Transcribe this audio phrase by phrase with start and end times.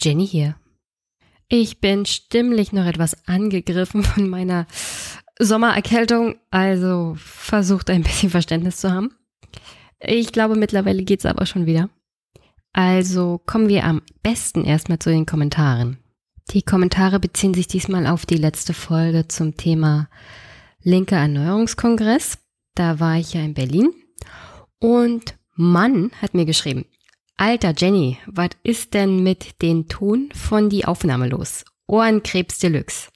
[0.00, 0.56] Jenny hier.
[1.48, 4.66] Ich bin stimmlich noch etwas angegriffen von meiner
[5.38, 9.14] Sommererkältung, also versucht ein bisschen Verständnis zu haben.
[9.98, 11.90] Ich glaube, mittlerweile geht's aber schon wieder.
[12.72, 15.98] Also kommen wir am besten erstmal zu den Kommentaren.
[16.52, 20.08] Die Kommentare beziehen sich diesmal auf die letzte Folge zum Thema
[20.82, 22.38] linker Erneuerungskongress.
[22.74, 23.90] Da war ich ja in Berlin
[24.78, 26.86] und Mann hat mir geschrieben,
[27.40, 31.64] Alter Jenny, was ist denn mit den Ton von die Aufnahme los?
[31.86, 33.08] Ohrenkrebs Deluxe.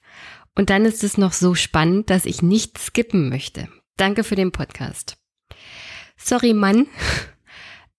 [0.55, 3.67] Und dann ist es noch so spannend, dass ich nicht skippen möchte.
[3.97, 5.17] Danke für den Podcast.
[6.17, 6.87] Sorry, Mann.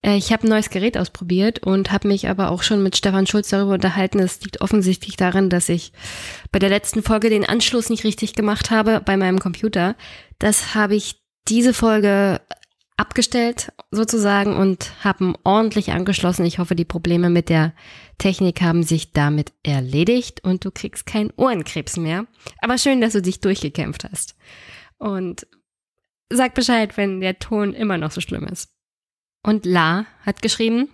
[0.03, 3.27] Äh, ich habe ein neues Gerät ausprobiert und habe mich aber auch schon mit Stefan
[3.27, 4.19] Schulz darüber unterhalten.
[4.19, 5.91] Es liegt offensichtlich daran, dass ich
[6.53, 9.97] bei der letzten Folge den Anschluss nicht richtig gemacht habe bei meinem Computer.
[10.39, 12.43] Das habe ich diese Folge
[12.97, 16.47] abgestellt sozusagen und haben ordentlich angeschlossen.
[16.47, 17.75] Ich hoffe, die Probleme mit der
[18.19, 22.27] Technik haben sich damit erledigt und du kriegst keinen Ohrenkrebs mehr.
[22.61, 24.37] Aber schön, dass du dich durchgekämpft hast.
[24.99, 25.47] Und
[26.31, 28.71] sag Bescheid, wenn der Ton immer noch so schlimm ist.
[29.43, 30.89] Und La hat geschrieben,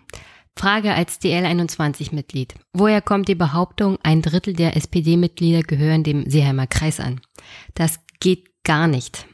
[0.56, 2.55] Frage als DL21-Mitglied.
[2.75, 7.20] Woher kommt die Behauptung, ein Drittel der SPD-Mitglieder gehören dem Seeheimer Kreis an?
[7.75, 9.27] Das geht gar nicht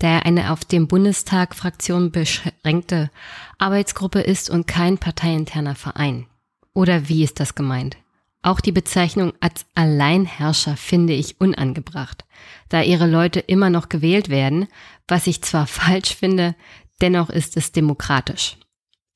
[0.00, 3.10] da er eine auf dem Bundestag Fraktion beschränkte
[3.58, 6.26] Arbeitsgruppe ist und kein parteiinterner Verein.
[6.72, 7.96] Oder wie ist das gemeint?
[8.42, 12.24] Auch die Bezeichnung als Alleinherrscher finde ich unangebracht,
[12.70, 14.66] da ihre Leute immer noch gewählt werden,
[15.06, 16.56] was ich zwar falsch finde,
[17.02, 18.56] dennoch ist es demokratisch.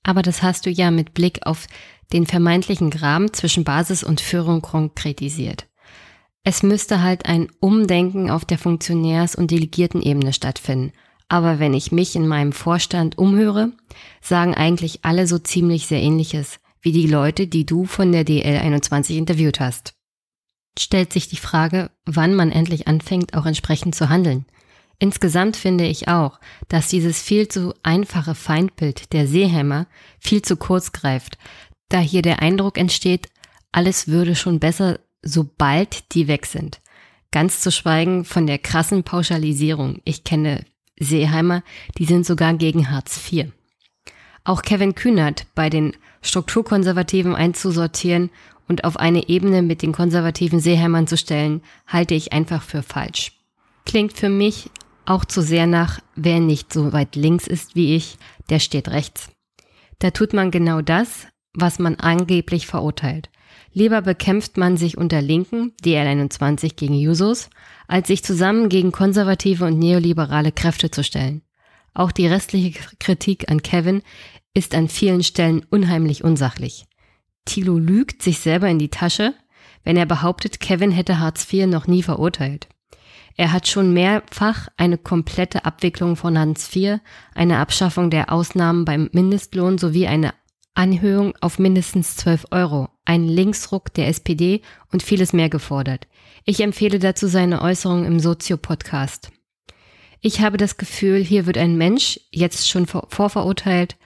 [0.02, 1.66] Aber das hast du ja mit Blick auf
[2.12, 5.66] den vermeintlichen Graben zwischen Basis und Führung konkretisiert.
[6.46, 10.92] Es müsste halt ein Umdenken auf der Funktionärs- und Delegiertenebene stattfinden.
[11.28, 13.72] Aber wenn ich mich in meinem Vorstand umhöre,
[14.20, 19.16] sagen eigentlich alle so ziemlich sehr ähnliches wie die Leute, die du von der DL21
[19.16, 19.94] interviewt hast.
[20.78, 24.44] Stellt sich die Frage, wann man endlich anfängt, auch entsprechend zu handeln.
[24.98, 29.86] Insgesamt finde ich auch, dass dieses viel zu einfache Feindbild der Seehämmer
[30.20, 31.38] viel zu kurz greift,
[31.88, 33.28] da hier der Eindruck entsteht,
[33.72, 36.80] alles würde schon besser sobald die weg sind.
[37.30, 40.00] Ganz zu schweigen von der krassen Pauschalisierung.
[40.04, 40.64] Ich kenne
[40.98, 41.62] Seeheimer,
[41.98, 43.46] die sind sogar gegen Hartz IV.
[44.44, 48.30] Auch Kevin Kühnert bei den Strukturkonservativen einzusortieren
[48.68, 53.32] und auf eine Ebene mit den konservativen Seeheimern zu stellen, halte ich einfach für falsch.
[53.84, 54.70] Klingt für mich
[55.06, 58.16] auch zu sehr nach, wer nicht so weit links ist wie ich,
[58.48, 59.30] der steht rechts.
[59.98, 63.28] Da tut man genau das, was man angeblich verurteilt.
[63.76, 67.50] Lieber bekämpft man sich unter Linken, DL21 gegen Jusos,
[67.88, 71.42] als sich zusammen gegen konservative und neoliberale Kräfte zu stellen.
[71.92, 74.02] Auch die restliche Kritik an Kevin
[74.54, 76.86] ist an vielen Stellen unheimlich unsachlich.
[77.46, 79.34] Thilo lügt sich selber in die Tasche,
[79.82, 82.68] wenn er behauptet, Kevin hätte Hartz IV noch nie verurteilt.
[83.36, 87.00] Er hat schon mehrfach eine komplette Abwicklung von Hartz IV,
[87.34, 90.32] eine Abschaffung der Ausnahmen beim Mindestlohn sowie eine
[90.74, 94.62] Anhöhung auf mindestens 12 Euro, einen Linksruck der SPD
[94.92, 96.06] und vieles mehr gefordert.
[96.44, 99.30] Ich empfehle dazu seine Äußerungen im Sozio-Podcast.
[100.20, 103.96] Ich habe das Gefühl, hier wird ein Mensch jetzt schon vorverurteilt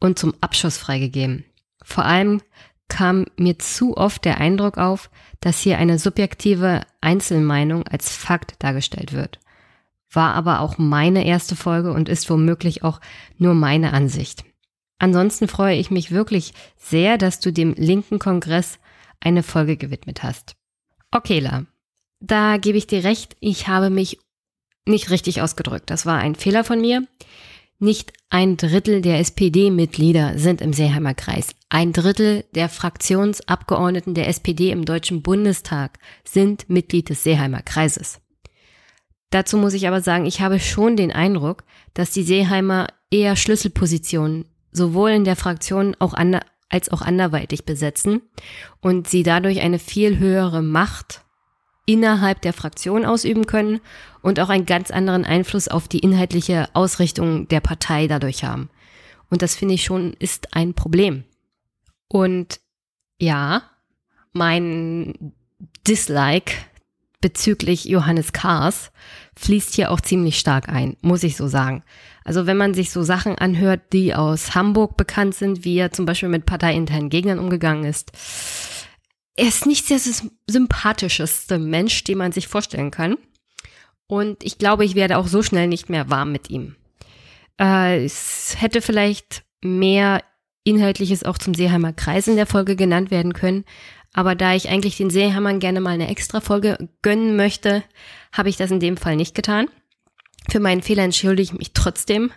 [0.00, 1.44] und zum Abschuss freigegeben.
[1.82, 2.40] Vor allem
[2.88, 9.12] kam mir zu oft der Eindruck auf, dass hier eine subjektive Einzelmeinung als Fakt dargestellt
[9.12, 9.38] wird.
[10.10, 13.00] War aber auch meine erste Folge und ist womöglich auch
[13.36, 14.44] nur meine Ansicht.
[14.98, 18.78] Ansonsten freue ich mich wirklich sehr, dass du dem linken Kongress
[19.20, 20.56] eine Folge gewidmet hast.
[21.10, 21.64] Okay, La,
[22.20, 24.18] da gebe ich dir recht, ich habe mich
[24.86, 25.90] nicht richtig ausgedrückt.
[25.90, 27.06] Das war ein Fehler von mir.
[27.78, 31.54] Nicht ein Drittel der SPD-Mitglieder sind im Seeheimer Kreis.
[31.68, 38.20] Ein Drittel der Fraktionsabgeordneten der SPD im Deutschen Bundestag sind Mitglied des Seeheimer Kreises.
[39.30, 41.62] Dazu muss ich aber sagen, ich habe schon den Eindruck,
[41.94, 44.46] dass die Seeheimer eher Schlüsselpositionen
[44.78, 46.40] sowohl in der Fraktion auch ander,
[46.70, 48.22] als auch anderweitig besetzen
[48.80, 51.22] und sie dadurch eine viel höhere Macht
[51.86, 53.80] innerhalb der Fraktion ausüben können
[54.22, 58.68] und auch einen ganz anderen Einfluss auf die inhaltliche Ausrichtung der Partei dadurch haben.
[59.30, 61.24] Und das finde ich schon ist ein Problem.
[62.08, 62.60] Und
[63.18, 63.62] ja,
[64.32, 65.32] mein
[65.86, 66.52] Dislike
[67.20, 68.92] bezüglich Johannes Kahrs
[69.36, 71.82] fließt hier auch ziemlich stark ein, muss ich so sagen.
[72.28, 76.04] Also wenn man sich so Sachen anhört, die aus Hamburg bekannt sind, wie er zum
[76.04, 78.12] Beispiel mit parteiinternen Gegnern umgegangen ist,
[79.34, 79.98] er ist nicht der
[80.46, 83.16] sympathischste Mensch, den man sich vorstellen kann.
[84.08, 86.76] Und ich glaube, ich werde auch so schnell nicht mehr warm mit ihm.
[87.58, 90.22] Äh, es hätte vielleicht mehr
[90.64, 93.64] Inhaltliches auch zum Seeheimer Kreis in der Folge genannt werden können.
[94.12, 97.82] Aber da ich eigentlich den Seeheimern gerne mal eine extra Folge gönnen möchte,
[98.32, 99.68] habe ich das in dem Fall nicht getan.
[100.50, 102.32] Für meinen Fehler entschuldige ich mich trotzdem.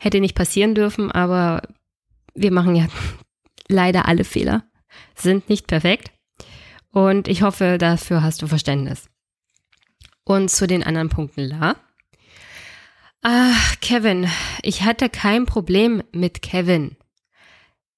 [0.00, 1.62] Hätte nicht passieren dürfen, aber
[2.34, 2.88] wir machen ja
[3.68, 4.64] leider alle Fehler.
[5.14, 6.12] Sind nicht perfekt.
[6.90, 9.08] Und ich hoffe, dafür hast du Verständnis.
[10.24, 11.76] Und zu den anderen Punkten, La.
[13.20, 14.28] Ach, Kevin,
[14.62, 16.96] ich hatte kein Problem mit Kevin,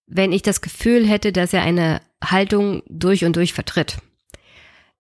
[0.06, 3.98] wenn ich das Gefühl hätte, dass er eine Haltung durch und durch vertritt.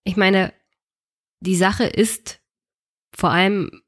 [0.04, 0.52] Ich meine,
[1.40, 2.40] die Sache ist
[3.14, 3.82] vor allem,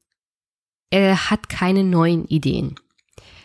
[0.91, 2.77] er hat keine neuen Ideen.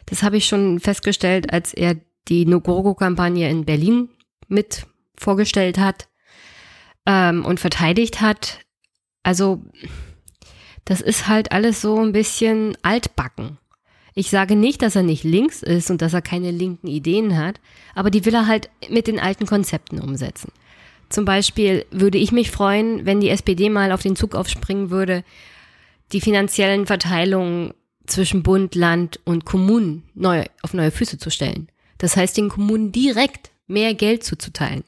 [0.06, 1.96] Das habe ich schon festgestellt, als er
[2.28, 4.10] die Nogorgo-Kampagne in Berlin
[4.48, 4.86] mit
[5.18, 6.08] vorgestellt hat
[7.06, 8.60] ähm, und verteidigt hat.
[9.24, 9.64] Also
[10.86, 13.58] das ist halt alles so ein bisschen altbacken.
[14.16, 17.60] Ich sage nicht, dass er nicht links ist und dass er keine linken Ideen hat,
[17.96, 20.52] aber die will er halt mit den alten Konzepten umsetzen.
[21.10, 25.24] Zum Beispiel würde ich mich freuen, wenn die SPD mal auf den Zug aufspringen würde,
[26.12, 27.74] die finanziellen Verteilungen
[28.06, 31.70] zwischen Bund, Land und Kommunen neu, auf neue Füße zu stellen.
[31.98, 34.84] Das heißt, den Kommunen direkt mehr Geld zuzuteilen.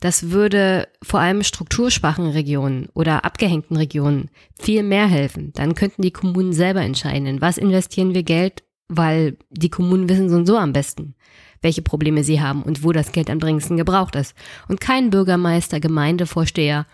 [0.00, 5.52] Das würde vor allem strukturschwachen Regionen oder abgehängten Regionen viel mehr helfen.
[5.54, 10.30] Dann könnten die Kommunen selber entscheiden, in was investieren wir Geld, weil die Kommunen wissen
[10.30, 11.14] so und so am besten,
[11.60, 14.34] welche Probleme sie haben und wo das Geld am dringendsten gebraucht ist.
[14.68, 16.86] Und kein Bürgermeister, Gemeindevorsteher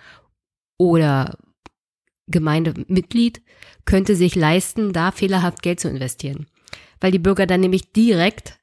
[0.77, 1.39] oder
[2.29, 3.43] Gemeindemitglied
[3.85, 6.47] könnte sich leisten, da fehlerhaft Geld zu investieren.
[7.01, 8.59] Weil die Bürger dann nämlich direkt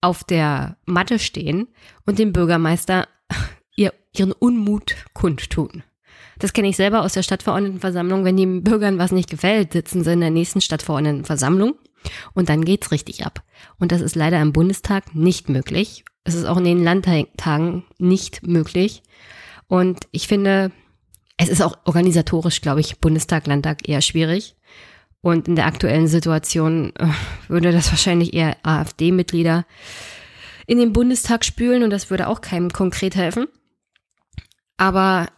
[0.00, 1.68] auf der Matte stehen
[2.06, 3.08] und dem Bürgermeister
[3.76, 5.82] ihr, ihren Unmut kundtun.
[6.38, 8.24] Das kenne ich selber aus der Stadtverordnetenversammlung.
[8.24, 11.74] Wenn den Bürgern was nicht gefällt, sitzen sie in der nächsten Stadtverordnetenversammlung
[12.34, 13.42] und dann geht's richtig ab.
[13.78, 16.04] Und das ist leider im Bundestag nicht möglich.
[16.24, 19.02] Es ist auch in den Landtagen nicht möglich.
[19.68, 20.72] Und ich finde,
[21.42, 24.54] es ist auch organisatorisch, glaube ich, Bundestag, Landtag eher schwierig.
[25.20, 27.06] Und in der aktuellen Situation äh,
[27.48, 29.64] würde das wahrscheinlich eher AfD-Mitglieder
[30.66, 33.46] in den Bundestag spülen und das würde auch keinem konkret helfen.
[34.76, 35.28] Aber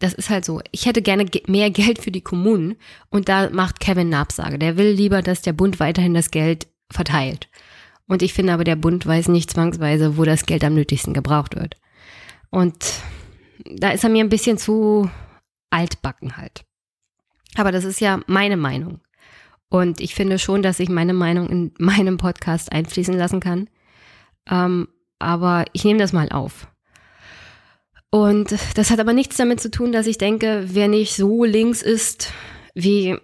[0.00, 0.60] das ist halt so.
[0.70, 2.76] Ich hätte gerne mehr Geld für die Kommunen
[3.10, 4.58] und da macht Kevin eine Absage.
[4.58, 7.48] Der will lieber, dass der Bund weiterhin das Geld verteilt.
[8.06, 11.56] Und ich finde aber, der Bund weiß nicht zwangsweise, wo das Geld am nötigsten gebraucht
[11.56, 11.76] wird.
[12.50, 12.76] Und
[13.64, 15.10] da ist er mir ein bisschen zu
[15.70, 16.64] altbacken halt.
[17.56, 19.00] Aber das ist ja meine Meinung.
[19.70, 23.68] Und ich finde schon, dass ich meine Meinung in meinem Podcast einfließen lassen kann.
[24.48, 24.88] Ähm,
[25.18, 26.68] aber ich nehme das mal auf.
[28.10, 31.82] Und das hat aber nichts damit zu tun, dass ich denke, wer nicht so links
[31.82, 32.32] ist
[32.74, 33.18] wie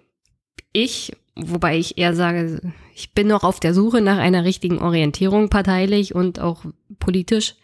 [0.73, 2.61] ich, wobei ich eher sage,
[2.93, 6.65] ich bin noch auf der Suche nach einer richtigen Orientierung parteilich und auch
[6.99, 7.55] politisch.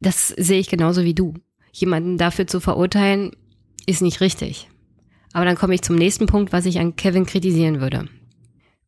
[0.00, 1.34] Das sehe ich genauso wie du.
[1.72, 3.32] Jemanden dafür zu verurteilen,
[3.86, 4.68] ist nicht richtig.
[5.32, 8.08] Aber dann komme ich zum nächsten Punkt, was ich an Kevin kritisieren würde.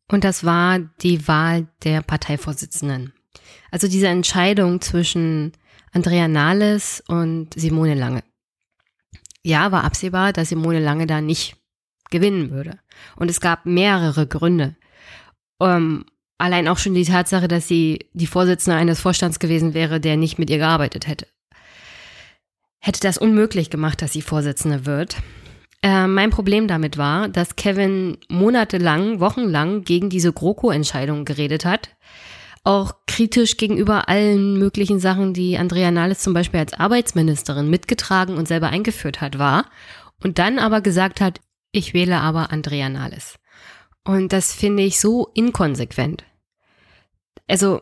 [0.09, 3.13] Und das war die Wahl der Parteivorsitzenden.
[3.71, 5.51] Also diese Entscheidung zwischen
[5.91, 8.23] Andrea Nahles und Simone Lange.
[9.43, 11.57] Ja, war absehbar, dass Simone Lange da nicht
[12.09, 12.79] gewinnen würde.
[13.15, 14.75] Und es gab mehrere Gründe.
[15.61, 16.05] Ähm,
[16.37, 20.39] allein auch schon die Tatsache, dass sie die Vorsitzende eines Vorstands gewesen wäre, der nicht
[20.39, 21.27] mit ihr gearbeitet hätte.
[22.79, 25.17] Hätte das unmöglich gemacht, dass sie Vorsitzende wird.
[25.83, 31.89] Äh, mein Problem damit war, dass Kevin monatelang, wochenlang gegen diese GroKo-Entscheidung geredet hat.
[32.63, 38.47] Auch kritisch gegenüber allen möglichen Sachen, die Andrea Nahles zum Beispiel als Arbeitsministerin mitgetragen und
[38.47, 39.65] selber eingeführt hat, war.
[40.21, 41.39] Und dann aber gesagt hat,
[41.71, 43.39] ich wähle aber Andrea Nahles.
[44.03, 46.25] Und das finde ich so inkonsequent.
[47.47, 47.81] Also,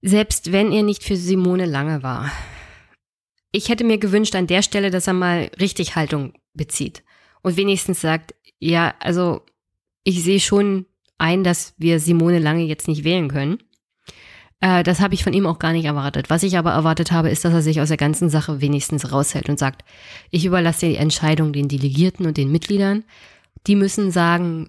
[0.00, 2.30] selbst wenn er nicht für Simone Lange war,
[3.56, 7.02] ich hätte mir gewünscht an der Stelle, dass er mal richtig Haltung bezieht
[7.42, 9.40] und wenigstens sagt, ja, also
[10.04, 10.84] ich sehe schon
[11.16, 13.58] ein, dass wir Simone Lange jetzt nicht wählen können.
[14.60, 16.28] Äh, das habe ich von ihm auch gar nicht erwartet.
[16.28, 19.48] Was ich aber erwartet habe, ist, dass er sich aus der ganzen Sache wenigstens raushält
[19.48, 19.84] und sagt,
[20.30, 23.04] ich überlasse die Entscheidung den Delegierten und den Mitgliedern.
[23.66, 24.68] Die müssen sagen,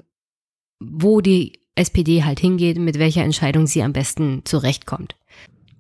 [0.80, 5.16] wo die SPD halt hingeht, mit welcher Entscheidung sie am besten zurechtkommt.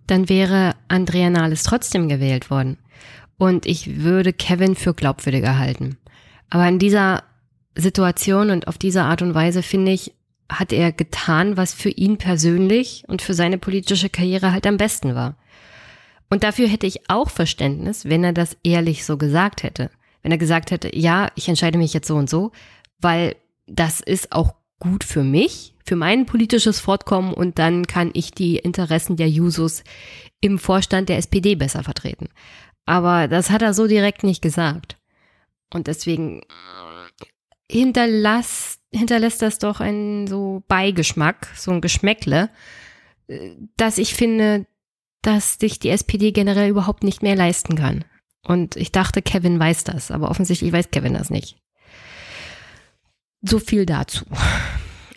[0.07, 2.77] Dann wäre Andrea Nahles trotzdem gewählt worden
[3.37, 5.97] und ich würde Kevin für glaubwürdiger halten.
[6.49, 7.23] Aber in dieser
[7.75, 10.13] Situation und auf diese Art und Weise finde ich,
[10.49, 15.13] hat er getan, was für ihn persönlich und für seine politische Karriere halt am besten
[15.13, 15.35] war.
[16.29, 19.91] Und dafür hätte ich auch Verständnis, wenn er das ehrlich so gesagt hätte.
[20.23, 22.51] Wenn er gesagt hätte, ja, ich entscheide mich jetzt so und so,
[22.99, 23.35] weil
[23.67, 28.57] das ist auch gut für mich, für mein politisches Fortkommen und dann kann ich die
[28.57, 29.83] Interessen der Jusos
[30.41, 32.29] im Vorstand der SPD besser vertreten.
[32.87, 34.97] Aber das hat er so direkt nicht gesagt.
[35.71, 36.41] Und deswegen
[37.69, 42.49] hinterlass, hinterlässt das doch einen so Beigeschmack, so ein Geschmäckle,
[43.75, 44.65] dass ich finde,
[45.21, 48.05] dass sich die SPD generell überhaupt nicht mehr leisten kann.
[48.41, 51.57] Und ich dachte, Kevin weiß das, aber offensichtlich weiß Kevin das nicht.
[53.41, 54.23] So viel dazu.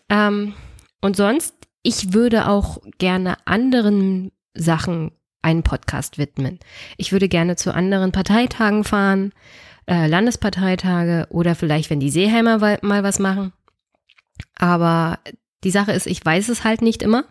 [0.09, 0.55] Ähm,
[1.01, 5.13] und sonst, ich würde auch gerne anderen Sachen
[5.43, 6.59] einen Podcast widmen.
[6.97, 9.33] Ich würde gerne zu anderen Parteitagen fahren,
[9.87, 13.53] äh, Landesparteitage oder vielleicht, wenn die Seeheimer mal was machen.
[14.57, 15.19] Aber
[15.65, 17.25] die Sache ist, ich weiß es halt nicht immer.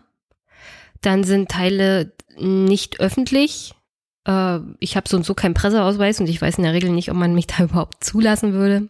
[1.00, 3.74] Dann sind Teile nicht öffentlich.
[4.26, 7.10] Äh, ich habe so und so keinen Presseausweis und ich weiß in der Regel nicht,
[7.10, 8.88] ob man mich da überhaupt zulassen würde.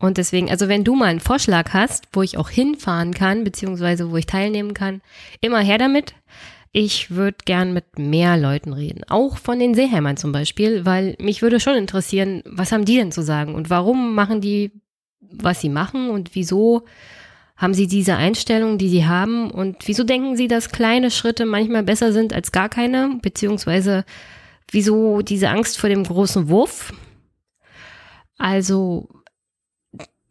[0.00, 4.10] Und deswegen, also wenn du mal einen Vorschlag hast, wo ich auch hinfahren kann, beziehungsweise
[4.10, 5.02] wo ich teilnehmen kann,
[5.40, 6.14] immer her damit.
[6.72, 11.40] Ich würde gern mit mehr Leuten reden, auch von den Seeheimern zum Beispiel, weil mich
[11.40, 14.72] würde schon interessieren, was haben die denn zu sagen und warum machen die,
[15.20, 16.84] was sie machen und wieso
[17.56, 21.82] haben sie diese Einstellung, die sie haben und wieso denken sie, dass kleine Schritte manchmal
[21.82, 24.04] besser sind als gar keine, beziehungsweise
[24.70, 26.92] wieso diese Angst vor dem großen Wurf.
[28.36, 29.08] Also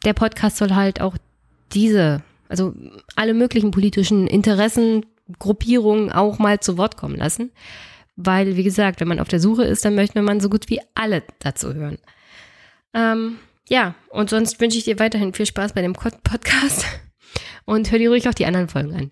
[0.05, 1.17] der Podcast soll halt auch
[1.73, 2.73] diese, also
[3.15, 5.05] alle möglichen politischen Interessen,
[5.39, 7.51] Gruppierungen auch mal zu Wort kommen lassen.
[8.15, 10.81] Weil, wie gesagt, wenn man auf der Suche ist, dann möchte man so gut wie
[10.95, 11.99] alle dazu hören.
[12.93, 13.37] Ähm,
[13.69, 16.85] ja, und sonst wünsche ich dir weiterhin viel Spaß bei dem Podcast
[17.65, 19.11] und hör dir ruhig auch die anderen Folgen an.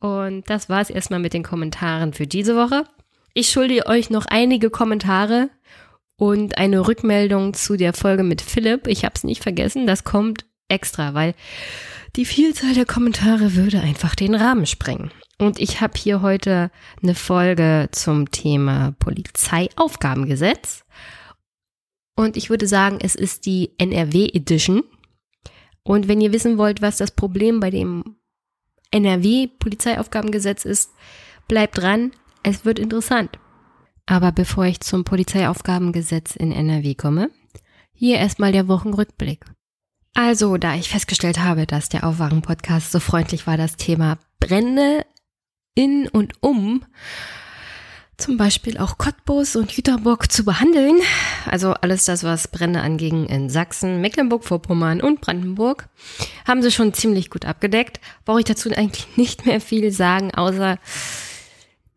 [0.00, 2.84] Und das war es erstmal mit den Kommentaren für diese Woche.
[3.34, 5.50] Ich schulde euch noch einige Kommentare
[6.16, 8.86] und eine Rückmeldung zu der Folge mit Philipp.
[8.86, 11.34] Ich habe es nicht vergessen, das kommt extra, weil
[12.16, 15.10] die Vielzahl der Kommentare würde einfach den Rahmen sprengen.
[15.38, 16.70] Und ich habe hier heute
[17.02, 20.84] eine Folge zum Thema Polizeiaufgabengesetz.
[22.16, 24.82] Und ich würde sagen, es ist die NRW Edition.
[25.84, 28.16] Und wenn ihr wissen wollt, was das Problem bei dem
[28.90, 30.90] NRW-Polizeiaufgabengesetz ist,
[31.46, 32.10] bleibt dran,
[32.42, 33.38] es wird interessant.
[34.06, 37.30] Aber bevor ich zum Polizeiaufgabengesetz in NRW komme,
[37.92, 39.44] hier erstmal der Wochenrückblick.
[40.20, 45.06] Also, da ich festgestellt habe, dass der Aufwachen-Podcast so freundlich war, das Thema Brände
[45.76, 46.84] in und um
[48.16, 50.96] zum Beispiel auch Cottbus und Jüterbock zu behandeln.
[51.46, 55.88] Also alles das, was Brände anging in Sachsen, Mecklenburg-Vorpommern und Brandenburg,
[56.48, 58.00] haben sie schon ziemlich gut abgedeckt.
[58.24, 60.80] Brauche ich dazu eigentlich nicht mehr viel sagen, außer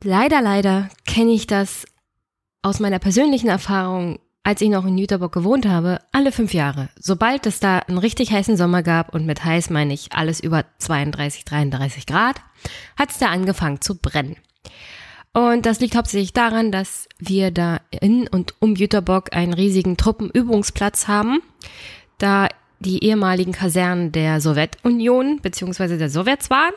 [0.04, 1.88] leider, leider kenne ich das
[2.62, 6.90] aus meiner persönlichen Erfahrung, als ich noch in Jüterbock gewohnt habe, alle fünf Jahre.
[7.00, 10.66] Sobald es da einen richtig heißen Sommer gab, und mit heiß meine ich alles über
[10.80, 12.42] 32, 33 Grad,
[12.98, 14.38] hat es da angefangen zu brennen.
[15.34, 21.08] Und das liegt hauptsächlich daran, dass wir da in und um Jüterbock einen riesigen Truppenübungsplatz
[21.08, 21.42] haben,
[22.18, 25.98] da die ehemaligen Kasernen der Sowjetunion bzw.
[25.98, 26.74] der Sowjets waren.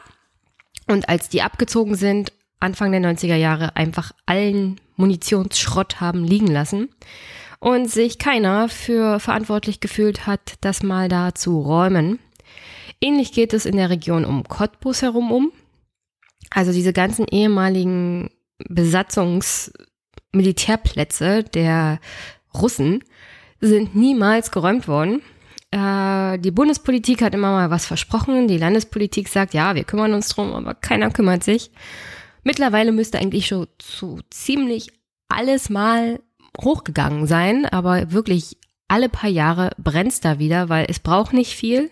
[0.86, 2.30] Und als die abgezogen sind,
[2.60, 6.90] Anfang der 90er Jahre einfach allen Munitionsschrott haben liegen lassen
[7.64, 12.18] und sich keiner für verantwortlich gefühlt hat, das mal da zu räumen.
[13.00, 15.50] Ähnlich geht es in der Region um Cottbus herum um.
[16.50, 18.28] Also diese ganzen ehemaligen
[18.68, 22.00] Besatzungsmilitärplätze der
[22.52, 23.02] Russen
[23.62, 25.22] sind niemals geräumt worden.
[25.70, 28.46] Äh, die Bundespolitik hat immer mal was versprochen.
[28.46, 31.70] Die Landespolitik sagt, ja, wir kümmern uns drum, aber keiner kümmert sich.
[32.42, 34.88] Mittlerweile müsste eigentlich schon so ziemlich
[35.28, 36.20] alles mal
[36.60, 38.56] hochgegangen sein, aber wirklich
[38.88, 41.90] alle paar Jahre brennt's da wieder, weil es braucht nicht viel.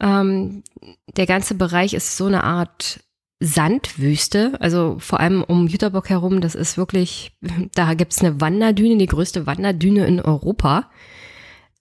[0.00, 0.62] Ähm,
[1.16, 3.00] der ganze Bereich ist so eine Art
[3.40, 7.36] Sandwüste, also vor allem um Jüterbock herum, das ist wirklich,
[7.74, 10.90] da gibt's eine Wanderdüne, die größte Wanderdüne in Europa.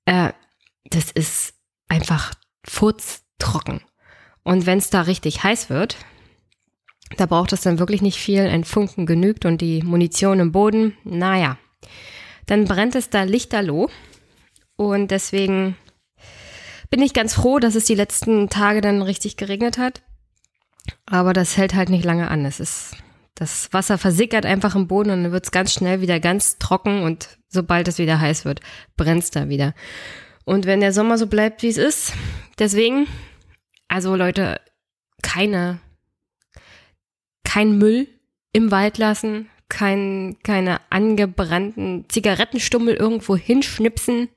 [0.05, 0.33] Äh,
[0.85, 1.53] das ist
[1.87, 2.33] einfach
[2.65, 3.81] furztrocken.
[4.43, 5.97] Und wenn es da richtig heiß wird,
[7.17, 10.97] da braucht es dann wirklich nicht viel, ein Funken genügt und die Munition im Boden,
[11.03, 11.57] naja,
[12.45, 13.89] dann brennt es da lichterloh.
[14.75, 15.75] Und deswegen
[16.89, 20.01] bin ich ganz froh, dass es die letzten Tage dann richtig geregnet hat.
[21.05, 22.45] Aber das hält halt nicht lange an.
[22.45, 22.95] Es ist,
[23.35, 27.03] das Wasser versickert einfach im Boden und dann wird es ganz schnell wieder ganz trocken
[27.03, 28.61] und sobald es wieder heiß wird,
[28.97, 29.73] brennt es da wieder.
[30.45, 32.13] Und wenn der Sommer so bleibt, wie es ist,
[32.57, 33.07] deswegen,
[33.87, 34.59] also Leute,
[35.21, 35.79] keine,
[37.43, 38.07] kein Müll
[38.51, 44.27] im Wald lassen, kein, keine angebrannten Zigarettenstummel irgendwo hinschnipsen.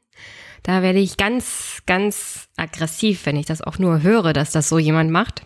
[0.62, 4.78] Da werde ich ganz, ganz aggressiv, wenn ich das auch nur höre, dass das so
[4.78, 5.44] jemand macht.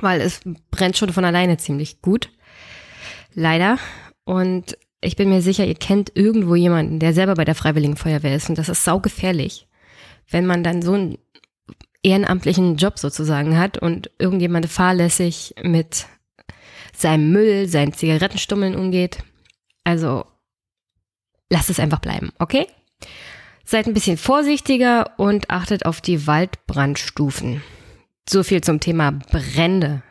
[0.00, 0.40] Weil es
[0.70, 2.30] brennt schon von alleine ziemlich gut.
[3.34, 3.78] Leider.
[4.24, 8.34] Und ich bin mir sicher, ihr kennt irgendwo jemanden, der selber bei der Freiwilligen Feuerwehr
[8.34, 8.48] ist.
[8.48, 9.68] Und das ist saugefährlich,
[10.28, 11.18] wenn man dann so einen
[12.02, 16.06] ehrenamtlichen Job sozusagen hat und irgendjemand fahrlässig mit
[17.00, 19.22] seinem Müll, seinen Zigarettenstummeln umgeht.
[19.84, 20.26] Also
[21.50, 22.66] lasst es einfach bleiben, okay?
[23.64, 27.62] Seid ein bisschen vorsichtiger und achtet auf die Waldbrandstufen.
[28.28, 30.02] So viel zum Thema Brände.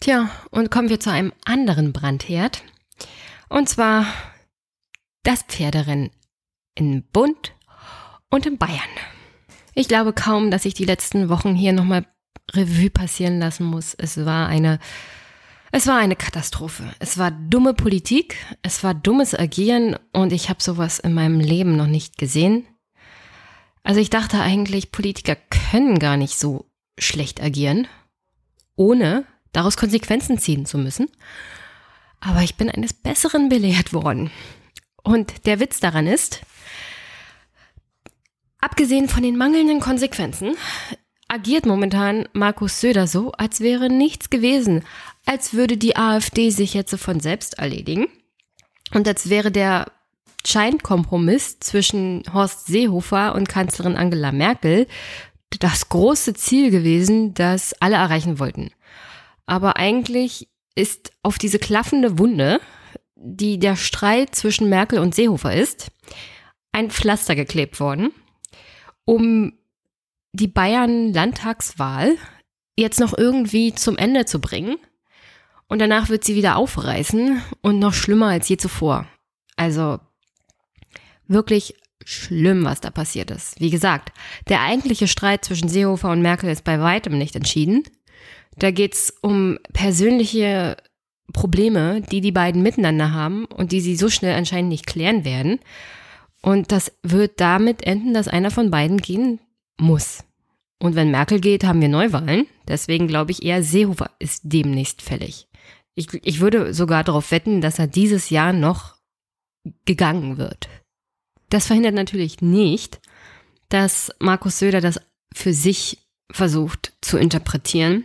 [0.00, 2.62] Tja, und kommen wir zu einem anderen Brandherd.
[3.48, 4.06] Und zwar
[5.24, 6.10] das Pferderennen
[6.74, 7.54] in Bund
[8.30, 8.78] und in Bayern.
[9.74, 12.06] Ich glaube kaum, dass ich die letzten Wochen hier nochmal
[12.52, 13.94] Revue passieren lassen muss.
[13.94, 14.78] Es war eine
[15.70, 16.84] es war eine Katastrophe.
[16.98, 21.76] Es war dumme Politik, es war dummes Agieren und ich habe sowas in meinem Leben
[21.76, 22.66] noch nicht gesehen.
[23.82, 25.36] Also ich dachte eigentlich, Politiker
[25.70, 26.66] können gar nicht so
[26.98, 27.86] schlecht agieren,
[28.76, 31.08] ohne daraus Konsequenzen ziehen zu müssen.
[32.20, 34.30] Aber ich bin eines Besseren belehrt worden.
[35.02, 36.40] Und der Witz daran ist,
[38.58, 40.56] abgesehen von den mangelnden Konsequenzen,
[41.28, 44.84] agiert momentan Markus Söder so, als wäre nichts gewesen,
[45.28, 48.06] als würde die AfD sich jetzt von selbst erledigen
[48.94, 49.92] und als wäre der
[50.46, 54.86] Scheinkompromiss zwischen Horst Seehofer und Kanzlerin Angela Merkel
[55.60, 58.70] das große Ziel gewesen, das alle erreichen wollten.
[59.44, 62.60] Aber eigentlich ist auf diese klaffende Wunde,
[63.14, 65.90] die der Streit zwischen Merkel und Seehofer ist,
[66.72, 68.12] ein Pflaster geklebt worden,
[69.04, 69.52] um
[70.32, 72.16] die Bayern-Landtagswahl
[72.76, 74.76] jetzt noch irgendwie zum Ende zu bringen
[75.68, 79.06] und danach wird sie wieder aufreißen und noch schlimmer als je zuvor.
[79.56, 80.00] Also
[81.26, 83.60] wirklich schlimm, was da passiert ist.
[83.60, 84.12] Wie gesagt,
[84.48, 87.84] der eigentliche Streit zwischen Seehofer und Merkel ist bei weitem nicht entschieden.
[88.56, 90.76] Da geht's um persönliche
[91.32, 95.60] Probleme, die die beiden miteinander haben und die sie so schnell anscheinend nicht klären werden.
[96.40, 99.40] Und das wird damit enden, dass einer von beiden gehen
[99.76, 100.24] muss.
[100.78, 102.46] Und wenn Merkel geht, haben wir Neuwahlen.
[102.68, 105.47] Deswegen glaube ich eher, Seehofer ist demnächst fällig.
[105.98, 108.94] Ich, ich würde sogar darauf wetten, dass er dieses Jahr noch
[109.84, 110.68] gegangen wird.
[111.50, 113.00] Das verhindert natürlich nicht,
[113.68, 115.00] dass Markus Söder das
[115.34, 118.04] für sich versucht zu interpretieren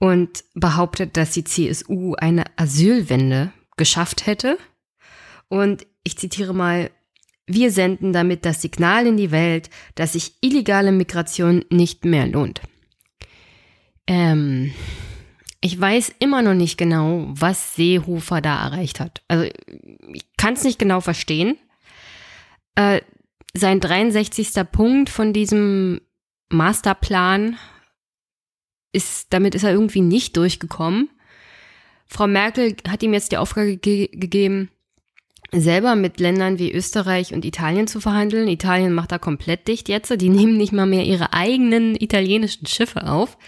[0.00, 4.58] und behauptet, dass die CSU eine Asylwende geschafft hätte.
[5.48, 6.90] Und ich zitiere mal,
[7.46, 12.60] wir senden damit das Signal in die Welt, dass sich illegale Migration nicht mehr lohnt.
[14.08, 14.72] Ähm,
[15.64, 19.22] ich weiß immer noch nicht genau, was Seehofer da erreicht hat.
[19.28, 19.48] Also
[20.12, 21.56] ich kann es nicht genau verstehen.
[22.74, 23.00] Äh,
[23.54, 24.50] sein 63.
[24.70, 26.02] Punkt von diesem
[26.50, 27.56] Masterplan
[28.92, 31.08] ist, damit ist er irgendwie nicht durchgekommen.
[32.06, 34.68] Frau Merkel hat ihm jetzt die Aufgabe ge gegeben,
[35.50, 38.48] selber mit Ländern wie Österreich und Italien zu verhandeln.
[38.48, 40.10] Italien macht da komplett dicht jetzt.
[40.20, 43.38] Die nehmen nicht mal mehr ihre eigenen italienischen Schiffe auf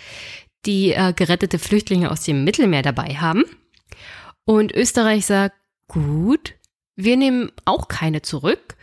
[0.66, 3.44] die äh, gerettete Flüchtlinge aus dem Mittelmeer dabei haben.
[4.44, 5.57] Und Österreich sagt,
[5.88, 6.55] gut,
[6.96, 8.76] wir nehmen auch keine zurück.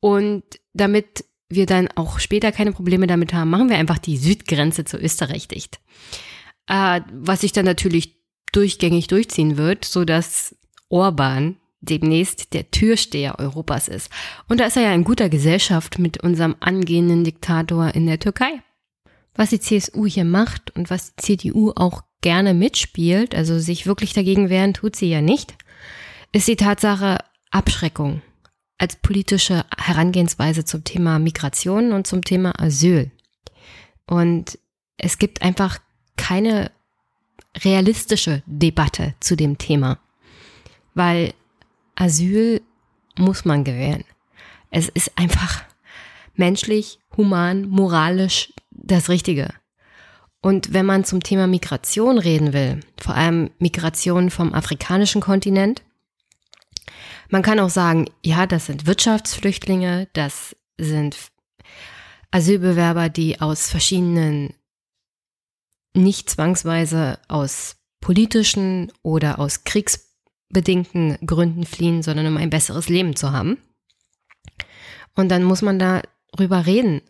[0.00, 4.84] Und damit wir dann auch später keine Probleme damit haben, machen wir einfach die Südgrenze
[4.84, 5.80] zu Österreich dicht.
[6.66, 8.16] Äh, was sich dann natürlich
[8.52, 10.56] durchgängig durchziehen wird, so dass
[10.88, 14.10] Orban demnächst der Türsteher Europas ist.
[14.48, 18.62] Und da ist er ja in guter Gesellschaft mit unserem angehenden Diktator in der Türkei
[19.34, 24.12] was die CSU hier macht und was die CDU auch gerne mitspielt, also sich wirklich
[24.12, 25.54] dagegen wehren, tut sie ja nicht,
[26.32, 27.18] ist die Tatsache
[27.50, 28.22] Abschreckung
[28.78, 33.10] als politische Herangehensweise zum Thema Migration und zum Thema Asyl.
[34.06, 34.58] Und
[34.96, 35.78] es gibt einfach
[36.16, 36.70] keine
[37.62, 39.98] realistische Debatte zu dem Thema,
[40.94, 41.34] weil
[41.94, 42.62] Asyl
[43.18, 44.04] muss man gewähren.
[44.70, 45.62] Es ist einfach
[46.34, 49.48] menschlich, human, moralisch das Richtige.
[50.42, 55.82] Und wenn man zum Thema Migration reden will, vor allem Migration vom afrikanischen Kontinent,
[57.28, 61.16] man kann auch sagen, ja, das sind Wirtschaftsflüchtlinge, das sind
[62.30, 64.54] Asylbewerber, die aus verschiedenen,
[65.94, 73.32] nicht zwangsweise aus politischen oder aus kriegsbedingten Gründen fliehen, sondern um ein besseres Leben zu
[73.32, 73.58] haben.
[75.14, 77.02] Und dann muss man darüber reden,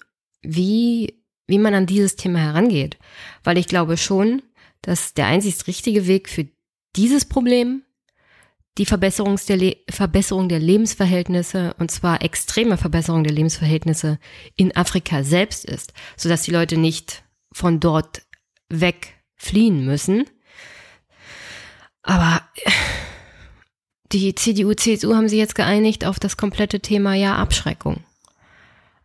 [0.43, 1.20] wie
[1.51, 2.97] wie man an dieses Thema herangeht.
[3.45, 4.43] Weil ich glaube schon,
[4.83, 6.49] dass der einzig richtige Weg für
[6.97, 7.83] dieses Problem
[8.79, 14.19] die Verbesserung der, Verbesserung der Lebensverhältnisse, und zwar extreme Verbesserung der Lebensverhältnisse
[14.57, 18.23] in Afrika selbst ist, sodass die Leute nicht von dort
[18.69, 20.25] weg fliehen müssen.
[22.03, 22.43] Aber
[24.13, 28.05] die CDU, CSU haben sich jetzt geeinigt auf das komplette Thema ja Abschreckung.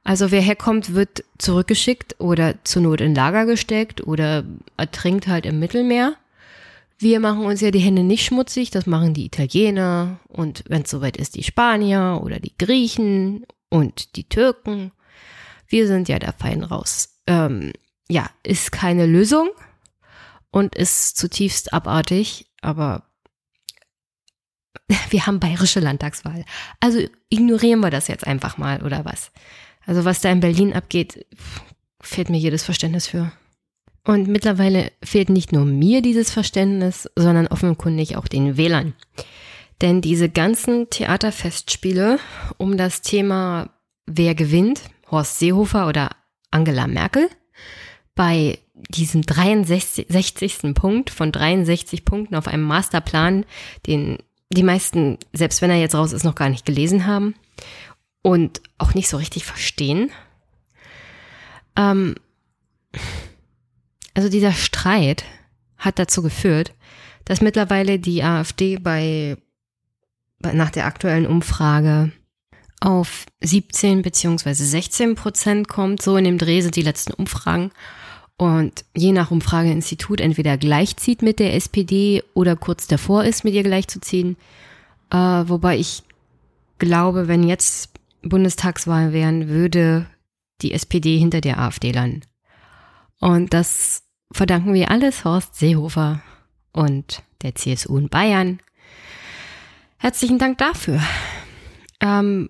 [0.06, 4.46] Also wer herkommt, wird zurückgeschickt oder zur Not in Lager gesteckt oder
[4.78, 6.16] ertrinkt halt im Mittelmeer.
[7.00, 10.92] Wir machen uns ja die Hände nicht schmutzig, das machen die Italiener und wenn es
[10.92, 14.92] soweit ist, die Spanier oder die Griechen und die Türken.
[15.68, 17.18] Wir sind ja da fein raus.
[17.26, 17.74] Ähm,
[18.08, 19.50] ja, ist keine Lösung
[20.52, 23.10] und ist zutiefst abartig, aber
[25.10, 26.46] wir haben bayerische Landtagswahl.
[26.80, 29.32] Also ignorieren wir das jetzt einfach mal, oder was?
[29.86, 31.26] Also was da in Berlin abgeht,
[32.02, 33.32] fehlt mir jedes Verständnis für.
[34.04, 38.94] Und mittlerweile fehlt nicht nur mir dieses Verständnis, sondern offenkundig auch den Wählern.
[39.82, 42.20] Denn diese ganzen Theaterfestspiele
[42.58, 43.70] um das Thema
[44.06, 46.12] Wer gewinnt, Horst Seehofer oder
[46.52, 47.28] Angela Merkel,
[48.14, 50.76] bei diesem 63.
[50.76, 53.46] Punkt von 63 Punkten auf einem Masterplan,
[53.88, 54.20] den
[54.52, 57.34] die meisten, selbst wenn er jetzt raus ist, noch gar nicht gelesen haben
[58.26, 60.10] und auch nicht so richtig verstehen.
[61.76, 62.16] Ähm,
[64.16, 65.26] also dieser Streit
[65.78, 66.74] hat dazu geführt,
[67.26, 69.38] dass mittlerweile die AfD bei,
[70.40, 72.14] bei nach der aktuellen Umfrage
[72.80, 76.02] auf 17 beziehungsweise 16 Prozent kommt.
[76.02, 77.70] So in dem Dreh sind die letzten Umfragen.
[78.38, 83.62] Und je nach Umfrageinstitut entweder gleichzieht mit der SPD oder kurz davor ist, mit ihr
[83.62, 84.36] gleichzuziehen.
[85.12, 86.02] Äh, wobei ich
[86.80, 87.95] glaube, wenn jetzt
[88.30, 90.08] Bundestagswahl wären, würde
[90.62, 92.22] die SPD hinter der AfD landen.
[93.20, 96.22] Und das verdanken wir alles Horst Seehofer
[96.72, 98.60] und der CSU in Bayern.
[99.98, 101.02] Herzlichen Dank dafür.
[102.00, 102.50] Ähm,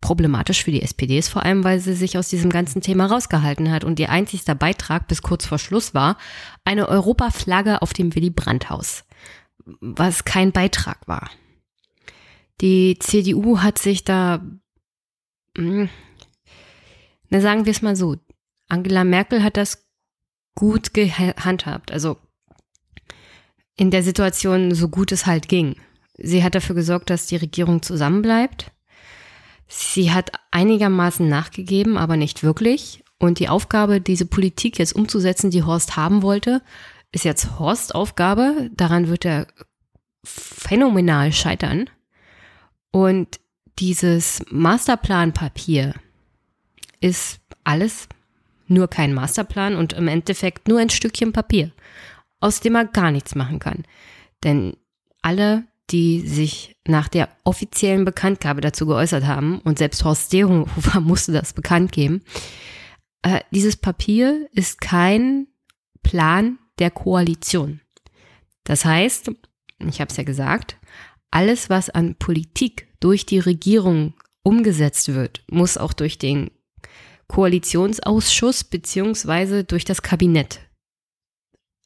[0.00, 3.70] problematisch für die SPD ist vor allem, weil sie sich aus diesem ganzen Thema rausgehalten
[3.70, 6.16] hat und ihr einzigster Beitrag bis kurz vor Schluss war
[6.64, 9.04] eine Europaflagge auf dem Willy Brandt-Haus,
[9.80, 11.30] was kein Beitrag war.
[12.60, 14.40] Die CDU hat sich da,
[15.58, 18.16] na sagen wir es mal so,
[18.68, 19.86] Angela Merkel hat das
[20.54, 21.92] gut gehandhabt.
[21.92, 22.16] Also
[23.76, 25.76] in der Situation so gut es halt ging.
[26.16, 28.72] Sie hat dafür gesorgt, dass die Regierung zusammenbleibt.
[29.68, 33.04] Sie hat einigermaßen nachgegeben, aber nicht wirklich.
[33.18, 36.62] Und die Aufgabe, diese Politik jetzt umzusetzen, die Horst haben wollte,
[37.12, 38.70] ist jetzt Horst Aufgabe.
[38.74, 39.46] Daran wird er
[40.24, 41.88] phänomenal scheitern.
[42.90, 43.38] Und
[43.78, 45.94] dieses Masterplanpapier
[47.00, 48.08] ist alles
[48.66, 51.72] nur kein Masterplan und im Endeffekt nur ein Stückchen Papier,
[52.40, 53.84] aus dem er gar nichts machen kann.
[54.44, 54.76] Denn
[55.22, 61.32] alle, die sich nach der offiziellen Bekanntgabe dazu geäußert haben, und selbst Horst Seehofer musste
[61.32, 62.22] das bekannt geben,
[63.22, 65.46] äh, dieses Papier ist kein
[66.02, 67.80] Plan der Koalition.
[68.64, 69.30] Das heißt,
[69.86, 70.77] ich habe es ja gesagt,
[71.30, 76.50] alles, was an Politik durch die Regierung umgesetzt wird, muss auch durch den
[77.28, 80.60] Koalitionsausschuss beziehungsweise durch das Kabinett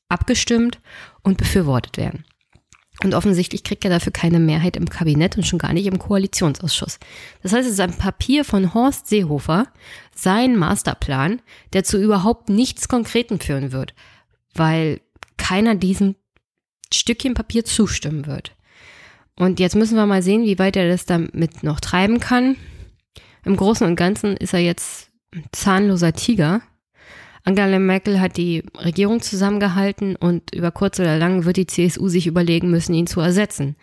[0.09, 0.81] abgestimmt
[1.23, 2.25] und befürwortet werden.
[3.03, 7.01] Und offensichtlich kriegt er dafür keine Mehrheit im Kabinett und schon gar nicht im Koalitionsausschuss.
[7.43, 9.67] Das heißt, es ist ein Papier von Horst Seehofer,
[10.15, 11.41] sein Masterplan,
[11.73, 13.95] der zu überhaupt nichts Konkreten führen wird,
[14.55, 15.01] weil
[15.37, 16.15] keiner diesem
[16.93, 18.55] Stückchen Papier zustimmen wird.
[19.39, 22.57] Und jetzt müssen wir mal sehen, wie weit er das damit noch treiben kann.
[23.45, 25.11] Im Großen und Ganzen ist er jetzt
[25.53, 26.63] zahnloser Tiger.
[27.45, 32.27] Angela Merkel hat die Regierung zusammengehalten und über kurz oder lang wird die CSU sich
[32.27, 33.77] überlegen müssen, ihn zu ersetzen.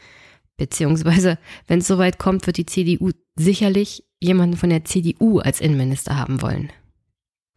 [0.55, 6.15] Beziehungsweise, wenn es soweit kommt, wird die CDU sicherlich jemanden von der CDU als Innenminister
[6.17, 6.71] haben wollen,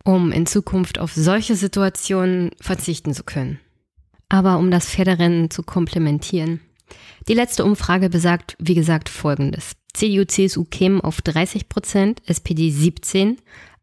[0.04, 3.60] um in Zukunft auf solche Situationen verzichten zu können.
[4.28, 6.60] Aber um das Pferderennen zu komplementieren.
[7.28, 9.72] Die letzte Umfrage besagt, wie gesagt, Folgendes.
[9.94, 13.38] CDU, CSU kämen auf 30 Prozent, SPD 17,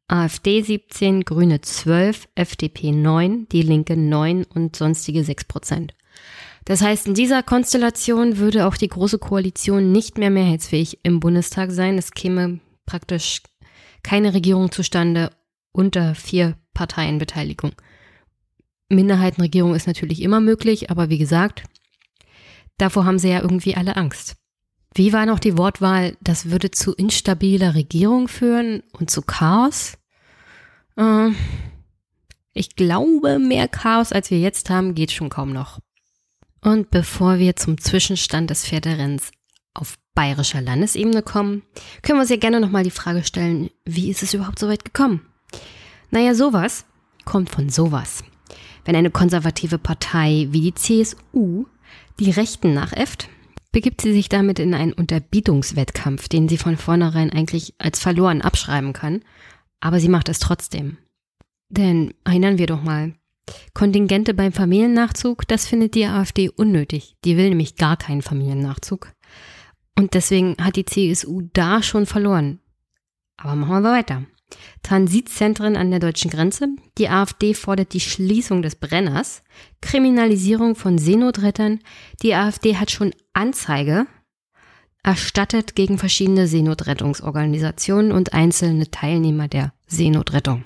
[0.07, 5.93] AfD 17, Grüne 12, FDP 9, Die Linke 9 und sonstige 6 Prozent.
[6.65, 11.71] Das heißt, in dieser Konstellation würde auch die Große Koalition nicht mehr mehrheitsfähig im Bundestag
[11.71, 11.97] sein.
[11.97, 13.41] Es käme praktisch
[14.03, 15.31] keine Regierung zustande
[15.71, 17.71] unter vier Parteienbeteiligung.
[18.89, 21.63] Minderheitenregierung ist natürlich immer möglich, aber wie gesagt,
[22.79, 24.35] davor haben sie ja irgendwie alle Angst.
[24.95, 26.17] Wie war noch die Wortwahl?
[26.21, 29.97] Das würde zu instabiler Regierung führen und zu Chaos?
[30.97, 31.29] Äh,
[32.53, 35.79] ich glaube, mehr Chaos, als wir jetzt haben, geht schon kaum noch.
[36.61, 39.31] Und bevor wir zum Zwischenstand des Pferderenns
[39.73, 41.61] auf bayerischer Landesebene kommen,
[42.01, 44.83] können wir uns ja gerne nochmal die Frage stellen, wie ist es überhaupt so weit
[44.83, 45.21] gekommen?
[46.11, 46.85] Naja, sowas
[47.23, 48.23] kommt von sowas.
[48.83, 51.65] Wenn eine konservative Partei wie die CSU
[52.19, 53.29] die Rechten nachäfft,
[53.71, 58.93] begibt sie sich damit in einen Unterbietungswettkampf, den sie von vornherein eigentlich als verloren abschreiben
[58.93, 59.21] kann,
[59.79, 60.97] aber sie macht es trotzdem.
[61.69, 63.13] Denn erinnern wir doch mal,
[63.73, 67.15] Kontingente beim Familiennachzug, das findet die AfD unnötig.
[67.25, 69.11] Die will nämlich gar keinen Familiennachzug.
[69.97, 72.59] Und deswegen hat die CSU da schon verloren.
[73.37, 74.23] Aber machen wir weiter.
[74.83, 76.67] Transitzentren an der deutschen Grenze.
[76.97, 79.43] Die AfD fordert die Schließung des Brenners.
[79.81, 81.79] Kriminalisierung von Seenotrettern.
[82.23, 84.07] Die AfD hat schon Anzeige
[85.03, 90.63] erstattet gegen verschiedene Seenotrettungsorganisationen und einzelne Teilnehmer der Seenotrettung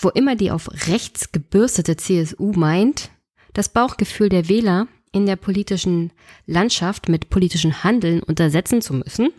[0.00, 3.10] wo immer die auf rechts gebürstete CSU meint,
[3.52, 6.12] das Bauchgefühl der Wähler in der politischen
[6.46, 9.30] Landschaft mit politischen Handeln untersetzen zu müssen.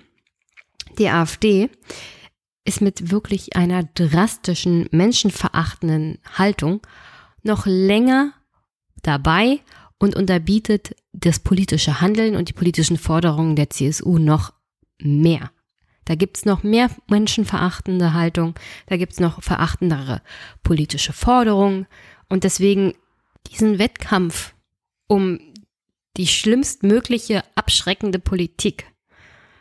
[0.98, 1.70] Die AfD
[2.68, 6.82] ist mit wirklich einer drastischen, menschenverachtenden Haltung
[7.42, 8.34] noch länger
[9.02, 9.62] dabei
[10.00, 14.54] und unterbietet das politische Handeln und die politischen Forderungen der CSU noch
[15.00, 15.50] mehr.
[16.06, 18.56] Da gibt's noch mehr menschenverachtende Haltung,
[18.88, 20.22] da gibt's noch verachtendere
[20.64, 21.88] politische Forderungen.
[22.30, 22.94] Und deswegen
[23.50, 24.54] diesen Wettkampf
[25.08, 25.40] um
[26.18, 28.86] die schlimmstmögliche abschreckende Politik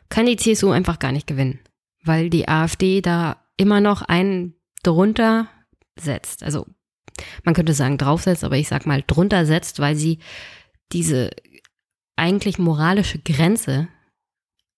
[0.09, 1.61] kann die CSU einfach gar nicht gewinnen,
[2.07, 5.49] weil die AfD da immer noch einen drunter
[5.99, 6.43] setzt.
[6.43, 6.67] Also
[7.45, 10.19] man könnte sagen draufsetzt, aber ich sag mal drunter setzt, weil sie
[10.93, 11.31] diese
[12.17, 13.89] eigentlich moralische Grenze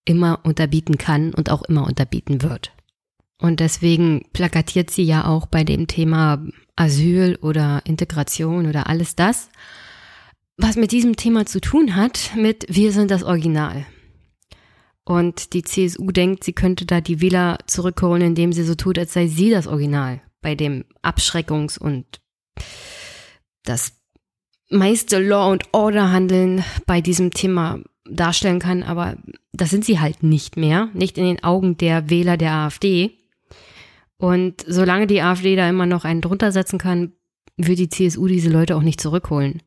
[0.04, 2.72] immer unterbieten kann und auch immer unterbieten wird.
[3.40, 9.50] Und deswegen plakatiert sie ja auch bei dem Thema Asyl oder Integration oder alles das,
[10.56, 13.86] was mit diesem Thema zu tun hat, mit Wir sind das Original.
[15.08, 19.14] Und die CSU denkt, sie könnte da die Wähler zurückholen, indem sie so tut, als
[19.14, 22.20] sei sie das Original bei dem Abschreckungs- und
[23.64, 23.94] das
[24.68, 29.16] meiste Law und Order Handeln bei diesem Thema darstellen kann, aber
[29.54, 33.12] das sind sie halt nicht mehr, nicht in den Augen der Wähler der AfD.
[34.18, 37.14] Und solange die AfD da immer noch einen drunter setzen kann,
[37.56, 39.62] wird die CSU diese Leute auch nicht zurückholen.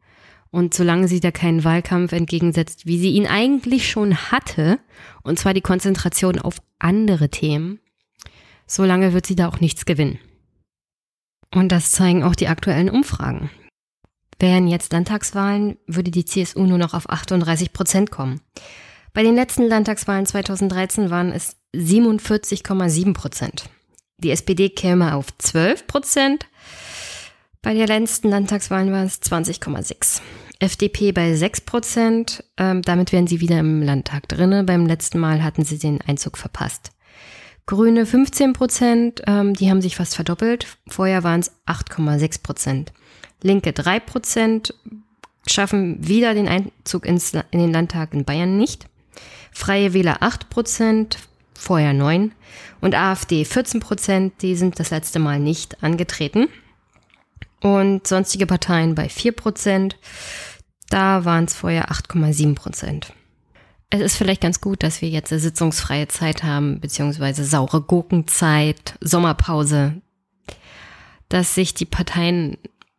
[0.52, 4.80] Und solange sie da keinen Wahlkampf entgegensetzt, wie sie ihn eigentlich schon hatte,
[5.24, 7.80] und zwar die Konzentration auf andere Themen,
[8.68, 10.20] solange wird sie da auch nichts gewinnen.
[11.54, 13.50] Und das zeigen auch die aktuellen Umfragen.
[14.40, 18.42] Wären jetzt Landtagswahlen, würde die CSU nur noch auf 38 Prozent kommen.
[19.14, 23.70] Bei den letzten Landtagswahlen 2013 waren es 47,7 Prozent.
[24.18, 26.48] Die SPD käme auf 12 Prozent.
[27.62, 30.22] Bei den letzten Landtagswahlen waren es 20,6.
[30.62, 32.44] FDP bei 6 Prozent.
[32.58, 34.64] Ähm, damit wären sie wieder im Landtag drinne.
[34.64, 36.92] Beim letzten Mal hatten sie den Einzug verpasst.
[37.66, 40.68] Grüne 15 Prozent, ähm, die haben sich fast verdoppelt.
[40.88, 42.94] Vorher waren es 8,6 Prozent.
[43.42, 44.74] Linke 3%
[45.48, 48.88] schaffen wieder den Einzug ins, in den Landtag in Bayern nicht.
[49.52, 51.18] Freie Wähler 8%,
[51.56, 52.34] vorher 9.
[52.82, 56.48] Und AfD 14%, die sind das letzte Mal nicht angetreten.
[57.62, 59.94] Und sonstige Parteien bei 4%,
[60.92, 63.08] da waren es vorher 8,7%.
[63.90, 68.96] Es ist vielleicht ganz gut, dass wir jetzt eine sitzungsfreie Zeit haben, beziehungsweise saure Gurkenzeit,
[69.02, 70.02] Sommerpause,
[71.30, 72.58] dass sich die Parteien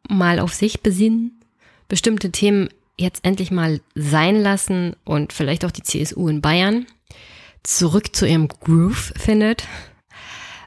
[0.09, 1.41] mal auf sich besinnen,
[1.89, 6.87] bestimmte Themen jetzt endlich mal sein lassen und vielleicht auch die CSU in Bayern
[7.63, 9.65] zurück zu ihrem Groove findet.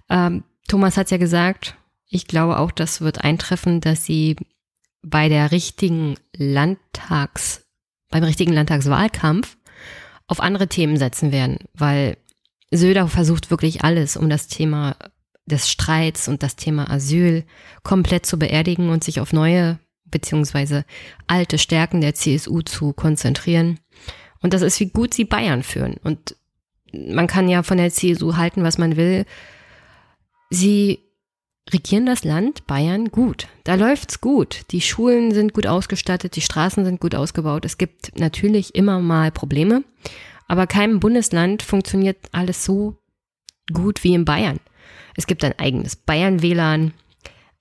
[0.10, 1.76] Ähm, Thomas hat ja gesagt,
[2.10, 4.36] ich glaube auch, das wird eintreffen, dass sie
[5.06, 7.66] bei der richtigen Landtags,
[8.10, 9.58] beim richtigen Landtagswahlkampf
[10.28, 12.18] auf andere Themen setzen werden, weil
[12.72, 14.96] Söder versucht wirklich alles, um das Thema
[15.46, 17.44] des Streits und das Thema Asyl
[17.84, 20.86] komplett zu beerdigen und sich auf neue beziehungsweise
[21.28, 23.80] alte Stärken der CSU zu konzentrieren.
[24.42, 25.98] Und das ist, wie gut sie Bayern führen.
[26.04, 26.36] Und
[26.92, 29.26] man kann ja von der CSU halten, was man will.
[30.50, 31.05] Sie
[31.72, 33.48] regieren das Land Bayern gut.
[33.64, 34.66] Da läuft's gut.
[34.72, 37.66] Die Schulen sind gut ausgestattet, die Straßen sind gut ausgebaut.
[37.66, 39.84] Es gibt natürlich immer mal Probleme,
[40.48, 42.98] aber keinem Bundesland funktioniert alles so
[43.74, 44.60] gut wie in Bayern.
[45.16, 46.94] Es gibt ein eigenes Bayern-WLAN.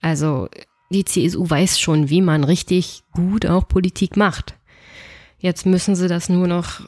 [0.00, 0.48] Also
[0.90, 4.54] die CSU weiß schon, wie man richtig gut auch Politik macht.
[5.38, 6.82] Jetzt müssen sie das nur noch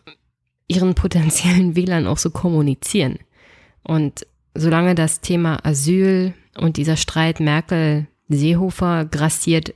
[0.68, 3.18] ihren potenziellen Wählern auch so kommunizieren.
[3.82, 9.74] Und solange das Thema Asyl und dieser Streit Merkel-Seehofer grassiert,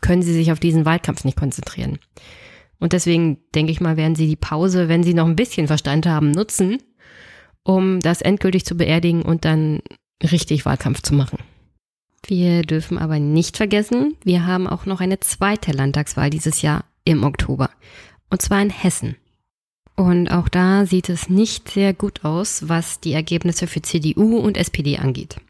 [0.00, 1.98] können sie sich auf diesen Wahlkampf nicht konzentrieren.
[2.78, 6.06] Und deswegen denke ich mal, werden sie die Pause, wenn sie noch ein bisschen Verstand
[6.06, 6.78] haben, nutzen,
[7.64, 9.80] um das endgültig zu beerdigen und dann
[10.22, 11.38] richtig Wahlkampf zu machen.
[12.26, 17.24] Wir dürfen aber nicht vergessen, wir haben auch noch eine zweite Landtagswahl dieses Jahr im
[17.24, 17.70] Oktober.
[18.30, 19.16] Und zwar in Hessen.
[19.96, 24.56] Und auch da sieht es nicht sehr gut aus, was die Ergebnisse für CDU und
[24.56, 25.40] SPD angeht.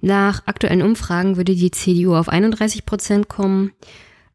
[0.00, 3.72] Nach aktuellen Umfragen würde die CDU auf 31 Prozent kommen.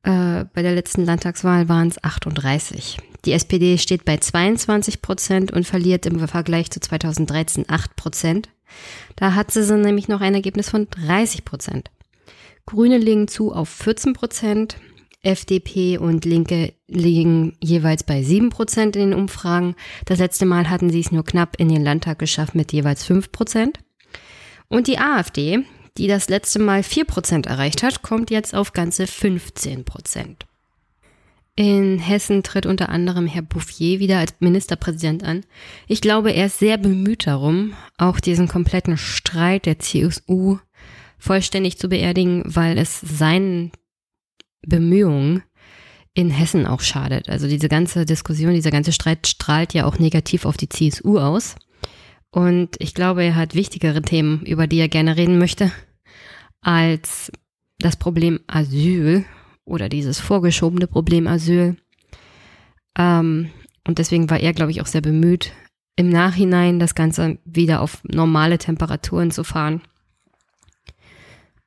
[0.04, 2.97] Äh, bei der letzten Landtagswahl waren es 38.
[3.25, 8.49] Die SPD steht bei 22 Prozent und verliert im Vergleich zu 2013 8 Prozent.
[9.15, 11.89] Da hat sie nämlich noch ein Ergebnis von 30 Prozent.
[12.67, 14.78] Grüne liegen zu auf 14 Prozent.
[15.23, 19.75] FDP und Linke liegen jeweils bei 7 Prozent in den Umfragen.
[20.06, 23.32] Das letzte Mal hatten sie es nur knapp in den Landtag geschafft mit jeweils 5
[23.32, 23.80] Prozent.
[24.67, 25.65] Und die AfD,
[25.97, 30.45] die das letzte Mal 4 Prozent erreicht hat, kommt jetzt auf ganze 15 Prozent.
[31.58, 35.45] In Hessen tritt unter anderem Herr Bouffier wieder als Ministerpräsident an.
[35.88, 40.58] Ich glaube, er ist sehr bemüht darum, auch diesen kompletten Streit der CSU
[41.17, 43.71] vollständig zu beerdigen, weil es seinen
[44.63, 45.43] Bemühungen
[46.13, 47.30] in Hessen auch schadet.
[47.30, 51.56] Also diese ganze Diskussion, dieser ganze Streit strahlt ja auch negativ auf die CSU aus.
[52.36, 55.71] Und ich glaube, er hat wichtigere Themen, über die er gerne reden möchte,
[56.60, 57.32] als
[57.80, 59.24] das Problem Asyl
[59.63, 61.78] oder dieses vorgeschobene Problem Asyl.
[62.98, 63.52] Ähm,
[63.88, 65.54] und deswegen war er, glaube ich, auch sehr bemüht,
[65.95, 69.82] im Nachhinein das Ganze wieder auf normale Temperaturen zu fahren.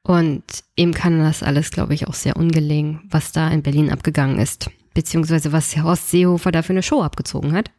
[0.03, 0.45] Und
[0.77, 4.71] ihm kann das alles, glaube ich, auch sehr ungelegen, was da in Berlin abgegangen ist.
[4.93, 7.71] Beziehungsweise was Horst Seehofer da für eine Show abgezogen hat.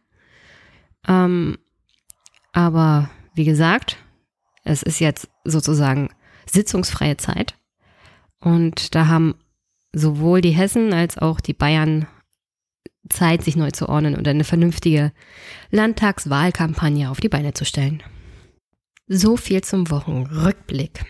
[1.07, 1.59] Ähm,
[2.53, 3.97] aber wie gesagt,
[4.63, 6.09] es ist jetzt sozusagen
[6.45, 7.55] sitzungsfreie Zeit.
[8.39, 9.35] Und da haben
[9.93, 12.07] sowohl die Hessen als auch die Bayern
[13.09, 15.11] Zeit, sich neu zu ordnen und eine vernünftige
[15.71, 18.03] Landtagswahlkampagne auf die Beine zu stellen.
[19.07, 21.05] So viel zum Wochenrückblick.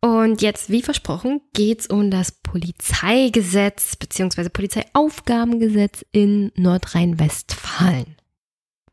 [0.00, 4.48] Und jetzt, wie versprochen, geht's um das Polizeigesetz bzw.
[4.50, 8.13] Polizeiaufgabengesetz in Nordrhein-Westfalen.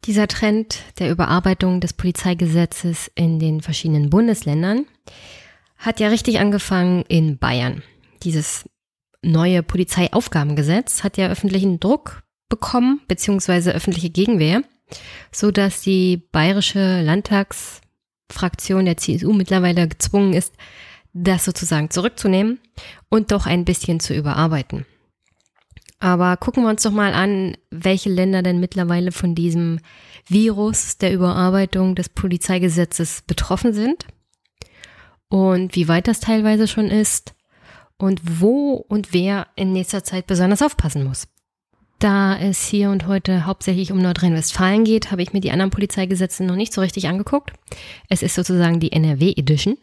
[0.06, 4.88] Dieser Trend der Überarbeitung des Polizeigesetzes in den verschiedenen Bundesländern
[5.78, 7.84] hat ja richtig angefangen in Bayern.
[8.24, 8.66] Dieses
[9.22, 14.64] neue Polizeiaufgabengesetz hat ja öffentlichen Druck bekommen, beziehungsweise öffentliche Gegenwehr,
[15.32, 20.56] so dass die bayerische Landtagsfraktion der CSU mittlerweile gezwungen ist,
[21.14, 22.60] das sozusagen zurückzunehmen
[23.10, 24.86] und doch ein bisschen zu überarbeiten.
[26.02, 29.80] Aber gucken wir uns doch mal an, welche Länder denn mittlerweile von diesem
[30.28, 34.08] Virus der Überarbeitung des Polizeigesetzes betroffen sind
[35.30, 37.36] und wie weit das teilweise schon ist
[38.00, 41.28] und wo und wer in nächster Zeit besonders aufpassen muss.
[42.00, 46.44] Da es hier und heute hauptsächlich um Nordrhein-Westfalen geht, habe ich mir die anderen Polizeigesetze
[46.44, 47.54] noch nicht so richtig angeguckt.
[48.10, 49.78] Es ist sozusagen die NRW Edition.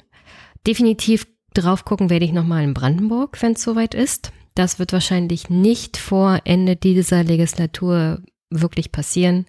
[0.66, 4.32] Definitiv drauf gucken werde ich nochmal in Brandenburg, wenn es soweit ist.
[4.58, 9.46] Das wird wahrscheinlich nicht vor Ende dieser Legislatur wirklich passieren.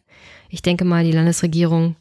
[0.49, 1.95] Ich denke mal, die Landesregierung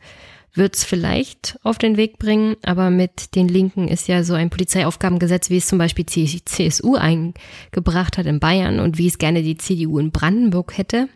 [0.52, 4.50] wird es vielleicht auf den Weg bringen, aber mit den Linken ist ja so ein
[4.50, 9.42] Polizeiaufgabengesetz, wie es zum Beispiel die CSU eingebracht hat in Bayern und wie es gerne
[9.42, 11.08] die CDU in Brandenburg hätte,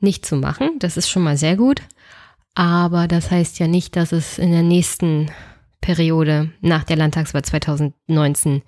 [0.00, 0.70] nicht zu machen.
[0.80, 1.82] Das ist schon mal sehr gut.
[2.56, 5.30] Aber das heißt ja nicht, dass es in der nächsten
[5.80, 8.62] Periode nach der Landtagswahl 2019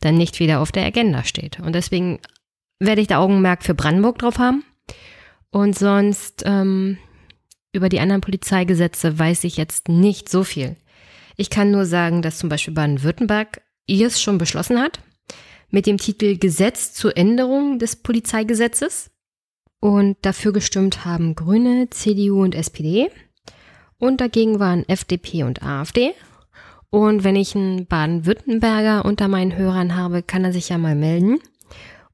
[0.00, 1.60] dann nicht wieder auf der Agenda steht.
[1.60, 2.20] Und deswegen
[2.78, 4.64] werde ich da Augenmerk für Brandenburg drauf haben.
[5.50, 6.98] Und sonst ähm,
[7.72, 10.76] über die anderen Polizeigesetze weiß ich jetzt nicht so viel.
[11.36, 15.00] Ich kann nur sagen, dass zum Beispiel Baden-Württemberg es schon beschlossen hat
[15.70, 19.10] mit dem Titel Gesetz zur Änderung des Polizeigesetzes.
[19.80, 23.10] Und dafür gestimmt haben Grüne, CDU und SPD.
[23.98, 26.12] Und dagegen waren FDP und AfD.
[26.90, 31.38] Und wenn ich einen Baden-Württemberger unter meinen Hörern habe, kann er sich ja mal melden.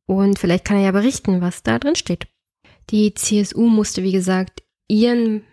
[0.07, 2.27] Und vielleicht kann er ja berichten, was da drin steht.
[2.91, 5.45] Die CSU musste, wie gesagt, ihren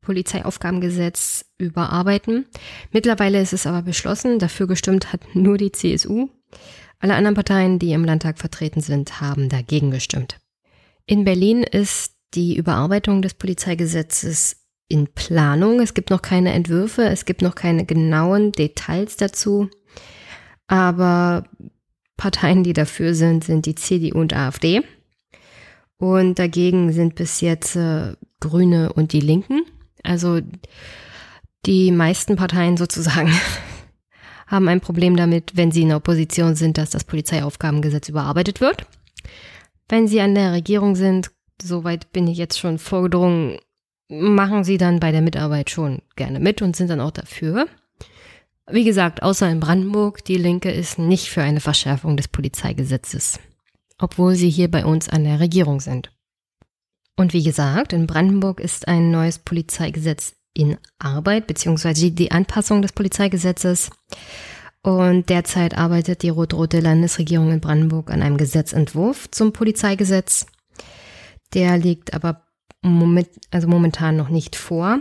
[0.00, 2.46] Polizeiaufgabengesetz überarbeiten.
[2.90, 4.38] Mittlerweile ist es aber beschlossen.
[4.38, 6.28] Dafür gestimmt hat nur die CSU.
[6.98, 10.40] Alle anderen Parteien, die im Landtag vertreten sind, haben dagegen gestimmt.
[11.06, 14.59] In Berlin ist die Überarbeitung des Polizeigesetzes
[14.90, 15.80] in Planung.
[15.80, 19.70] Es gibt noch keine Entwürfe, es gibt noch keine genauen Details dazu.
[20.66, 21.44] Aber
[22.16, 24.82] Parteien, die dafür sind, sind die CDU und AfD.
[25.96, 29.62] Und dagegen sind bis jetzt äh, Grüne und die Linken.
[30.02, 30.40] Also
[31.66, 33.32] die meisten Parteien sozusagen
[34.46, 38.86] haben ein Problem damit, wenn sie in der Opposition sind, dass das Polizeiaufgabengesetz überarbeitet wird.
[39.88, 43.58] Wenn Sie an der Regierung sind, soweit bin ich jetzt schon vorgedrungen,
[44.10, 47.66] machen Sie dann bei der Mitarbeit schon gerne mit und sind dann auch dafür.
[48.70, 53.40] Wie gesagt, außer in Brandenburg, die Linke ist nicht für eine Verschärfung des Polizeigesetzes,
[53.98, 56.12] obwohl sie hier bei uns an der Regierung sind.
[57.16, 62.92] Und wie gesagt, in Brandenburg ist ein neues Polizeigesetz in Arbeit, beziehungsweise die Anpassung des
[62.92, 63.90] Polizeigesetzes.
[64.82, 70.46] Und derzeit arbeitet die rot-rote Landesregierung in Brandenburg an einem Gesetzentwurf zum Polizeigesetz.
[71.52, 72.46] Der liegt aber
[72.82, 75.00] moment, also momentan noch nicht vor.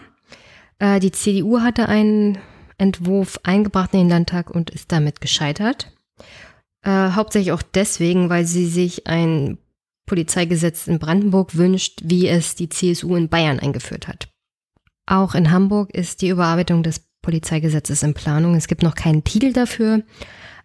[0.80, 2.38] Äh, die CDU hatte einen
[2.78, 5.92] Entwurf eingebracht in den Landtag und ist damit gescheitert.
[6.84, 9.58] Äh, hauptsächlich auch deswegen, weil sie sich ein
[10.06, 14.30] Polizeigesetz in Brandenburg wünscht, wie es die CSU in Bayern eingeführt hat.
[15.06, 18.56] Auch in Hamburg ist die Überarbeitung des Polizeigesetzes in Planung.
[18.56, 20.04] Es gibt noch keinen Titel dafür,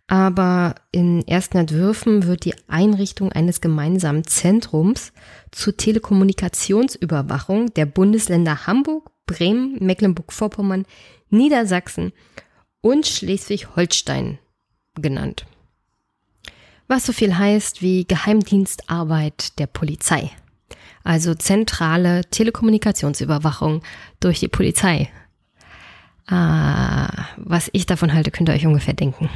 [0.06, 5.12] aber in ersten Entwürfen wird die Einrichtung eines gemeinsamen Zentrums
[5.50, 10.84] zur Telekommunikationsüberwachung der Bundesländer Hamburg, Bremen, Mecklenburg-Vorpommern,
[11.30, 12.12] Niedersachsen
[12.82, 14.38] und Schleswig-Holstein
[15.00, 15.46] genannt.
[16.86, 20.30] Was so viel heißt wie Geheimdienstarbeit der Polizei.
[21.02, 23.82] Also zentrale Telekommunikationsüberwachung
[24.20, 25.10] durch die Polizei.
[26.26, 29.30] Ah, was ich davon halte, könnt ihr euch ungefähr denken.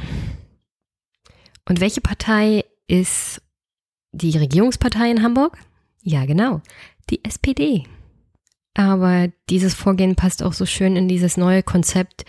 [1.69, 3.41] Und welche Partei ist
[4.11, 5.57] die Regierungspartei in Hamburg?
[6.01, 6.61] Ja, genau,
[7.11, 7.85] die SPD.
[8.73, 12.25] Aber dieses Vorgehen passt auch so schön in dieses neue Konzept.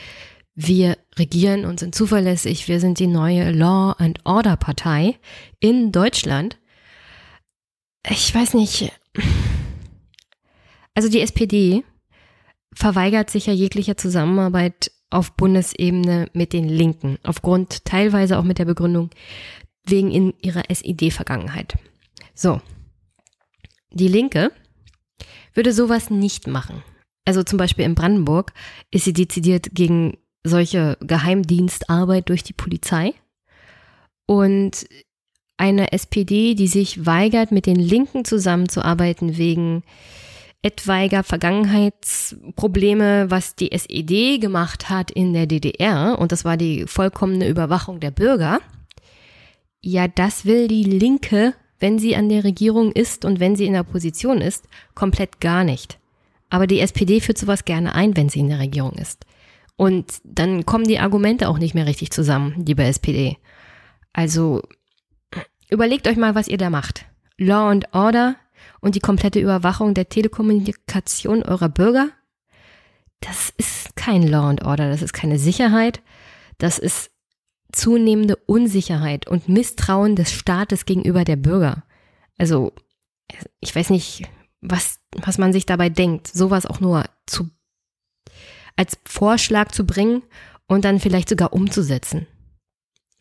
[0.54, 2.68] Wir regieren und sind zuverlässig.
[2.68, 5.18] Wir sind die neue Law and Order Partei
[5.58, 6.58] in Deutschland.
[8.08, 8.92] Ich weiß nicht.
[10.94, 11.82] Also die SPD
[12.74, 18.64] verweigert sich ja jeglicher Zusammenarbeit auf Bundesebene mit den Linken, aufgrund teilweise auch mit der
[18.64, 19.10] Begründung
[19.84, 21.76] wegen in ihrer SED-Vergangenheit.
[22.34, 22.60] So,
[23.90, 24.52] die Linke
[25.54, 26.82] würde sowas nicht machen.
[27.24, 28.52] Also zum Beispiel in Brandenburg
[28.90, 33.14] ist sie dezidiert gegen solche Geheimdienstarbeit durch die Polizei.
[34.26, 34.86] Und
[35.56, 39.82] eine SPD, die sich weigert, mit den Linken zusammenzuarbeiten wegen
[40.62, 47.48] etwaiger Vergangenheitsprobleme, was die SED gemacht hat in der DDR, und das war die vollkommene
[47.48, 48.60] Überwachung der Bürger,
[49.80, 53.72] ja, das will die Linke, wenn sie an der Regierung ist und wenn sie in
[53.72, 55.98] der Opposition ist, komplett gar nicht.
[56.50, 59.24] Aber die SPD führt sowas gerne ein, wenn sie in der Regierung ist.
[59.76, 63.38] Und dann kommen die Argumente auch nicht mehr richtig zusammen, liebe SPD.
[64.12, 64.60] Also
[65.70, 67.06] überlegt euch mal, was ihr da macht.
[67.38, 68.36] Law and Order
[68.80, 72.10] und die komplette Überwachung der Telekommunikation eurer Bürger,
[73.20, 76.02] das ist kein Law and Order, das ist keine Sicherheit,
[76.58, 77.10] das ist
[77.72, 81.84] zunehmende Unsicherheit und Misstrauen des Staates gegenüber der Bürger.
[82.38, 82.72] Also,
[83.60, 84.24] ich weiß nicht,
[84.60, 87.48] was, was man sich dabei denkt, sowas auch nur zu,
[88.76, 90.22] als Vorschlag zu bringen
[90.66, 92.26] und dann vielleicht sogar umzusetzen.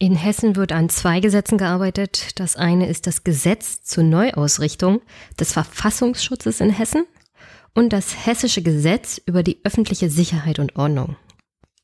[0.01, 2.39] In Hessen wird an zwei Gesetzen gearbeitet.
[2.39, 5.01] Das eine ist das Gesetz zur Neuausrichtung
[5.37, 7.05] des Verfassungsschutzes in Hessen
[7.75, 11.17] und das Hessische Gesetz über die öffentliche Sicherheit und Ordnung.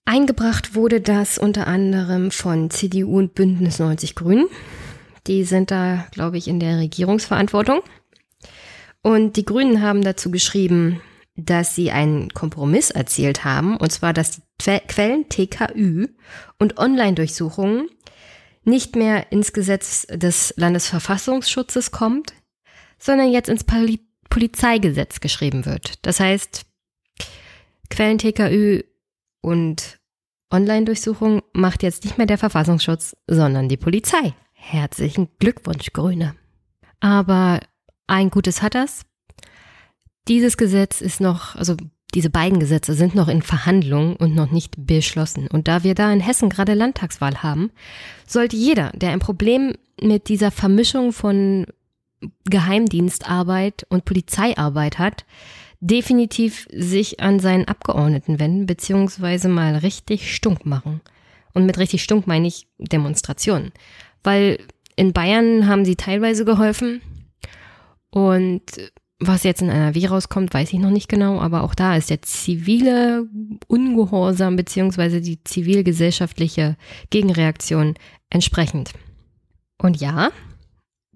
[0.06, 4.48] Eingebracht wurde das unter anderem von CDU und Bündnis 90 Grünen.
[5.28, 7.82] Die sind da, glaube ich, in der Regierungsverantwortung.
[9.02, 11.02] Und die Grünen haben dazu geschrieben,
[11.36, 16.08] dass sie einen Kompromiss erzielt haben, und zwar, dass die Quellen TKÜ
[16.60, 17.90] und Online-Durchsuchungen
[18.66, 22.34] nicht mehr ins Gesetz des Landesverfassungsschutzes kommt,
[23.00, 24.00] sondern jetzt ins Poli
[24.30, 26.06] Polizeigesetz geschrieben wird.
[26.06, 26.66] Das heißt,
[27.90, 28.82] Quellen TKÜ
[29.42, 30.00] und
[30.52, 34.34] Online-Durchsuchung macht jetzt nicht mehr der Verfassungsschutz, sondern die Polizei.
[34.52, 36.36] Herzlichen Glückwunsch, Grüne.
[37.00, 37.60] Aber
[38.08, 39.02] ein Gutes hat das.
[40.28, 41.78] Dieses Gesetz ist noch, also
[42.16, 45.48] diese beiden Gesetze sind noch in Verhandlungen und noch nicht beschlossen.
[45.48, 47.72] Und da wir da in Hessen gerade Landtagswahl haben,
[48.26, 51.68] sollte jeder, der ein Problem mit dieser Vermischung von
[52.46, 55.26] Geheimdienstarbeit und Polizeiarbeit hat,
[55.82, 61.02] definitiv sich an seinen Abgeordneten wenden, beziehungsweise mal richtig stunk machen.
[61.54, 63.74] Und mit richtig stunk meine ich Demonstrationen.
[64.24, 64.60] Weil
[64.96, 67.02] in Bayern haben sie teilweise geholfen
[68.10, 68.62] und
[69.20, 72.22] was jetzt in NRW rauskommt, weiß ich noch nicht genau, aber auch da ist der
[72.22, 73.26] zivile
[73.68, 76.76] Ungehorsam beziehungsweise die zivilgesellschaftliche
[77.10, 77.96] Gegenreaktion
[78.30, 78.92] entsprechend.
[79.78, 80.32] Und ja,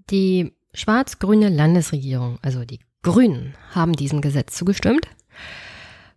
[0.09, 5.07] die schwarz-grüne Landesregierung, also die Grünen, haben diesem Gesetz zugestimmt,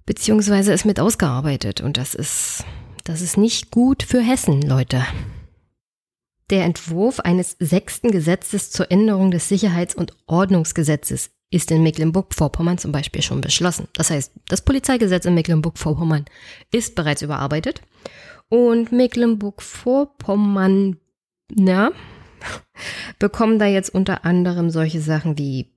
[0.06, 1.80] beziehungsweise es mit ausgearbeitet.
[1.80, 2.64] Und das ist,
[3.04, 5.04] das ist nicht gut für Hessen, Leute.
[6.50, 12.92] Der Entwurf eines sechsten Gesetzes zur Änderung des Sicherheits- und Ordnungsgesetzes ist in Mecklenburg-Vorpommern zum
[12.92, 13.88] Beispiel schon beschlossen.
[13.94, 16.24] Das heißt, das Polizeigesetz in Mecklenburg-Vorpommern
[16.72, 17.82] ist bereits überarbeitet
[18.48, 20.96] und Mecklenburg-Vorpommern,
[21.54, 21.92] na,
[23.18, 25.70] bekommen da jetzt unter anderem solche Sachen wie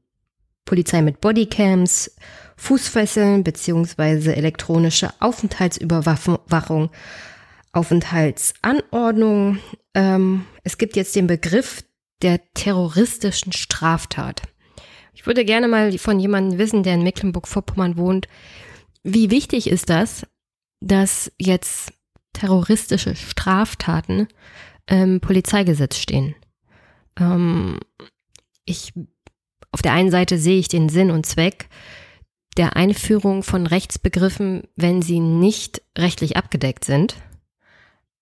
[0.63, 2.15] Polizei mit Bodycams,
[2.57, 6.89] Fußfesseln beziehungsweise elektronische Aufenthaltsüberwachung,
[7.73, 9.59] Aufenthaltsanordnung.
[9.93, 11.83] Ähm, es gibt jetzt den Begriff
[12.21, 14.41] der terroristischen Straftat.
[15.15, 18.27] Ich würde gerne mal von jemandem wissen, der in Mecklenburg-Vorpommern wohnt,
[19.03, 20.27] wie wichtig ist das,
[20.81, 21.93] dass jetzt
[22.33, 24.27] terroristische Straftaten
[24.87, 26.35] im Polizeigesetz stehen?
[27.17, 27.79] Ähm,
[28.65, 28.93] ich,
[29.71, 31.69] auf der einen Seite sehe ich den Sinn und Zweck
[32.57, 37.15] der Einführung von Rechtsbegriffen, wenn sie nicht rechtlich abgedeckt sind.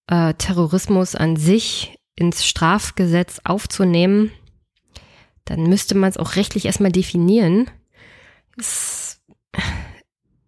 [0.07, 4.31] Äh, Terrorismus an sich ins Strafgesetz aufzunehmen,
[5.45, 7.69] dann müsste man es auch rechtlich erstmal definieren.
[8.57, 9.21] Es,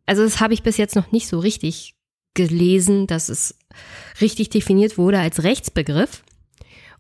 [0.06, 1.96] also das habe ich bis jetzt noch nicht so richtig
[2.34, 3.58] gelesen, dass es
[4.22, 6.24] richtig definiert wurde als Rechtsbegriff.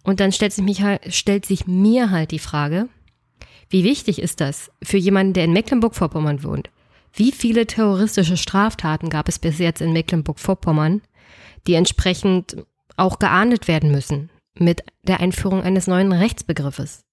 [0.03, 2.89] Und dann stellt sich, mich stellt sich mir halt die Frage,
[3.69, 6.69] wie wichtig ist das für jemanden, der in Mecklenburg-Vorpommern wohnt?
[7.13, 11.01] Wie viele terroristische Straftaten gab es bis jetzt in Mecklenburg-Vorpommern,
[11.65, 12.57] die entsprechend
[12.97, 17.04] auch geahndet werden müssen mit der Einführung eines neuen Rechtsbegriffes?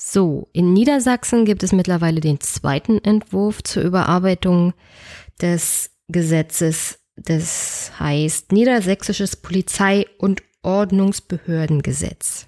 [0.00, 4.72] So, in Niedersachsen gibt es mittlerweile den zweiten Entwurf zur Überarbeitung
[5.42, 7.00] des Gesetzes.
[7.16, 12.46] Das heißt Niedersächsisches Polizei- und Ordnungsbehördengesetz.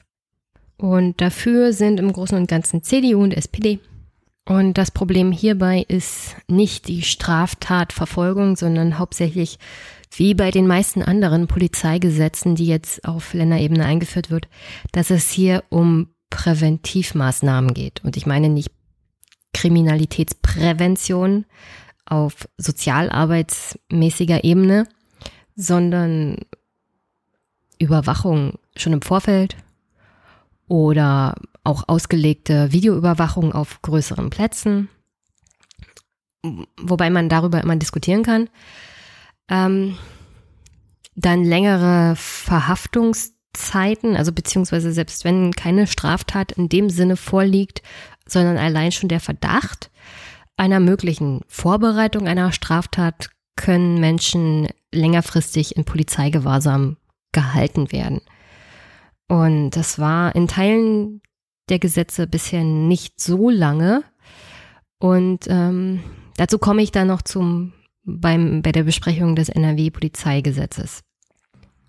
[0.76, 3.80] Und dafür sind im Großen und Ganzen CDU und SPD.
[4.48, 9.58] Und das Problem hierbei ist nicht die Straftatverfolgung, sondern hauptsächlich
[10.14, 14.48] wie bei den meisten anderen Polizeigesetzen, die jetzt auf Länderebene eingeführt wird,
[14.92, 18.02] dass es hier um Präventivmaßnahmen geht.
[18.04, 18.70] Und ich meine nicht
[19.52, 21.44] Kriminalitätsprävention
[22.06, 24.88] auf sozialarbeitsmäßiger Ebene,
[25.56, 26.38] sondern
[27.78, 29.56] Überwachung schon im Vorfeld
[30.68, 34.88] oder auch ausgelegte Videoüberwachung auf größeren Plätzen,
[36.80, 38.48] wobei man darüber immer diskutieren kann.
[39.48, 39.96] Ähm,
[41.16, 42.14] dann längere
[43.52, 47.82] Verhaftungszeiten, also beziehungsweise selbst wenn keine Straftat in dem Sinne vorliegt,
[48.26, 49.90] sondern allein schon der Verdacht
[50.56, 56.96] einer möglichen Vorbereitung einer Straftat können Menschen längerfristig in Polizeigewahrsam
[57.32, 58.20] gehalten werden.
[59.28, 61.22] Und das war in Teilen
[61.68, 64.02] der Gesetze bisher nicht so lange.
[64.98, 66.02] Und ähm,
[66.36, 67.72] dazu komme ich dann noch zum
[68.02, 71.02] beim bei der Besprechung des NRW-Polizeigesetzes.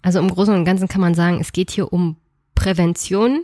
[0.02, 2.18] Also im Großen und Ganzen kann man sagen, es geht hier um
[2.56, 3.43] Prävention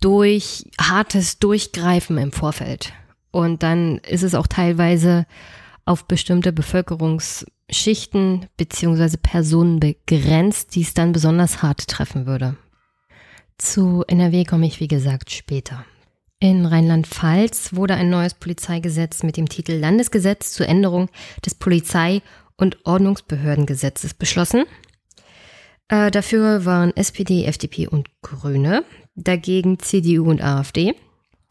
[0.00, 2.92] durch hartes Durchgreifen im Vorfeld.
[3.30, 5.26] Und dann ist es auch teilweise
[5.84, 12.56] auf bestimmte Bevölkerungsschichten beziehungsweise Personen begrenzt, die es dann besonders hart treffen würde.
[13.58, 15.84] Zu NRW komme ich, wie gesagt, später.
[16.38, 21.10] In Rheinland-Pfalz wurde ein neues Polizeigesetz mit dem Titel Landesgesetz zur Änderung
[21.44, 22.22] des Polizei-
[22.56, 24.64] und Ordnungsbehördengesetzes beschlossen.
[25.90, 28.84] Äh, dafür waren SPD, FDP und Grüne,
[29.16, 30.94] dagegen CDU und AfD.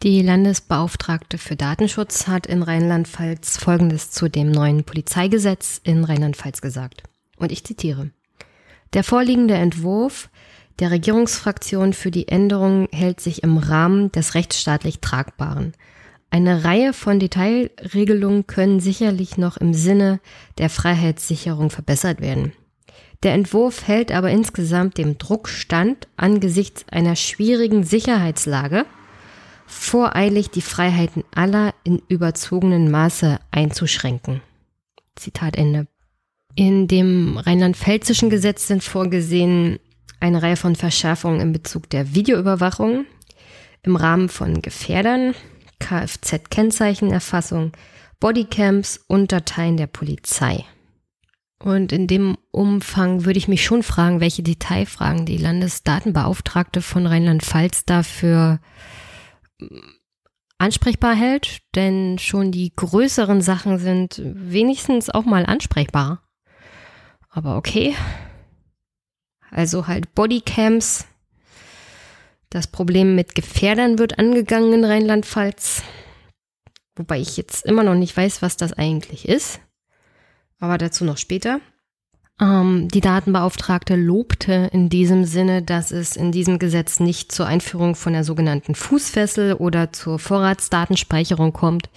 [0.02, 7.04] Die Landesbeauftragte für Datenschutz hat in Rheinland-Pfalz Folgendes zu dem neuen Polizeigesetz in Rheinland-Pfalz gesagt.
[7.36, 8.12] Und ich zitiere.
[8.94, 10.30] Der vorliegende Entwurf
[10.80, 15.74] der Regierungsfraktion für die Änderung hält sich im Rahmen des rechtsstaatlich Tragbaren.
[16.30, 20.22] Eine Reihe von Detailregelungen können sicherlich noch im Sinne
[20.60, 22.54] der Freiheitssicherung verbessert werden.
[23.24, 28.86] Der Entwurf hält aber insgesamt dem Druck stand, angesichts einer schwierigen Sicherheitslage
[29.70, 34.42] voreilig die Freiheiten aller in überzogenen Maße einzuschränken.
[35.16, 35.88] Zitat Ende.
[36.56, 39.80] In dem rheinland-pfälzischen Gesetz sind vorgesehen
[40.20, 43.06] eine Reihe von Verschärfungen in Bezug der Videoüberwachung
[43.84, 45.36] im Rahmen von Gefährdern,
[45.80, 47.72] Kfz-Kennzeichenerfassung,
[48.20, 50.66] Bodycams und Dateien der Polizei.
[51.62, 57.84] Und in dem Umfang würde ich mich schon fragen, welche Detailfragen die Landesdatenbeauftragte von Rheinland-Pfalz
[57.86, 58.60] dafür
[60.58, 66.24] ansprechbar hält, denn schon die größeren Sachen sind wenigstens auch mal ansprechbar.
[67.30, 67.94] Aber okay.
[69.52, 71.08] Also halt Bodycams.
[72.50, 75.84] Das Problem mit Gefährdern wird angegangen in Rheinland-Pfalz.
[76.96, 79.60] Wobei ich jetzt immer noch nicht weiß, was das eigentlich ist.
[80.60, 81.60] Aber dazu noch später.
[82.40, 87.96] Ähm, die Datenbeauftragte lobte in diesem Sinne, dass es in diesem Gesetz nicht zur Einführung
[87.96, 91.90] von der sogenannten Fußfessel oder zur Vorratsdatenspeicherung kommt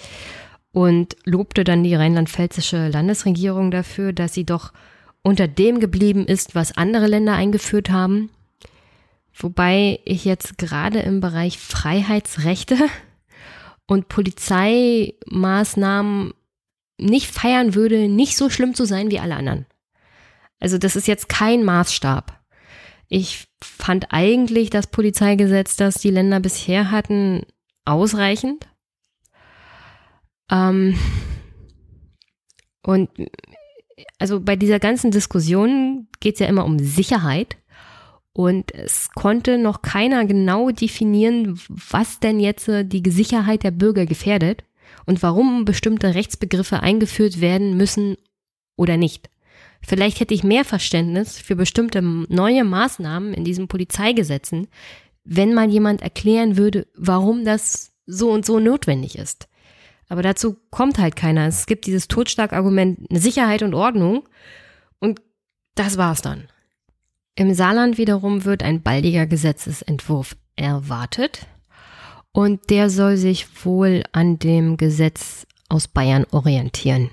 [0.73, 4.73] und lobte dann die rheinland-pfälzische Landesregierung dafür, dass sie doch
[5.23, 8.31] unter dem geblieben ist, was andere Länder eingeführt haben.
[9.35, 12.77] Wobei ich jetzt gerade im Bereich Freiheitsrechte
[13.87, 16.33] und Polizeimaßnahmen
[17.03, 19.67] nicht feiern würde, nicht so schlimm zu sein wie alle anderen.
[20.61, 22.41] Also das ist jetzt kein Maßstab.
[23.09, 27.43] Ich fand eigentlich das Polizeigesetz, das die Länder bisher hatten,
[27.85, 28.69] ausreichend.
[30.51, 30.99] Ähm
[32.83, 33.11] und
[34.19, 37.57] also bei dieser ganzen Diskussion geht es ja immer um Sicherheit.
[38.33, 44.07] Und es konnte noch keiner genau definieren, was denn jetzt äh, die Sicherheit der Bürger
[44.07, 44.65] gefährdet
[45.07, 48.17] und warum bestimmte Rechtsbegriffe eingeführt werden müssen
[48.77, 49.31] oder nicht.
[49.85, 54.69] Vielleicht hätte ich mehr Verständnis für bestimmte neue Maßnahmen in diesen Polizeigesetzen,
[55.25, 59.49] wenn mal jemand erklären würde, warum das so und so notwendig ist.
[60.09, 61.47] Aber dazu kommt halt keiner.
[61.47, 64.29] Es gibt dieses Totschlagargument Sicherheit und Ordnung
[64.99, 65.21] und
[65.75, 66.49] das war's dann.
[67.35, 71.47] Im Saarland wiederum wird ein baldiger Gesetzesentwurf erwartet
[72.33, 77.11] und der soll sich wohl an dem Gesetz aus Bayern orientieren.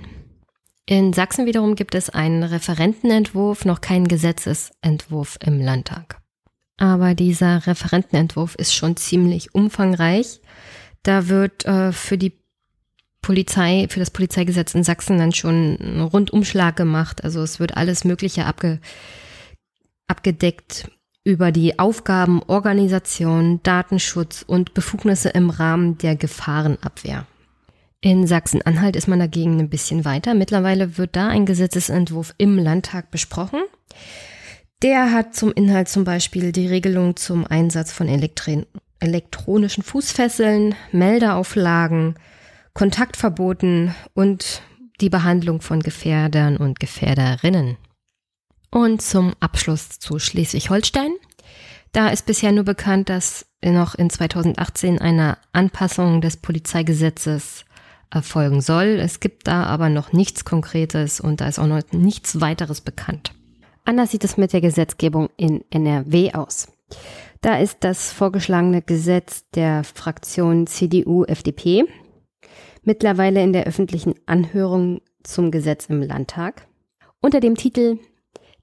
[0.86, 6.20] In Sachsen wiederum gibt es einen Referentenentwurf, noch keinen Gesetzesentwurf im Landtag.
[6.78, 10.40] Aber dieser Referentenentwurf ist schon ziemlich umfangreich.
[11.04, 12.40] Da wird äh, für die
[13.22, 17.24] Polizei, für das Polizeigesetz in Sachsen dann schon einen Rundumschlag gemacht.
[17.24, 18.80] Also es wird alles Mögliche abge,
[20.08, 20.90] abgedeckt
[21.24, 27.26] über die Aufgaben, Organisation, Datenschutz und Befugnisse im Rahmen der Gefahrenabwehr.
[28.02, 30.34] In Sachsen-Anhalt ist man dagegen ein bisschen weiter.
[30.34, 33.60] Mittlerweile wird da ein Gesetzesentwurf im Landtag besprochen.
[34.82, 38.66] Der hat zum Inhalt zum Beispiel die Regelung zum Einsatz von Elektri
[39.02, 42.16] elektronischen Fußfesseln, Meldeauflagen,
[42.74, 44.62] Kontaktverboten und
[45.02, 47.78] die Behandlung von Gefährdern und Gefährderinnen.
[48.72, 51.12] Und zum Abschluss zu Schleswig-Holstein.
[51.92, 57.66] Da ist bisher nur bekannt, dass noch in 2018 eine Anpassung des Polizeigesetzes
[58.12, 59.00] erfolgen soll.
[59.00, 63.34] Es gibt da aber noch nichts Konkretes und da ist auch noch nichts weiteres bekannt.
[63.86, 66.68] Anders sieht es mit der Gesetzgebung in NRW aus.
[67.42, 71.86] Da ist das vorgeschlagene Gesetz der Fraktion CDU-FDP
[72.84, 76.68] mittlerweile in der öffentlichen Anhörung zum Gesetz im Landtag
[77.22, 78.00] unter dem Titel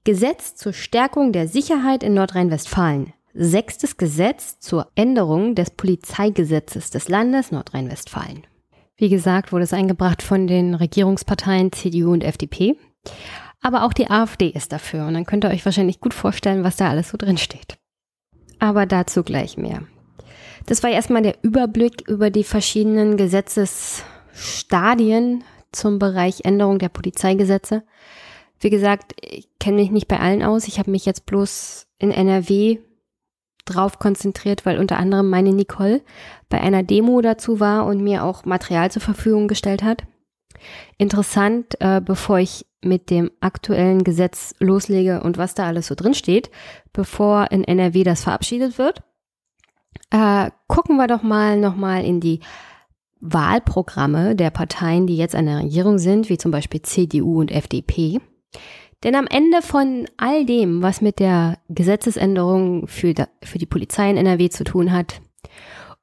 [0.07, 3.11] Gesetz zur Stärkung der Sicherheit in Nordrhein-Westfalen.
[3.33, 8.47] Sechstes Gesetz zur Änderung des Polizeigesetzes des Landes Nordrhein-Westfalen.
[8.95, 12.77] Wie gesagt, wurde es eingebracht von den Regierungsparteien CDU und FDP.
[13.61, 15.07] Aber auch die AfD ist dafür.
[15.07, 17.77] Und dann könnt ihr euch wahrscheinlich gut vorstellen, was da alles so drin steht.
[18.59, 19.81] Aber dazu gleich mehr.
[20.67, 25.43] Das war erstmal der Überblick über die verschiedenen Gesetzesstadien
[25.73, 27.83] zum Bereich Änderung der Polizeigesetze.
[28.59, 30.67] Wie gesagt, ich kenne mich nicht bei allen aus.
[30.67, 32.79] Ich habe mich jetzt bloß in NRW
[33.65, 36.01] drauf konzentriert, weil unter anderem meine Nicole
[36.49, 40.03] bei einer Demo dazu war und mir auch Material zur Verfügung gestellt hat.
[40.97, 46.13] Interessant, äh, bevor ich mit dem aktuellen Gesetz loslege und was da alles so drin
[46.13, 46.49] steht,
[46.93, 49.03] bevor in NRW das verabschiedet wird,
[50.09, 52.39] äh, gucken wir doch mal nochmal in die
[53.19, 58.19] Wahlprogramme der Parteien, die jetzt an der Regierung sind, wie zum Beispiel CDU und FDP.
[59.03, 64.17] Denn am Ende von all dem, was mit der Gesetzesänderung für, für die Polizei in
[64.17, 65.21] NRW zu tun hat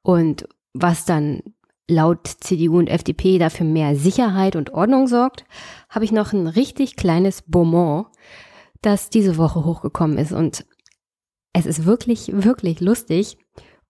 [0.01, 1.41] und was dann
[1.87, 5.45] laut CDU und FDP dafür mehr Sicherheit und Ordnung sorgt,
[5.89, 8.07] habe ich noch ein richtig kleines Beaumont,
[8.81, 10.31] das diese Woche hochgekommen ist.
[10.31, 10.65] Und
[11.53, 13.37] es ist wirklich, wirklich lustig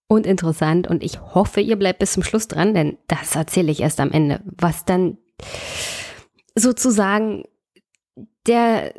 [0.08, 0.88] und interessant.
[0.88, 4.12] Und ich hoffe, ihr bleibt bis zum Schluss dran, denn das erzähle ich erst am
[4.12, 5.18] Ende, was dann
[6.56, 7.44] sozusagen
[8.48, 8.94] der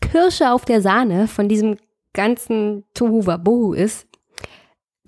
[0.00, 1.76] Kirsche auf der Sahne von diesem
[2.12, 4.06] ganzen Tohuwabohu ist.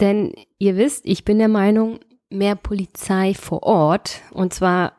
[0.01, 2.01] Denn ihr wisst, ich bin der Meinung,
[2.31, 4.95] mehr Polizei vor Ort, und zwar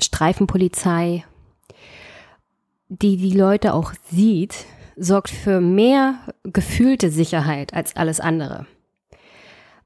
[0.00, 1.24] Streifenpolizei,
[2.88, 4.64] die die Leute auch sieht,
[4.96, 8.66] sorgt für mehr gefühlte Sicherheit als alles andere.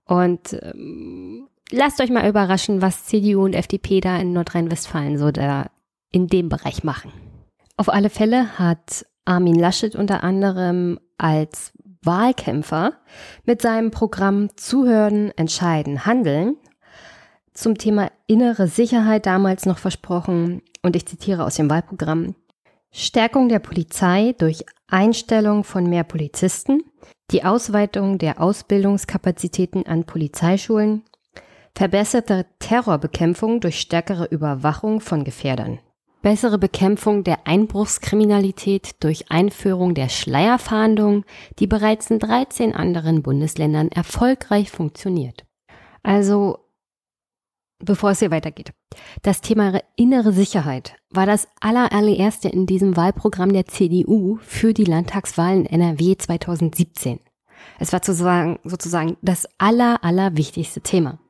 [0.05, 5.67] Und ähm, lasst euch mal überraschen, was CDU und FDP da in Nordrhein-Westfalen so da
[6.13, 7.13] in dem Bereich machen.
[7.77, 11.73] Auf alle Fälle hat Armin Laschet unter anderem als
[12.03, 12.95] Wahlkämpfer
[13.45, 16.57] mit seinem Programm Zuhören, Entscheiden, Handeln
[17.53, 22.35] zum Thema innere Sicherheit damals noch versprochen, und ich zitiere aus dem Wahlprogramm,
[22.93, 26.83] Stärkung der Polizei durch Einstellung von mehr Polizisten,
[27.31, 31.03] die Ausweitung der Ausbildungskapazitäten an Polizeischulen,
[31.75, 35.81] verbesserte Terrorbekämpfung durch stärkere Überwachung von Gefährdern,
[36.27, 41.25] bessere Bekämpfung der Einbruchskriminalität durch Einführung der Schleierfahndung,
[41.61, 45.47] die bereits in 13 anderen Bundesländern erfolgreich funktioniert.
[46.03, 46.59] Also
[47.79, 48.73] bevor es hier weitergeht.
[49.23, 55.65] Das Thema innere Sicherheit war das allererste in diesem Wahlprogramm der CDU für die Landtagswahlen
[55.65, 57.21] NRW 2017.
[57.79, 61.21] Es war sozusagen, sozusagen das aller, allerwichtigste Thema.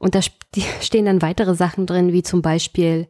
[0.00, 0.20] Und da
[0.80, 3.06] stehen dann weitere Sachen drin, wie zum Beispiel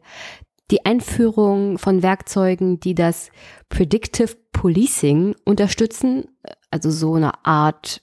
[0.71, 3.29] die Einführung von Werkzeugen, die das
[3.69, 6.25] Predictive Policing unterstützen,
[6.71, 8.01] also so eine Art,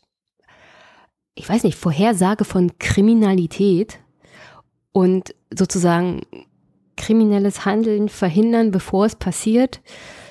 [1.34, 3.98] ich weiß nicht, Vorhersage von Kriminalität
[4.92, 6.22] und sozusagen
[6.96, 9.80] kriminelles Handeln verhindern, bevor es passiert.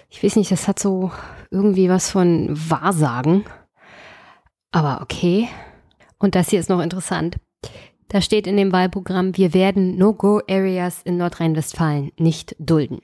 [0.10, 1.12] Ich weiß nicht, das hat so
[1.50, 3.44] irgendwie was von Wahrsagen.
[4.72, 5.50] Aber okay.
[6.18, 7.38] Und das hier ist noch interessant.
[8.12, 13.00] Da steht in dem Wahlprogramm, wir werden No-Go-Areas in Nordrhein-Westfalen nicht dulden.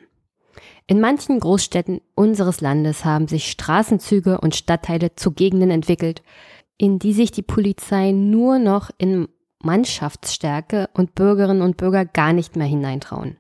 [0.86, 6.24] In manchen Großstädten unseres Landes haben sich Straßenzüge und Stadtteile zu Gegenden entwickelt,
[6.78, 9.30] in die sich die Polizei nur noch in
[9.64, 13.38] Mannschaftsstärke und Bürgerinnen und Bürger gar nicht mehr hineintrauen.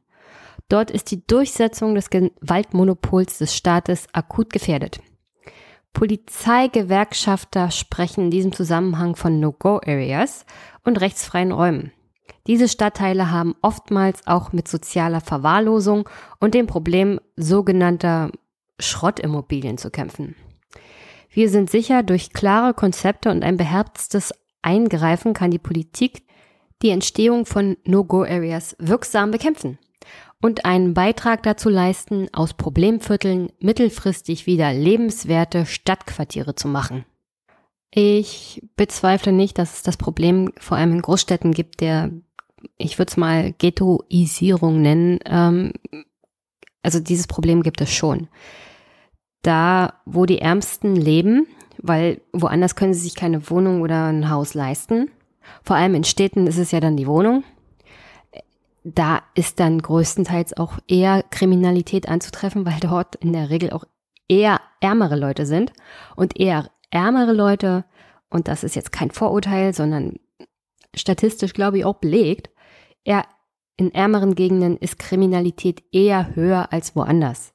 [0.70, 5.01] Dort ist die Durchsetzung des Gewaltmonopols des Staates akut gefährdet.
[5.97, 10.45] Polizeigewerkschafter sprechen in diesem Zusammenhang von No-Go-Areas
[10.88, 11.91] und rechtsfreien Räumen.
[12.47, 16.07] Diese Stadtteile haben oftmals auch mit sozialer Verwahrlosung
[16.39, 18.31] und dem Problem sogenannter
[18.79, 20.35] Schrottimmobilien zu kämpfen.
[21.29, 26.23] Wir sind sicher, durch klare Konzepte und ein beherztes Eingreifen kann die Politik
[26.81, 29.77] die Entstehung von No-Go-Areas wirksam bekämpfen
[30.41, 37.05] und einen Beitrag dazu leisten, aus Problemvierteln mittelfristig wieder lebenswerte Stadtquartiere zu machen.
[37.91, 42.11] Ich bezweifle nicht, dass es das Problem vor allem in Großstädten gibt, der,
[42.77, 45.19] ich würde es mal Ghettoisierung nennen.
[45.25, 45.73] Ähm,
[46.83, 48.27] also dieses Problem gibt es schon.
[49.41, 51.47] Da, wo die Ärmsten leben,
[51.81, 55.09] weil woanders können sie sich keine Wohnung oder ein Haus leisten.
[55.63, 57.43] Vor allem in Städten ist es ja dann die Wohnung.
[58.83, 63.83] Da ist dann größtenteils auch eher Kriminalität anzutreffen, weil dort in der Regel auch
[64.29, 65.73] eher ärmere Leute sind
[66.15, 67.85] und eher ärmere Leute,
[68.29, 70.15] und das ist jetzt kein Vorurteil, sondern
[70.95, 72.49] statistisch glaube ich auch belegt,
[73.03, 73.23] eher
[73.77, 77.53] in ärmeren Gegenden ist Kriminalität eher höher als woanders.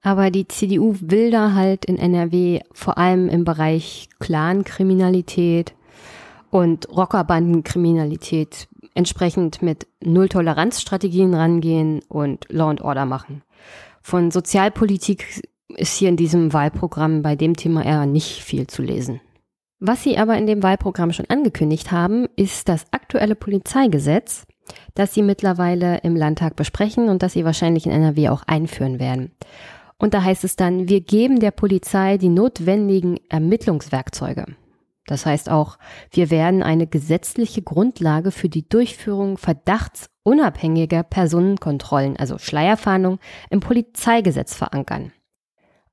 [0.00, 5.74] Aber die CDU will da halt in NRW vor allem im Bereich Clankriminalität
[6.50, 13.42] und Rockerbandenkriminalität entsprechend mit Null-Toleranz-Strategien rangehen und Law and Order machen.
[14.00, 19.20] Von Sozialpolitik ist hier in diesem Wahlprogramm bei dem Thema eher nicht viel zu lesen.
[19.78, 24.46] Was Sie aber in dem Wahlprogramm schon angekündigt haben, ist das aktuelle Polizeigesetz,
[24.94, 29.32] das Sie mittlerweile im Landtag besprechen und das Sie wahrscheinlich in NRW auch einführen werden.
[29.98, 34.46] Und da heißt es dann, wir geben der Polizei die notwendigen Ermittlungswerkzeuge.
[35.06, 35.78] Das heißt auch,
[36.10, 43.18] wir werden eine gesetzliche Grundlage für die Durchführung verdachtsunabhängiger Personenkontrollen, also Schleierfahndung,
[43.50, 45.12] im Polizeigesetz verankern.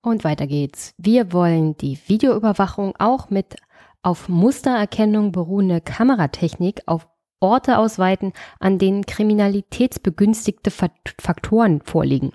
[0.03, 0.93] Und weiter geht's.
[0.97, 3.55] Wir wollen die Videoüberwachung auch mit
[4.03, 7.07] auf Mustererkennung beruhende Kameratechnik auf
[7.39, 12.33] Orte ausweiten, an denen kriminalitätsbegünstigte Faktoren vorliegen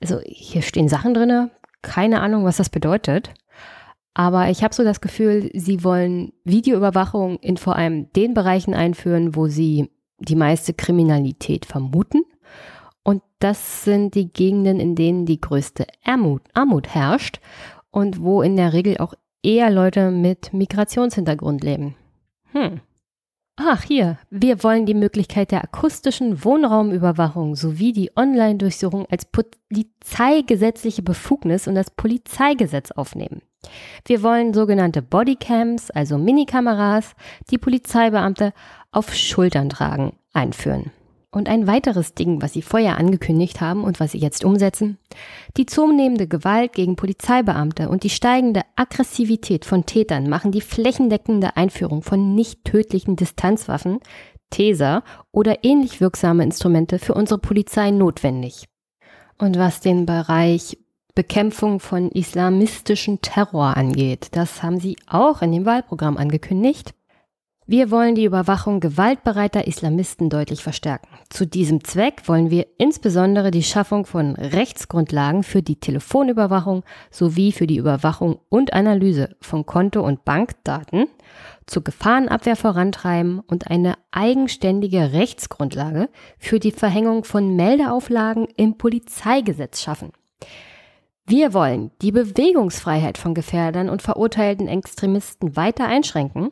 [0.00, 1.50] also hier stehen Sachen drinne,
[1.82, 3.32] keine Ahnung, was das bedeutet.
[4.14, 9.36] Aber ich habe so das Gefühl, sie wollen Videoüberwachung in vor allem den Bereichen einführen,
[9.36, 12.22] wo sie die meiste Kriminalität vermuten.
[13.02, 17.40] Und das sind die Gegenden, in denen die größte Armut, Armut herrscht
[17.90, 21.94] und wo in der Regel auch eher Leute mit Migrationshintergrund leben.
[22.52, 22.80] Hm.
[23.56, 31.68] Ach, hier, wir wollen die Möglichkeit der akustischen Wohnraumüberwachung sowie die Online-Durchsuchung als polizeigesetzliche Befugnis
[31.68, 33.42] und das Polizeigesetz aufnehmen.
[34.06, 37.14] Wir wollen sogenannte Bodycams, also Minikameras,
[37.50, 38.54] die Polizeibeamte
[38.92, 40.90] auf Schultern tragen, einführen.
[41.32, 44.98] Und ein weiteres Ding, was Sie vorher angekündigt haben und was Sie jetzt umsetzen,
[45.56, 52.02] die zunehmende Gewalt gegen Polizeibeamte und die steigende Aggressivität von Tätern machen die flächendeckende Einführung
[52.02, 54.00] von nicht tödlichen Distanzwaffen,
[54.50, 58.64] Taser oder ähnlich wirksame Instrumente für unsere Polizei notwendig.
[59.38, 60.76] Und was den Bereich
[61.14, 66.92] Bekämpfung von islamistischen Terror angeht, das haben Sie auch in dem Wahlprogramm angekündigt.
[67.70, 71.06] Wir wollen die Überwachung gewaltbereiter Islamisten deutlich verstärken.
[71.28, 77.68] Zu diesem Zweck wollen wir insbesondere die Schaffung von Rechtsgrundlagen für die Telefonüberwachung sowie für
[77.68, 81.06] die Überwachung und Analyse von Konto- und Bankdaten
[81.64, 86.08] zur Gefahrenabwehr vorantreiben und eine eigenständige Rechtsgrundlage
[86.40, 90.10] für die Verhängung von Meldeauflagen im Polizeigesetz schaffen.
[91.24, 96.50] Wir wollen die Bewegungsfreiheit von Gefährdern und verurteilten Extremisten weiter einschränken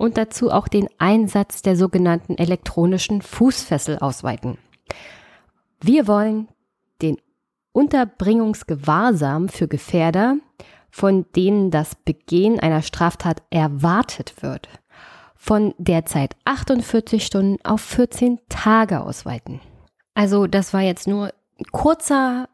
[0.00, 4.56] und dazu auch den Einsatz der sogenannten elektronischen Fußfessel ausweiten.
[5.82, 6.48] Wir wollen
[7.02, 7.18] den
[7.72, 10.36] Unterbringungsgewahrsam für Gefährder,
[10.90, 14.70] von denen das Begehen einer Straftat erwartet wird,
[15.36, 19.60] von derzeit 48 Stunden auf 14 Tage ausweiten.
[20.14, 21.26] Also das war jetzt nur
[21.58, 22.48] ein kurzer,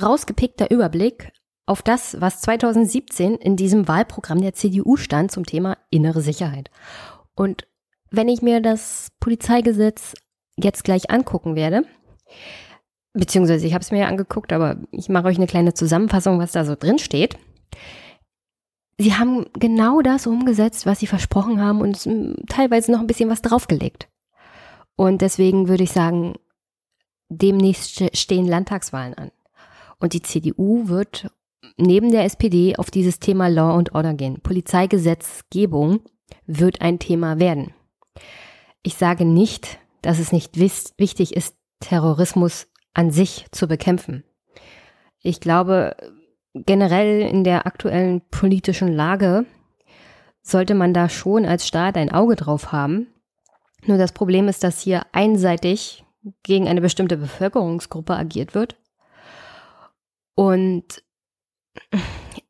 [0.00, 1.32] rausgepickter Überblick
[1.68, 6.70] auf das, was 2017 in diesem Wahlprogramm der CDU stand zum Thema innere Sicherheit.
[7.34, 7.68] Und
[8.10, 10.14] wenn ich mir das Polizeigesetz
[10.56, 11.84] jetzt gleich angucken werde,
[13.12, 16.52] beziehungsweise ich habe es mir ja angeguckt, aber ich mache euch eine kleine Zusammenfassung, was
[16.52, 17.36] da so drin steht.
[18.96, 22.08] Sie haben genau das umgesetzt, was sie versprochen haben und
[22.48, 24.08] teilweise noch ein bisschen was draufgelegt.
[24.96, 26.34] Und deswegen würde ich sagen,
[27.28, 29.30] demnächst stehen Landtagswahlen an.
[30.00, 31.30] Und die CDU wird
[31.78, 34.40] neben der SPD auf dieses Thema Law and Order gehen.
[34.40, 36.00] Polizeigesetzgebung
[36.46, 37.72] wird ein Thema werden.
[38.82, 44.24] Ich sage nicht, dass es nicht wichtig ist, Terrorismus an sich zu bekämpfen.
[45.20, 45.96] Ich glaube,
[46.54, 49.46] generell in der aktuellen politischen Lage
[50.42, 53.08] sollte man da schon als Staat ein Auge drauf haben.
[53.84, 56.04] Nur das Problem ist, dass hier einseitig
[56.42, 58.76] gegen eine bestimmte Bevölkerungsgruppe agiert wird.
[60.34, 61.02] Und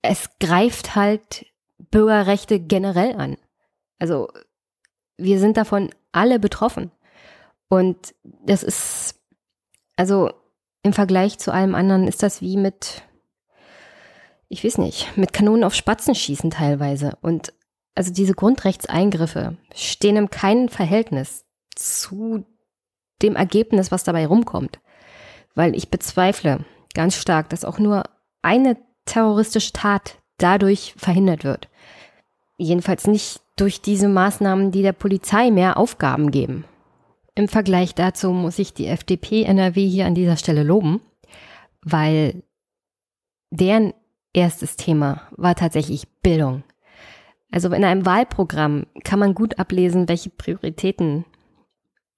[0.02, 1.46] es greift halt
[1.90, 3.36] Bürgerrechte generell an.
[3.98, 4.28] Also
[5.16, 6.90] wir sind davon alle betroffen.
[7.68, 8.14] Und
[8.44, 9.16] das ist,
[9.96, 10.30] also
[10.82, 13.02] im Vergleich zu allem anderen ist das wie mit,
[14.48, 17.18] ich weiß nicht, mit Kanonen auf Spatzen schießen teilweise.
[17.20, 17.52] Und
[17.94, 22.46] also diese Grundrechtseingriffe stehen im keinen Verhältnis zu
[23.20, 24.78] dem Ergebnis, was dabei rumkommt.
[25.54, 26.64] Weil ich bezweifle
[26.94, 28.04] ganz stark, dass auch nur
[28.42, 28.76] eine
[29.08, 31.68] terroristische Tat dadurch verhindert wird.
[32.56, 36.64] Jedenfalls nicht durch diese Maßnahmen, die der Polizei mehr Aufgaben geben.
[37.34, 41.00] Im Vergleich dazu muss ich die FDP NRW hier an dieser Stelle loben,
[41.82, 42.42] weil
[43.50, 43.94] deren
[44.32, 46.62] erstes Thema war tatsächlich Bildung.
[47.50, 51.24] Also in einem Wahlprogramm kann man gut ablesen, welche Prioritäten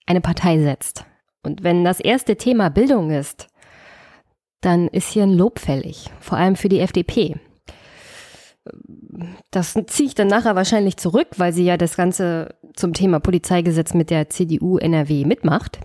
[0.07, 1.05] eine Partei setzt.
[1.43, 3.47] Und wenn das erste Thema Bildung ist,
[4.61, 7.37] dann ist hier ein Lob fällig, vor allem für die FDP.
[9.51, 13.95] Das ziehe ich dann nachher wahrscheinlich zurück, weil sie ja das Ganze zum Thema Polizeigesetz
[13.95, 15.81] mit der CDU NRW mitmacht.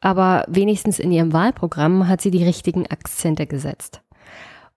[0.00, 4.02] Aber wenigstens in ihrem Wahlprogramm hat sie die richtigen Akzente gesetzt.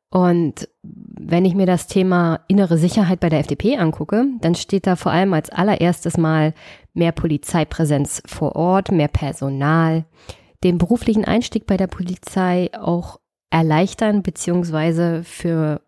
[0.10, 4.96] Und wenn ich mir das Thema innere Sicherheit bei der FDP angucke, dann steht da
[4.96, 6.54] vor allem als allererstes Mal
[6.94, 10.06] mehr Polizeipräsenz vor Ort, mehr Personal,
[10.64, 15.82] den beruflichen Einstieg bei der Polizei auch erleichtern, beziehungsweise für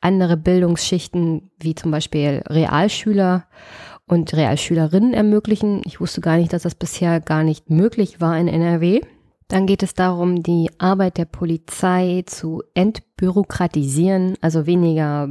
[0.00, 3.46] andere Bildungsschichten wie zum Beispiel Realschüler
[4.06, 5.82] und Realschülerinnen ermöglichen.
[5.84, 9.00] Ich wusste gar nicht, dass das bisher gar nicht möglich war in NRW.
[9.48, 15.28] Dann geht es darum, die Arbeit der Polizei zu entbürokratisieren, also weniger,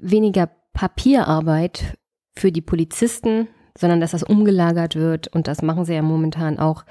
[0.00, 1.98] weniger Papierarbeit
[2.36, 6.84] für die Polizisten, sondern dass das umgelagert wird und das machen sie ja momentan auch,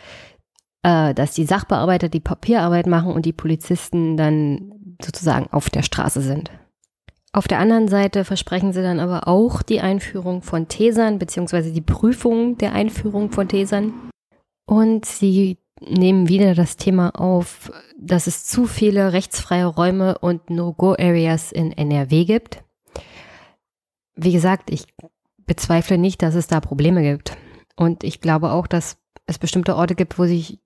[0.84, 4.72] äh, dass die Sachbearbeiter die Papierarbeit machen und die Polizisten dann
[5.02, 6.52] sozusagen auf der Straße sind.
[7.32, 11.82] Auf der anderen Seite versprechen sie dann aber auch die Einführung von Tesern beziehungsweise die
[11.82, 13.94] Prüfung der Einführung von Tesern.
[14.66, 21.52] Und sie nehmen wieder das Thema auf, dass es zu viele rechtsfreie Räume und No-Go-Areas
[21.52, 22.64] in NRW gibt.
[24.16, 24.86] Wie gesagt, ich
[25.50, 27.36] bezweifle nicht, dass es da Probleme gibt.
[27.76, 30.60] Und ich glaube auch, dass es bestimmte Orte gibt, wo sich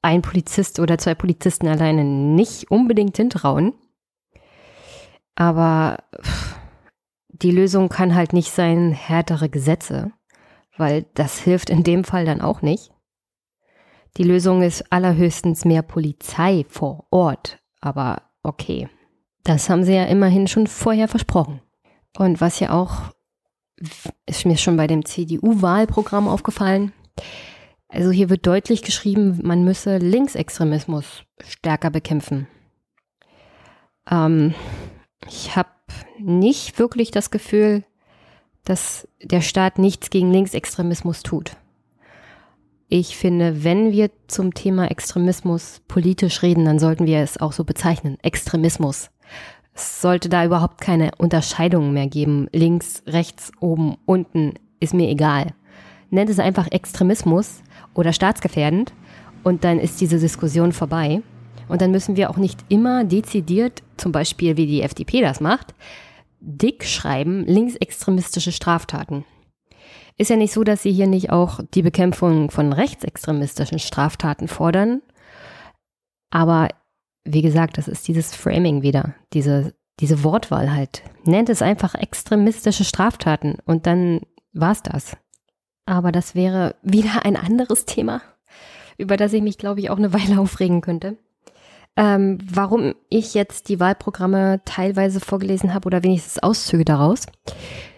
[0.00, 3.74] ein Polizist oder zwei Polizisten alleine nicht unbedingt hintrauen.
[5.34, 5.98] Aber
[7.28, 10.10] die Lösung kann halt nicht sein, härtere Gesetze,
[10.78, 12.90] weil das hilft in dem Fall dann auch nicht.
[14.16, 17.58] Die Lösung ist allerhöchstens mehr Polizei vor Ort.
[17.82, 18.88] Aber okay,
[19.44, 21.60] das haben sie ja immerhin schon vorher versprochen.
[22.16, 23.12] Und was ja auch
[24.26, 26.92] ist mir schon bei dem CDU-Wahlprogramm aufgefallen.
[27.88, 32.46] Also hier wird deutlich geschrieben, man müsse Linksextremismus stärker bekämpfen.
[34.10, 34.54] Ähm,
[35.26, 35.70] ich habe
[36.18, 37.84] nicht wirklich das Gefühl,
[38.64, 41.56] dass der Staat nichts gegen Linksextremismus tut.
[42.90, 47.64] Ich finde, wenn wir zum Thema Extremismus politisch reden, dann sollten wir es auch so
[47.64, 48.18] bezeichnen.
[48.22, 49.10] Extremismus.
[49.78, 52.48] Es sollte da überhaupt keine Unterscheidungen mehr geben.
[52.52, 55.54] Links, rechts, oben, unten, ist mir egal.
[56.10, 57.62] Nennt es einfach Extremismus
[57.94, 58.92] oder staatsgefährdend
[59.44, 61.22] und dann ist diese Diskussion vorbei.
[61.68, 65.76] Und dann müssen wir auch nicht immer dezidiert, zum Beispiel wie die FDP das macht,
[66.40, 69.24] dick schreiben, linksextremistische Straftaten.
[70.16, 75.02] Ist ja nicht so, dass sie hier nicht auch die Bekämpfung von rechtsextremistischen Straftaten fordern.
[76.30, 76.66] Aber
[77.32, 81.02] wie gesagt, das ist dieses Framing wieder, diese, diese Wortwahl halt.
[81.24, 84.20] Nennt es einfach extremistische Straftaten und dann
[84.52, 85.16] war's das.
[85.86, 88.20] Aber das wäre wieder ein anderes Thema,
[88.98, 91.16] über das ich mich, glaube ich, auch eine Weile aufregen könnte.
[91.96, 97.26] Ähm, warum ich jetzt die Wahlprogramme teilweise vorgelesen habe oder wenigstens Auszüge daraus.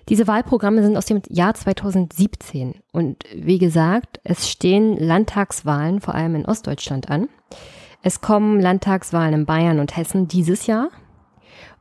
[0.09, 6.35] Diese Wahlprogramme sind aus dem Jahr 2017 und wie gesagt, es stehen Landtagswahlen vor allem
[6.35, 7.29] in Ostdeutschland an.
[8.03, 10.91] Es kommen Landtagswahlen in Bayern und Hessen dieses Jahr.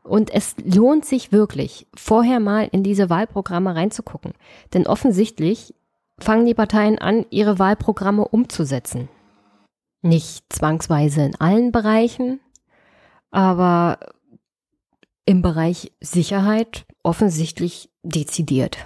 [0.03, 4.33] Und es lohnt sich wirklich, vorher mal in diese Wahlprogramme reinzugucken.
[4.73, 5.73] Denn offensichtlich
[6.19, 9.07] fangen die Parteien an, ihre Wahlprogramme umzusetzen.
[10.01, 12.39] Nicht zwangsweise in allen Bereichen,
[13.31, 13.99] aber
[15.25, 18.77] im Bereich Sicherheit offensichtlich dezidiert.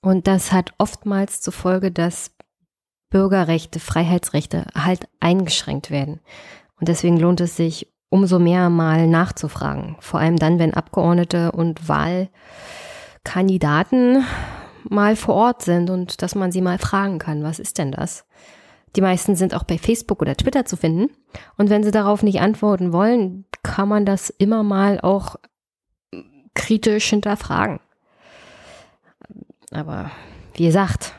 [0.00, 2.30] Und das hat oftmals zur Folge, dass
[3.10, 6.20] Bürgerrechte, Freiheitsrechte halt eingeschränkt werden.
[6.78, 9.96] Und deswegen lohnt es sich, umso mehr mal nachzufragen.
[10.00, 14.24] Vor allem dann, wenn Abgeordnete und Wahlkandidaten
[14.88, 18.24] mal vor Ort sind und dass man sie mal fragen kann, was ist denn das?
[18.96, 21.10] Die meisten sind auch bei Facebook oder Twitter zu finden.
[21.56, 25.36] Und wenn sie darauf nicht antworten wollen, kann man das immer mal auch
[26.54, 27.78] kritisch hinterfragen.
[29.70, 30.10] Aber
[30.54, 31.14] wie gesagt,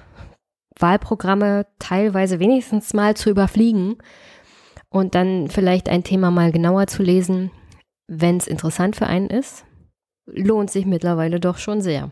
[0.81, 3.97] Wahlprogramme teilweise wenigstens mal zu überfliegen
[4.89, 7.51] und dann vielleicht ein Thema mal genauer zu lesen,
[8.07, 9.65] wenn es interessant für einen ist,
[10.25, 12.11] lohnt sich mittlerweile doch schon sehr.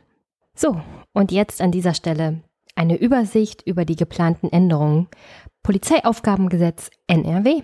[0.56, 0.82] So,
[1.14, 2.42] und jetzt an dieser Stelle
[2.76, 5.08] eine Übersicht über die geplanten Änderungen
[5.64, 7.64] Polizeiaufgabengesetz NRW.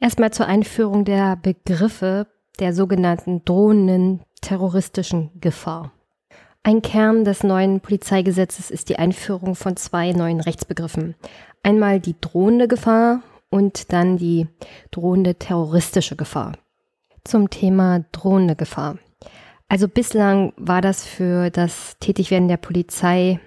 [0.00, 2.26] Erstmal zur Einführung der Begriffe
[2.58, 5.92] der sogenannten drohenden terroristischen Gefahr.
[6.66, 11.14] Ein Kern des neuen Polizeigesetzes ist die Einführung von zwei neuen Rechtsbegriffen.
[11.62, 14.48] Einmal die drohende Gefahr und dann die
[14.90, 16.52] drohende terroristische Gefahr.
[17.22, 18.96] Zum Thema drohende Gefahr.
[19.68, 23.40] Also bislang war das für das Tätigwerden der Polizei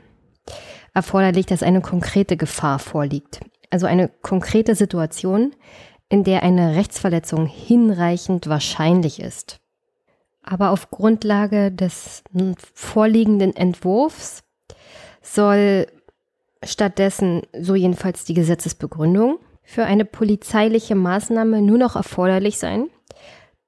[0.93, 3.39] erforderlich, dass eine konkrete Gefahr vorliegt.
[3.72, 5.55] Also eine konkrete Situation,
[6.07, 9.59] in der eine Rechtsverletzung hinreichend wahrscheinlich ist.
[10.49, 12.23] Aber auf Grundlage des
[12.73, 14.43] vorliegenden Entwurfs
[15.21, 15.87] soll
[16.63, 22.87] stattdessen, so jedenfalls die Gesetzesbegründung, für eine polizeiliche Maßnahme nur noch erforderlich sein,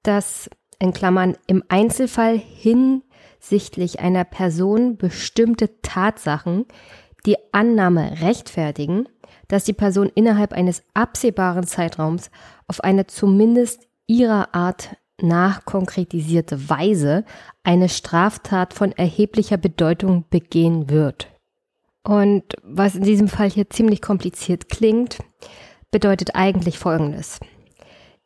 [0.03, 0.49] dass
[0.79, 6.65] in Klammern im Einzelfall hinsichtlich einer Person bestimmte Tatsachen
[7.25, 9.09] die Annahme rechtfertigen,
[9.49, 12.31] dass die Person innerhalb eines absehbaren Zeitraums
[12.69, 17.25] auf eine zumindest ihrer Art nach konkretisierte Weise
[17.63, 21.27] eine Straftat von erheblicher Bedeutung begehen wird.
[22.03, 25.19] Und was in diesem Fall hier ziemlich kompliziert klingt,
[25.91, 27.39] bedeutet eigentlich Folgendes.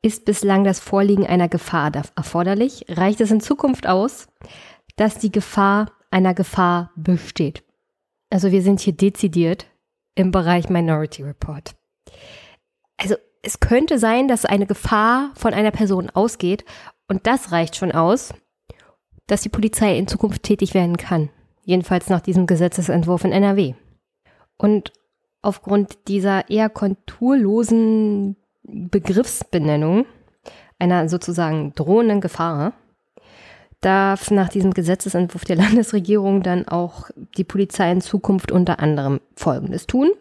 [0.02, 4.28] Ist bislang das Vorliegen einer Gefahr erforderlich, reicht es in Zukunft aus,
[4.96, 7.64] dass die Gefahr einer Gefahr besteht.
[8.30, 9.66] Also wir sind hier dezidiert
[10.16, 11.76] im Bereich Minority Report.
[12.98, 16.66] Also es könnte sein, dass eine Gefahr von einer Person ausgeht
[17.08, 18.34] und das reicht schon aus,
[19.28, 21.30] dass die Polizei in Zukunft tätig werden kann.
[21.64, 23.74] Jedenfalls nach diesem Gesetzesentwurf in NRW.
[24.58, 24.92] Und
[25.42, 30.06] aufgrund dieser eher konturlosen Begriffsbenennung
[30.80, 32.74] einer sozusagen drohenden Gefahr
[33.82, 39.86] darf nach diesem Gesetzesentwurf der Landesregierung dann auch die Polizei in Zukunft unter anderem Folgendes
[39.86, 40.12] tun.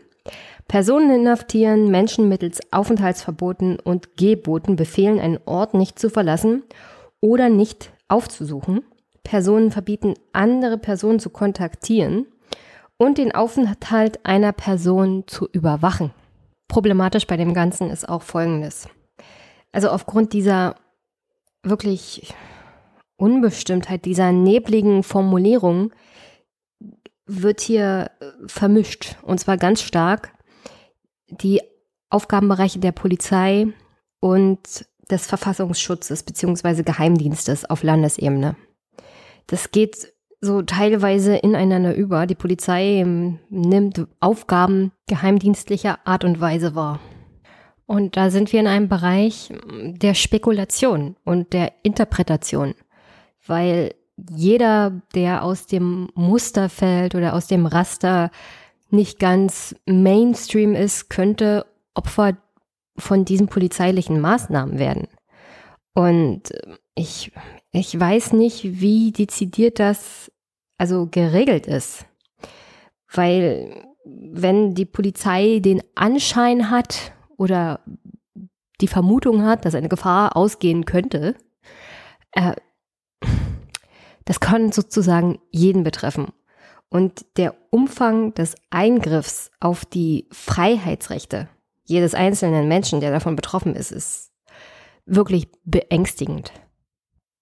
[0.69, 6.63] Personen inhaftieren, Menschen mittels Aufenthaltsverboten und Geboten befehlen, einen Ort nicht zu verlassen
[7.21, 8.83] oder nicht aufzusuchen.
[9.23, 12.27] Personen verbieten, andere Personen zu kontaktieren
[12.97, 16.13] und den Aufenthalt einer Person zu überwachen.
[16.69, 18.89] Problematisch bei dem Ganzen ist auch Folgendes.
[19.73, 20.77] Also aufgrund dieser
[21.63, 22.35] wirklich
[23.17, 25.93] Unbestimmtheit, dieser nebligen Formulierung
[27.27, 28.11] wird hier
[28.47, 29.17] vermischt.
[29.23, 30.33] Und zwar ganz stark
[31.41, 31.61] die
[32.11, 33.69] Aufgabenbereiche der Polizei
[34.21, 36.83] und des Verfassungsschutzes bzw.
[36.83, 38.57] Geheimdienstes auf Landesebene.
[39.47, 42.27] Das geht so teilweise ineinander über.
[42.27, 47.01] Die Polizei ähm, nimmt Aufgaben geheimdienstlicher Art und Weise wahr.
[47.87, 52.75] Und da sind wir in einem Bereich ähm, der Spekulation und der Interpretation,
[53.47, 53.95] weil
[54.31, 58.31] jeder, der aus dem Muster fällt oder aus dem Raster
[58.93, 62.37] nicht ganz Mainstream ist, könnte Opfer
[62.97, 65.09] von diesen polizeilichen Maßnahmen werden.
[65.95, 67.33] Und äh, ich,
[67.71, 70.31] ich weiß nicht, wie dezidiert das
[70.77, 72.07] also geregelt ist.
[73.11, 77.81] Weil wenn die Polizei den Anschein hat oder
[78.81, 81.37] die Vermutung hat, dass eine Gefahr ausgehen könnte,
[82.33, 82.55] äh,
[84.25, 86.33] das kann sozusagen jeden betreffen.
[86.93, 91.49] Und der Umfang des Eingriffs auf die Freiheitsrechte
[91.85, 94.31] jedes einzelnen Menschen, der davon betroffen ist, ist
[95.07, 96.53] wirklich beängstigend.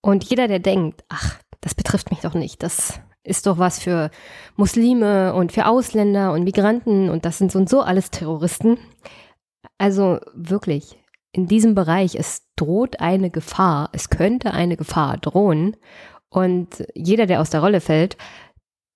[0.03, 4.13] Und jeder, der denkt, ach, das betrifft mich doch nicht, das ist doch was für
[4.55, 8.79] Muslime und für Ausländer und Migranten und das sind so und so alles Terroristen.
[9.79, 10.97] Also wirklich,
[11.33, 15.77] in diesem Bereich, es droht eine Gefahr, es könnte eine Gefahr drohen
[16.29, 18.17] und jeder, der aus der Rolle fällt,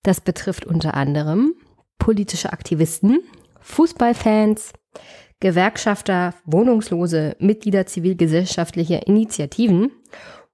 [0.07, 1.55] das betrifft unter anderem
[1.97, 3.19] politische Aktivisten,
[3.61, 4.73] Fußballfans,
[5.39, 9.91] Gewerkschafter, Wohnungslose, Mitglieder zivilgesellschaftlicher Initiativen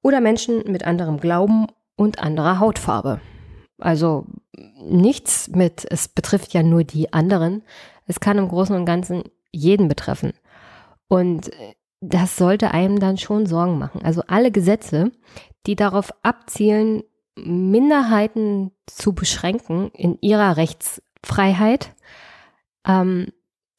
[0.02, 3.20] oder Menschen mit anderem Glauben und anderer Hautfarbe.
[3.78, 4.26] Also
[4.84, 7.64] nichts mit, es betrifft ja nur die anderen.
[8.08, 10.34] Es kann im Großen und Ganzen jeden betreffen.
[11.08, 11.52] Und
[12.00, 14.02] das sollte einem dann schon Sorgen machen.
[14.04, 15.12] Also alle Gesetze,
[15.68, 17.04] die darauf abzielen,
[17.44, 21.94] Minderheiten zu beschränken in ihrer Rechtsfreiheit,
[22.88, 23.28] ähm,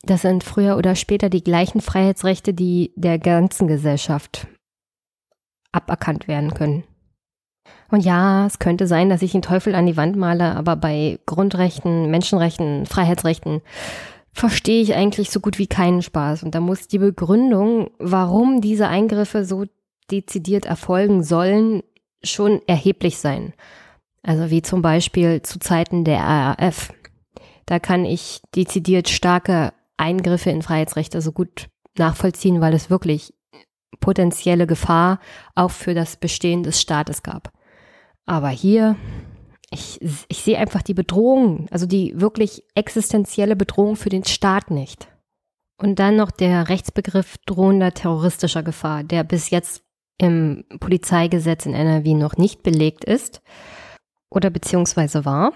[0.02, 4.48] das sind früher oder später die gleichen Freiheitsrechte, die der ganzen Gesellschaft
[5.70, 6.84] aberkannt werden können.
[7.90, 11.18] Und ja, es könnte sein, dass ich den Teufel an die Wand male, aber bei
[11.26, 13.60] Grundrechten, Menschenrechten, Freiheitsrechten
[14.32, 16.42] verstehe ich eigentlich so gut wie keinen Spaß.
[16.42, 19.66] Und da muss die Begründung, warum diese Eingriffe so
[20.10, 21.82] dezidiert erfolgen sollen,
[22.24, 23.52] schon erheblich sein.
[24.22, 26.92] Also wie zum Beispiel zu Zeiten der RAF.
[27.66, 31.68] Da kann ich dezidiert starke Eingriffe in Freiheitsrechte so gut
[31.98, 33.34] nachvollziehen, weil es wirklich
[34.00, 35.20] potenzielle Gefahr
[35.54, 37.52] auch für das Bestehen des Staates gab.
[38.26, 38.96] Aber hier,
[39.70, 45.08] ich, ich sehe einfach die Bedrohung, also die wirklich existenzielle Bedrohung für den Staat nicht.
[45.78, 49.82] Und dann noch der Rechtsbegriff drohender terroristischer Gefahr, der bis jetzt
[50.22, 53.42] im Polizeigesetz in NRW noch nicht belegt ist
[54.30, 55.52] oder beziehungsweise war.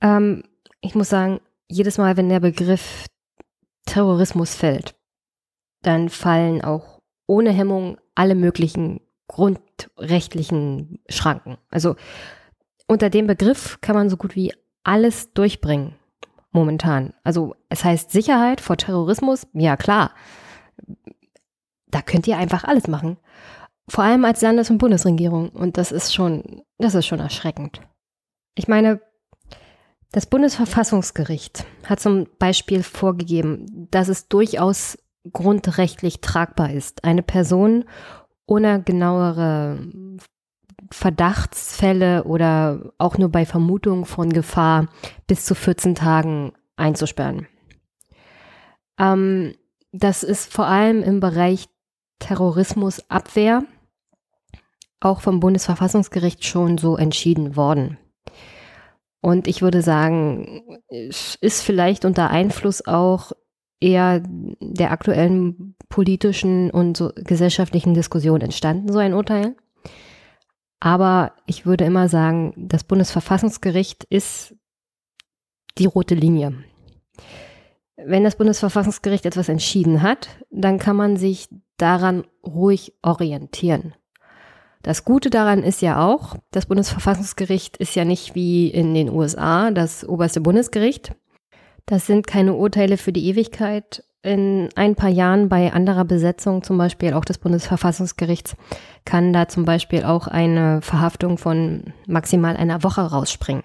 [0.00, 0.44] Ähm,
[0.80, 3.06] ich muss sagen, jedes Mal, wenn der Begriff
[3.84, 4.94] Terrorismus fällt,
[5.82, 11.58] dann fallen auch ohne Hemmung alle möglichen grundrechtlichen Schranken.
[11.68, 11.96] Also
[12.86, 14.54] unter dem Begriff kann man so gut wie
[14.84, 15.96] alles durchbringen
[16.52, 17.12] momentan.
[17.24, 20.12] Also es heißt Sicherheit vor Terrorismus, ja klar.
[21.88, 23.18] Da könnt ihr einfach alles machen.
[23.88, 25.48] Vor allem als Landes- und Bundesregierung.
[25.50, 27.80] Und das ist schon, das ist schon erschreckend.
[28.54, 29.00] Ich meine,
[30.12, 34.98] das Bundesverfassungsgericht hat zum Beispiel vorgegeben, dass es durchaus
[35.32, 37.84] grundrechtlich tragbar ist, eine Person
[38.46, 39.78] ohne genauere
[40.90, 44.88] Verdachtsfälle oder auch nur bei Vermutung von Gefahr
[45.26, 47.46] bis zu 14 Tagen einzusperren.
[48.98, 49.54] Ähm,
[49.92, 51.68] das ist vor allem im Bereich
[52.18, 53.64] Terrorismusabwehr
[55.00, 57.98] auch vom Bundesverfassungsgericht schon so entschieden worden.
[59.20, 63.32] Und ich würde sagen, ist vielleicht unter Einfluss auch
[63.80, 64.22] eher
[64.60, 69.56] der aktuellen politischen und so gesellschaftlichen Diskussion entstanden, so ein Urteil.
[70.80, 74.54] Aber ich würde immer sagen, das Bundesverfassungsgericht ist
[75.78, 76.54] die rote Linie.
[77.96, 81.48] Wenn das Bundesverfassungsgericht etwas entschieden hat, dann kann man sich
[81.78, 83.94] daran ruhig orientieren.
[84.88, 89.70] Das Gute daran ist ja auch, das Bundesverfassungsgericht ist ja nicht wie in den USA
[89.70, 91.14] das oberste Bundesgericht.
[91.84, 94.02] Das sind keine Urteile für die Ewigkeit.
[94.22, 98.56] In ein paar Jahren bei anderer Besetzung, zum Beispiel auch des Bundesverfassungsgerichts,
[99.04, 103.64] kann da zum Beispiel auch eine Verhaftung von maximal einer Woche rausspringen.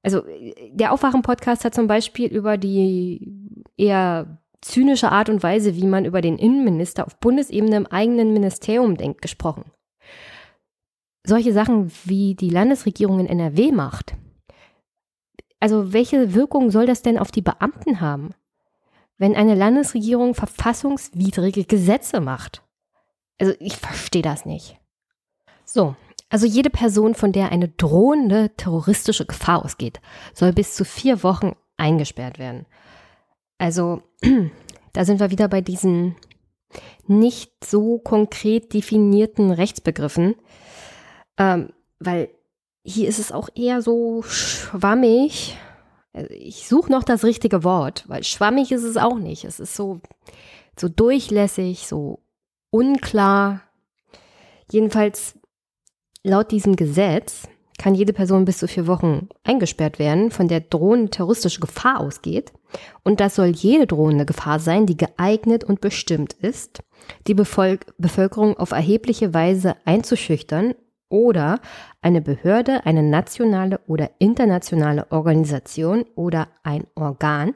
[0.02, 0.22] Also
[0.70, 6.20] der Aufwachen-Podcast hat zum Beispiel über die eher zynische Art und Weise, wie man über
[6.20, 9.64] den Innenminister auf Bundesebene im eigenen Ministerium denkt, gesprochen.
[11.24, 14.14] Solche Sachen, wie die Landesregierung in NRW macht.
[15.60, 18.34] Also welche Wirkung soll das denn auf die Beamten haben?
[19.22, 22.64] Wenn eine Landesregierung verfassungswidrige Gesetze macht.
[23.38, 24.76] Also ich verstehe das nicht.
[25.64, 25.94] So,
[26.28, 30.00] also jede Person, von der eine drohende terroristische Gefahr ausgeht,
[30.34, 32.66] soll bis zu vier Wochen eingesperrt werden.
[33.58, 34.02] Also
[34.92, 36.16] da sind wir wieder bei diesen
[37.06, 40.34] nicht so konkret definierten Rechtsbegriffen,
[41.38, 42.28] ähm, weil
[42.82, 45.56] hier ist es auch eher so schwammig
[46.28, 49.44] ich suche noch das richtige Wort, weil schwammig ist es auch nicht.
[49.44, 50.00] Es ist so,
[50.78, 52.20] so durchlässig, so
[52.70, 53.62] unklar.
[54.70, 55.38] Jedenfalls
[56.22, 57.48] laut diesem Gesetz
[57.78, 62.52] kann jede Person bis zu vier Wochen eingesperrt werden, von der drohende terroristische Gefahr ausgeht.
[63.02, 66.82] Und das soll jede drohende Gefahr sein, die geeignet und bestimmt ist,
[67.26, 70.74] die Bevölker Bevölkerung auf erhebliche Weise einzuschüchtern
[71.12, 71.60] oder
[72.00, 77.54] eine Behörde, eine nationale oder internationale Organisation oder ein Organ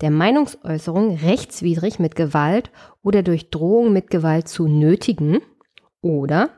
[0.00, 2.70] der Meinungsäußerung rechtswidrig mit Gewalt
[3.02, 5.40] oder durch Drohung mit Gewalt zu nötigen
[6.02, 6.50] oder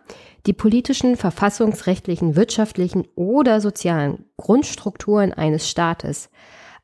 [0.46, 6.30] die politischen, verfassungsrechtlichen, wirtschaftlichen oder sozialen Grundstrukturen eines Staates,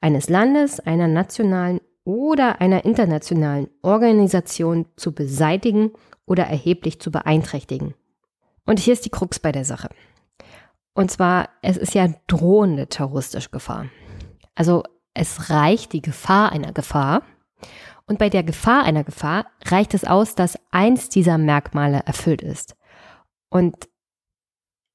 [0.01, 5.93] eines Landes, einer nationalen oder einer internationalen Organisation zu beseitigen
[6.27, 7.95] oder erheblich zu beeinträchtigen.
[8.67, 9.89] Und hier ist die Krux bei der Sache.
[10.95, 13.87] Und zwar, es ist ja drohende terroristische Gefahr.
[14.55, 17.23] Also es reicht die Gefahr einer Gefahr.
[18.07, 22.77] Und bei der Gefahr einer Gefahr reicht es aus, dass eins dieser Merkmale erfüllt ist.
[23.49, 23.89] Und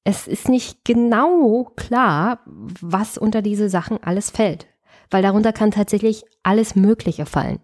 [0.04, 4.66] es ist nicht genau klar, was unter diese Sachen alles fällt.
[5.10, 7.60] Weil darunter kann tatsächlich alles Mögliche fallen.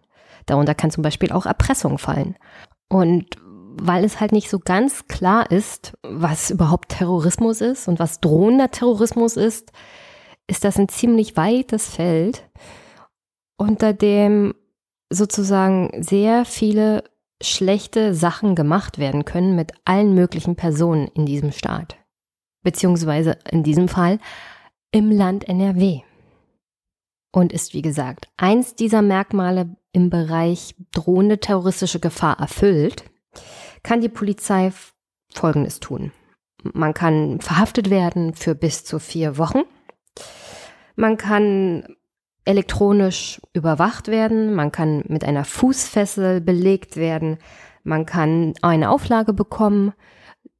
[0.46, 2.36] Darunter kann zum Beispiel auch Erpressung fallen.
[2.88, 3.36] Und
[3.78, 8.70] weil es halt nicht so ganz klar ist, was überhaupt Terrorismus ist und was drohender
[8.70, 9.70] Terrorismus ist,
[10.46, 12.48] ist das ein ziemlich weites Feld,
[13.56, 14.54] unter dem
[15.10, 17.04] sozusagen sehr viele
[17.42, 21.96] schlechte Sachen gemacht werden können mit allen möglichen Personen in diesem Staat.
[22.62, 24.18] Beziehungsweise in diesem Fall
[24.90, 26.00] im Land NRW.
[27.32, 33.04] Und ist, wie gesagt, eins dieser Merkmale im Bereich drohende terroristische Gefahr erfüllt,
[33.86, 34.72] kann die Polizei
[35.32, 36.10] Folgendes tun.
[36.72, 39.60] Man kann verhaftet werden für bis zu vier Wochen.
[40.96, 41.94] Man kann
[42.44, 44.54] elektronisch überwacht werden.
[44.54, 47.38] Man kann mit einer Fußfessel belegt werden.
[47.84, 49.92] Man kann eine Auflage bekommen,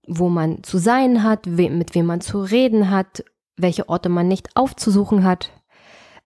[0.07, 3.25] wo man zu sein hat, mit wem man zu reden hat,
[3.57, 5.51] welche Orte man nicht aufzusuchen hat.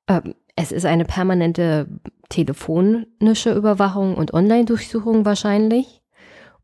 [0.06, 1.89] Ähm, es ist eine permanente
[2.28, 5.99] telefonische Überwachung und Online-Durchsuchung wahrscheinlich.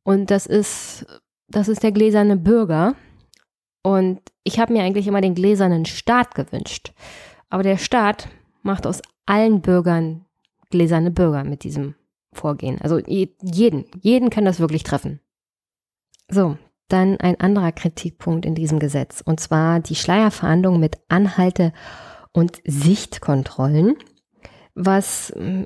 [0.07, 1.05] Und das ist,
[1.49, 2.95] das ist der gläserne Bürger.
[3.83, 6.93] Und ich habe mir eigentlich immer den gläsernen Staat gewünscht.
[7.51, 8.29] Aber der Staat
[8.63, 10.25] macht aus allen Bürgern
[10.71, 11.97] gläserne Bürger mit diesem
[12.33, 12.81] Vorgehen.
[12.81, 15.19] Also jeden, jeden kann das wirklich treffen.
[16.31, 16.57] So,
[16.87, 19.23] dann ein anderer Kritikpunkt in diesem Gesetz.
[19.23, 21.73] Und zwar die Schleierfahndung mit Anhalte-
[22.31, 23.97] und Sichtkontrollen,
[24.77, 25.65] was mm,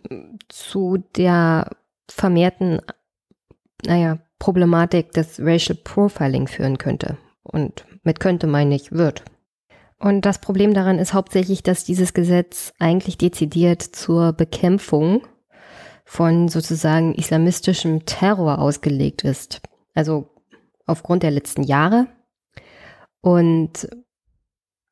[0.48, 1.76] zu der
[2.08, 2.80] vermehrten,
[3.84, 7.16] naja, Problematik des Racial Profiling führen könnte.
[7.44, 9.22] Und mit könnte meine ich wird.
[10.00, 15.22] Und das Problem daran ist hauptsächlich, dass dieses Gesetz eigentlich dezidiert zur Bekämpfung
[16.04, 19.60] von sozusagen islamistischem Terror ausgelegt ist.
[19.94, 20.30] Also
[20.86, 22.06] aufgrund der letzten Jahre
[23.20, 23.88] und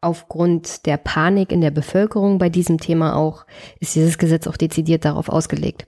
[0.00, 3.46] aufgrund der Panik in der Bevölkerung bei diesem Thema auch,
[3.80, 5.86] ist dieses Gesetz auch dezidiert darauf ausgelegt.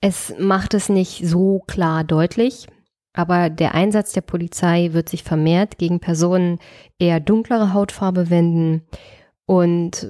[0.00, 2.66] Es macht es nicht so klar deutlich,
[3.12, 6.58] aber der Einsatz der Polizei wird sich vermehrt gegen Personen
[6.98, 8.82] eher dunklere Hautfarbe wenden
[9.46, 10.06] und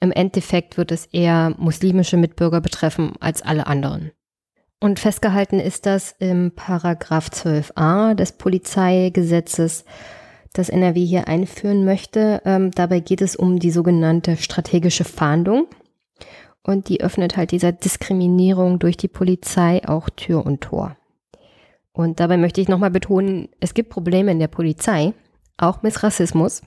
[0.00, 4.12] im Endeffekt wird es eher muslimische Mitbürger betreffen als alle anderen.
[4.80, 9.84] Und festgehalten ist das im Paragraph 12a des Polizeigesetzes,
[10.54, 12.40] das NRW hier einführen möchte.
[12.46, 15.66] Ähm, dabei geht es um die sogenannte strategische Fahndung.
[16.62, 20.96] Und die öffnet halt dieser Diskriminierung durch die Polizei auch Tür und Tor.
[21.92, 25.14] Und dabei möchte ich nochmal betonen, es gibt Probleme in der Polizei,
[25.56, 26.62] auch mit Rassismus.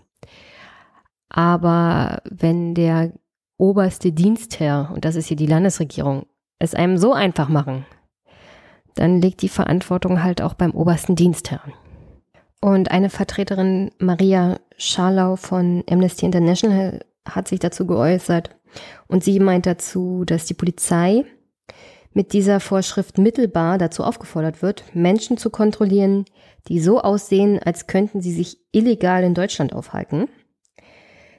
[1.30, 3.14] Aber wenn der
[3.58, 6.26] oberste Dienstherr, und das ist hier die Landesregierung,
[6.60, 7.86] es einem so einfach machen,
[8.96, 11.74] dann liegt die Verantwortung halt auch beim obersten Dienstherrn.
[12.62, 18.56] Und eine Vertreterin, Maria Scharlau von Amnesty International, hat sich dazu geäußert.
[19.08, 21.26] Und sie meint dazu, dass die Polizei
[22.14, 26.26] mit dieser Vorschrift mittelbar dazu aufgefordert wird, Menschen zu kontrollieren,
[26.68, 30.28] die so aussehen, als könnten sie sich illegal in Deutschland aufhalten.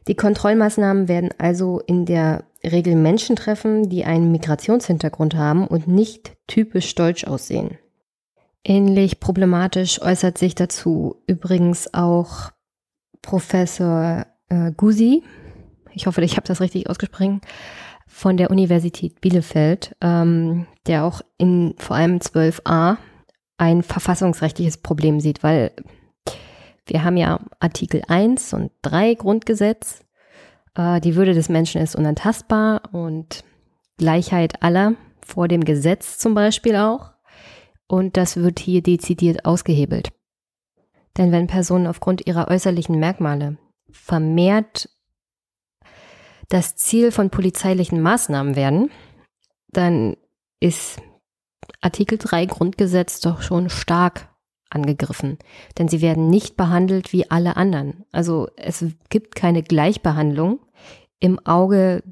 [0.06, 6.36] Die Kontrollmaßnahmen werden also in der Regel Menschen treffen, die einen Migrationshintergrund haben und nicht
[6.46, 7.78] typisch deutsch aussehen.
[8.64, 12.50] Ähnlich problematisch äußert sich dazu übrigens auch
[13.22, 15.22] Professor äh, Gusi.
[15.94, 17.40] Ich hoffe, ich habe das richtig ausgesprochen
[18.06, 22.96] von der Universität Bielefeld, ähm, der auch in vor allem 12a
[23.56, 25.72] ein verfassungsrechtliches Problem sieht, weil
[26.86, 30.04] wir haben ja Artikel 1 und 3 Grundgesetz.
[30.74, 33.44] Äh, die Würde des Menschen ist unantastbar und
[33.96, 34.94] Gleichheit aller
[35.24, 37.12] vor dem Gesetz zum Beispiel auch.
[37.86, 40.10] Und das wird hier dezidiert ausgehebelt.
[41.16, 43.56] Denn wenn Personen aufgrund ihrer äußerlichen Merkmale
[43.90, 44.88] vermehrt
[46.48, 48.90] das Ziel von polizeilichen Maßnahmen werden,
[49.68, 50.16] dann
[50.60, 51.00] ist
[51.80, 54.28] Artikel 3 Grundgesetz doch schon stark
[54.70, 55.38] angegriffen.
[55.78, 58.04] Denn sie werden nicht behandelt wie alle anderen.
[58.12, 60.60] Also es gibt keine Gleichbehandlung
[61.20, 62.02] im Auge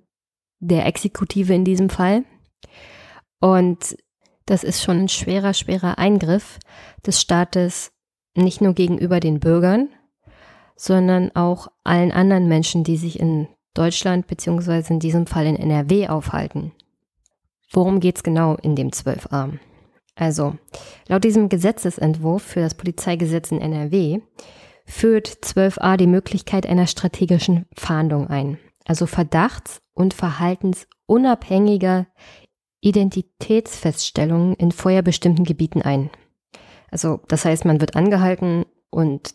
[0.61, 2.25] der Exekutive in diesem Fall.
[3.41, 3.97] Und
[4.47, 6.59] das ist schon ein schwerer, schwerer Eingriff
[7.05, 7.93] des Staates,
[8.35, 9.89] nicht nur gegenüber den Bürgern,
[10.77, 16.09] sondern auch allen anderen Menschen, die sich in Deutschland beziehungsweise in diesem Fall in NRW
[16.09, 16.73] aufhalten.
[17.73, 19.59] Worum geht es genau in dem 12a?
[20.15, 20.57] Also,
[21.09, 24.21] laut diesem Gesetzesentwurf für das Polizeigesetz in NRW
[24.85, 32.07] führt 12a die Möglichkeit einer strategischen Fahndung ein, also verdachts- und verhaltensunabhängiger
[32.81, 36.11] Identitätsfeststellungen in vorher bestimmten Gebieten ein.
[36.91, 39.35] Also, das heißt, man wird angehalten und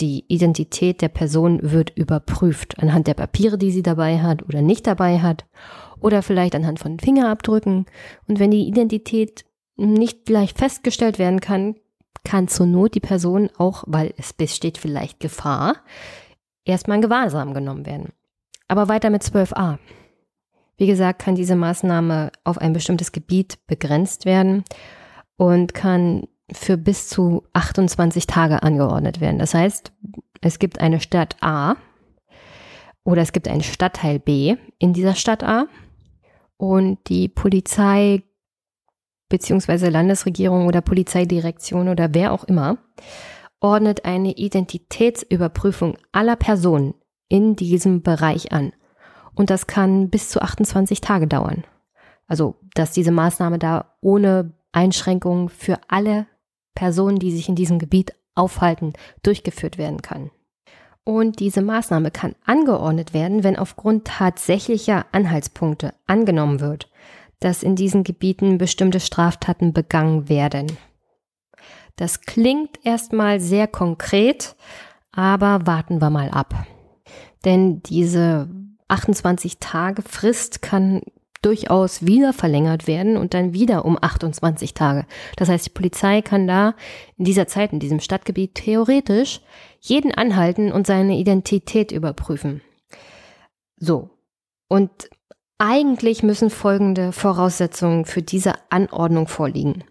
[0.00, 4.86] die Identität der Person wird überprüft anhand der Papiere, die sie dabei hat oder nicht
[4.86, 5.46] dabei hat
[6.00, 7.86] oder vielleicht anhand von Fingerabdrücken.
[8.26, 9.44] Und wenn die Identität
[9.76, 11.76] nicht gleich festgestellt werden kann,
[12.24, 15.76] kann zur Not die Person auch, weil es besteht vielleicht Gefahr,
[16.64, 18.12] erstmal in Gewahrsam genommen werden.
[18.66, 19.78] Aber weiter mit 12a.
[20.76, 24.64] Wie gesagt, kann diese Maßnahme auf ein bestimmtes Gebiet begrenzt werden
[25.36, 29.38] und kann für bis zu 28 Tage angeordnet werden.
[29.38, 29.92] Das heißt,
[30.40, 31.76] es gibt eine Stadt A
[33.04, 35.66] oder es gibt einen Stadtteil B in dieser Stadt A
[36.56, 38.22] und die Polizei
[39.28, 42.78] beziehungsweise Landesregierung oder Polizeidirektion oder wer auch immer
[43.60, 46.94] ordnet eine Identitätsüberprüfung aller Personen
[47.28, 48.72] in diesem Bereich an.
[49.34, 51.64] Und das kann bis zu 28 Tage dauern.
[52.26, 56.26] Also, dass diese Maßnahme da ohne Einschränkungen für alle
[56.74, 58.92] Personen, die sich in diesem Gebiet aufhalten,
[59.22, 60.30] durchgeführt werden kann.
[61.04, 66.90] Und diese Maßnahme kann angeordnet werden, wenn aufgrund tatsächlicher Anhaltspunkte angenommen wird,
[67.40, 70.78] dass in diesen Gebieten bestimmte Straftaten begangen werden.
[71.96, 74.56] Das klingt erstmal sehr konkret,
[75.12, 76.66] aber warten wir mal ab.
[77.44, 78.48] Denn diese
[78.88, 81.02] 28 Tage Frist kann
[81.44, 85.06] durchaus wieder verlängert werden und dann wieder um 28 Tage.
[85.36, 86.74] Das heißt, die Polizei kann da
[87.16, 89.40] in dieser Zeit, in diesem Stadtgebiet theoretisch
[89.80, 92.62] jeden anhalten und seine Identität überprüfen.
[93.76, 94.10] So.
[94.68, 95.10] Und
[95.58, 99.84] eigentlich müssen folgende Voraussetzungen für diese Anordnung vorliegen.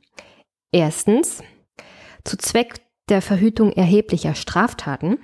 [0.72, 1.44] Erstens,
[2.24, 5.20] zu Zweck der Verhütung erheblicher Straftaten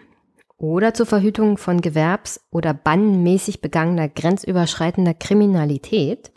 [0.60, 6.32] oder zur Verhütung von gewerbs- oder bannmäßig begangener grenzüberschreitender Kriminalität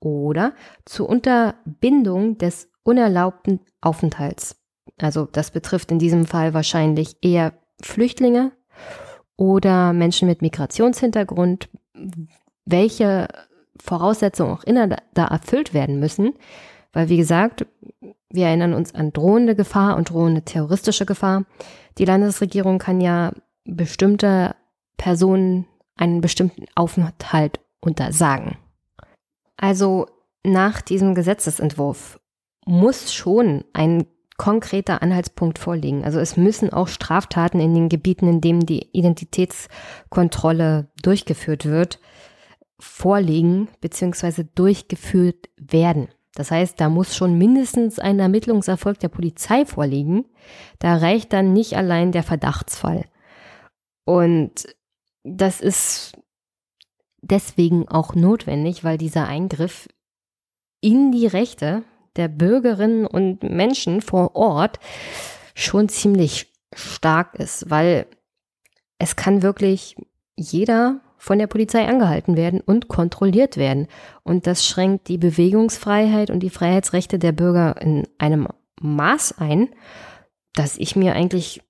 [0.00, 0.54] oder
[0.84, 4.56] zur Unterbindung des unerlaubten Aufenthalts.
[5.00, 8.52] Also das betrifft in diesem Fall wahrscheinlich eher Flüchtlinge
[9.36, 11.68] oder Menschen mit Migrationshintergrund,
[12.64, 13.28] welche
[13.80, 16.34] Voraussetzungen auch immer da erfüllt werden müssen.
[16.92, 17.66] Weil, wie gesagt,
[18.30, 21.44] wir erinnern uns an drohende Gefahr und drohende terroristische Gefahr.
[21.98, 23.32] Die Landesregierung kann ja
[23.64, 24.54] bestimmte
[24.96, 25.66] Personen
[25.96, 28.56] einen bestimmten Aufenthalt untersagen.
[29.56, 30.06] Also
[30.44, 32.18] nach diesem Gesetzesentwurf
[32.64, 34.06] muss schon ein
[34.36, 36.04] konkreter Anhaltspunkt vorliegen.
[36.04, 42.00] Also es müssen auch Straftaten in den Gebieten, in denen die Identitätskontrolle durchgeführt wird,
[42.80, 44.44] vorliegen bzw.
[44.54, 46.08] durchgeführt werden.
[46.34, 50.24] Das heißt, da muss schon mindestens ein Ermittlungserfolg der Polizei vorliegen.
[50.78, 53.04] Da reicht dann nicht allein der Verdachtsfall.
[54.04, 54.66] Und
[55.24, 56.14] das ist
[57.20, 59.88] deswegen auch notwendig, weil dieser Eingriff
[60.80, 61.84] in die Rechte
[62.16, 64.80] der Bürgerinnen und Menschen vor Ort
[65.54, 68.06] schon ziemlich stark ist, weil
[68.98, 69.96] es kann wirklich
[70.36, 73.86] jeder von der Polizei angehalten werden und kontrolliert werden.
[74.24, 78.48] Und das schränkt die Bewegungsfreiheit und die Freiheitsrechte der Bürger in einem
[78.80, 79.68] Maß ein,
[80.56, 81.62] dass ich mir eigentlich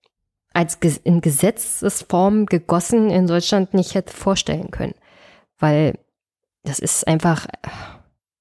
[0.55, 4.95] als in Gesetzesform gegossen in Deutschland nicht hätte vorstellen können.
[5.59, 5.99] Weil
[6.63, 7.47] das ist einfach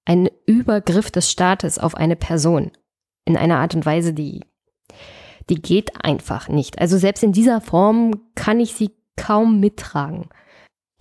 [0.06, 2.72] ein Übergriff des Staates auf eine Person
[3.26, 4.46] in einer Art und Weise, die,
[5.50, 6.80] die geht einfach nicht.
[6.80, 10.30] Also selbst in dieser Form kann ich sie kaum mittragen.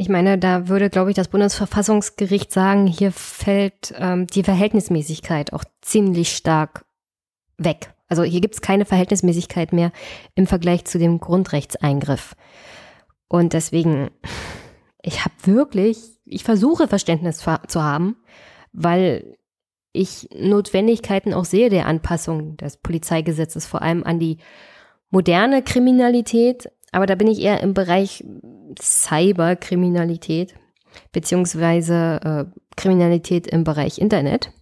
[0.00, 5.62] Ich meine, da würde, glaube ich, das Bundesverfassungsgericht sagen, hier fällt ähm, die Verhältnismäßigkeit auch
[5.82, 6.86] ziemlich stark
[7.58, 7.92] weg.
[8.08, 9.92] Also hier gibt es keine Verhältnismäßigkeit mehr
[10.34, 12.34] im Vergleich zu dem Grundrechtseingriff.
[13.28, 14.08] Und deswegen,
[15.02, 18.16] ich habe wirklich, ich versuche Verständnis zu haben,
[18.72, 19.36] weil
[19.92, 24.38] ich Notwendigkeiten auch sehe der Anpassung des Polizeigesetzes, vor allem an die
[25.10, 26.70] moderne Kriminalität.
[26.92, 28.24] Aber da bin ich eher im Bereich
[28.80, 30.54] Cyberkriminalität
[31.12, 32.20] beziehungsweise
[32.52, 34.52] äh, Kriminalität im Bereich Internet.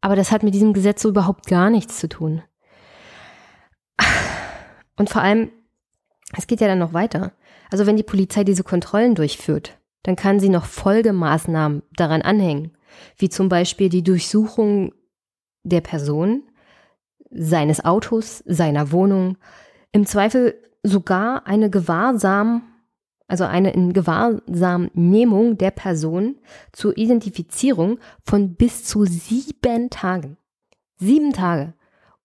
[0.00, 2.42] Aber das hat mit diesem Gesetz so überhaupt gar nichts zu tun.
[4.96, 5.50] Und vor allem,
[6.36, 7.32] es geht ja dann noch weiter.
[7.70, 12.76] Also wenn die Polizei diese Kontrollen durchführt, dann kann sie noch Folgemaßnahmen daran anhängen
[13.16, 14.92] wie zum Beispiel die Durchsuchung
[15.62, 16.42] der Person,
[17.30, 19.36] seines Autos, seiner Wohnung,
[19.92, 20.54] im Zweifel
[20.86, 22.62] sogar eine Gewahrsam,
[23.28, 26.36] also eine in Gewahrsamnehmung der Person
[26.72, 30.36] zur Identifizierung von bis zu sieben Tagen.
[30.96, 31.74] Sieben Tage,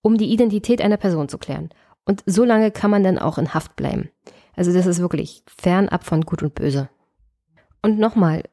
[0.01, 1.69] um die Identität einer Person zu klären.
[2.05, 4.09] Und so lange kann man dann auch in Haft bleiben.
[4.55, 6.89] Also das ist wirklich fernab von Gut und Böse.
[7.81, 8.43] Und nochmal,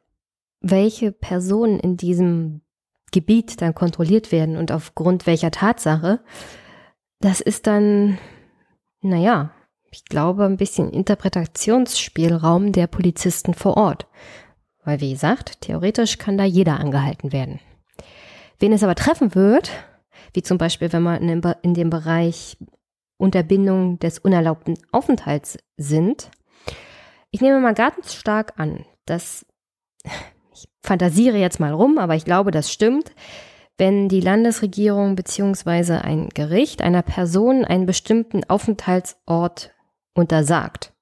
[0.60, 2.62] welche Personen in diesem
[3.12, 6.20] Gebiet dann kontrolliert werden und aufgrund welcher Tatsache,
[7.20, 8.18] das ist dann,
[9.00, 9.50] naja,
[9.90, 14.06] ich glaube, ein bisschen Interpretationsspielraum der Polizisten vor Ort.
[14.84, 17.60] Weil, wie gesagt, theoretisch kann da jeder angehalten werden.
[18.58, 19.70] Wen es aber treffen wird,
[20.32, 22.56] wie zum Beispiel, wenn man in dem Bereich
[23.16, 26.30] Unterbindung des unerlaubten Aufenthalts sind,
[27.30, 29.44] ich nehme mal ganz stark an, dass
[30.54, 33.12] ich fantasiere jetzt mal rum, aber ich glaube, das stimmt,
[33.76, 39.70] wenn die Landesregierung beziehungsweise ein Gericht einer Person einen bestimmten Aufenthaltsort
[40.18, 40.92] untersagt.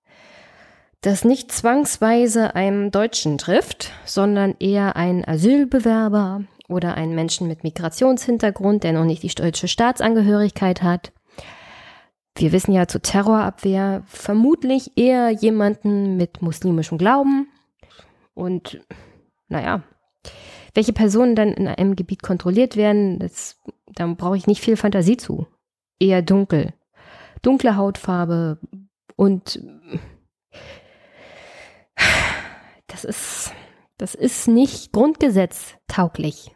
[1.00, 8.82] Das nicht zwangsweise einem Deutschen trifft, sondern eher einen Asylbewerber oder einen Menschen mit Migrationshintergrund,
[8.82, 11.12] der noch nicht die deutsche Staatsangehörigkeit hat.
[12.36, 17.48] Wir wissen ja zur Terrorabwehr vermutlich eher jemanden mit muslimischem Glauben
[18.34, 18.80] und
[19.48, 19.82] naja,
[20.74, 23.56] welche Personen dann in einem Gebiet kontrolliert werden, das,
[23.86, 25.46] da brauche ich nicht viel Fantasie zu.
[25.98, 26.74] Eher dunkel.
[27.42, 28.58] Dunkle Hautfarbe
[29.16, 29.60] und
[32.86, 33.52] das ist,
[33.98, 36.52] das ist nicht grundgesetztauglich.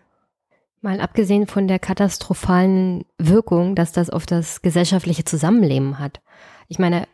[0.83, 6.23] Mal abgesehen von der katastrophalen Wirkung, dass das auf das gesellschaftliche Zusammenleben hat.
[6.69, 7.07] Ich meine,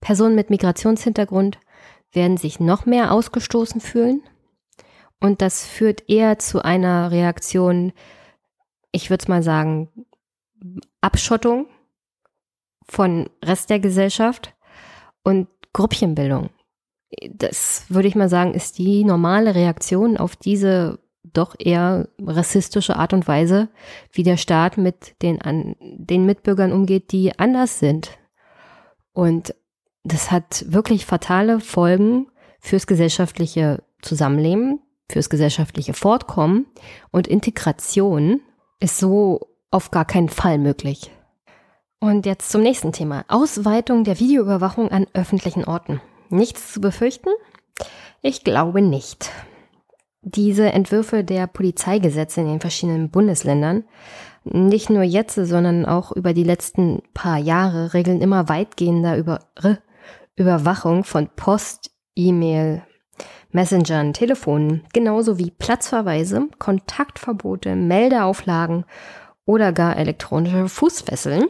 [0.00, 1.58] Personen mit Migrationshintergrund
[2.12, 4.22] werden sich noch mehr ausgestoßen fühlen.
[5.20, 7.92] Und das führt eher zu einer Reaktion,
[8.92, 9.88] ich würde es mal sagen,
[11.00, 11.66] Abschottung
[12.88, 14.54] von Rest der Gesellschaft
[15.22, 16.50] und Gruppchenbildung.
[17.30, 20.98] Das würde ich mal sagen, ist die normale Reaktion auf diese
[21.32, 23.68] doch eher rassistische Art und Weise,
[24.12, 28.18] wie der Staat mit den, an, den Mitbürgern umgeht, die anders sind
[29.12, 29.54] Und
[30.04, 32.28] das hat wirklich fatale Folgen
[32.60, 34.80] fürs gesellschaftliche Zusammenleben,
[35.10, 36.66] fürs gesellschaftliche Fortkommen
[37.10, 38.40] und Integration
[38.78, 39.40] ist so
[39.70, 41.10] auf gar keinen Fall möglich.
[41.98, 43.24] Und jetzt zum nächsten Thema.
[43.28, 46.00] Ausweitung der Videoüberwachung an öffentlichen Orten.
[46.28, 47.30] Nichts zu befürchten?
[48.20, 49.30] Ich glaube nicht.
[50.20, 53.84] Diese Entwürfe der Polizeigesetze in den verschiedenen Bundesländern,
[54.44, 59.40] nicht nur jetzt, sondern auch über die letzten paar Jahre, regeln immer weitgehender über
[60.36, 62.82] Überwachung von Post, E-Mail,
[63.50, 68.84] Messengern, Telefonen, genauso wie Platzverweise, Kontaktverbote, Meldeauflagen
[69.46, 71.46] oder gar elektronische Fußfesseln.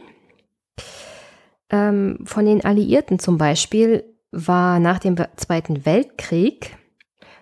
[1.69, 6.77] Ähm, von den Alliierten zum Beispiel war nach dem Zweiten Weltkrieg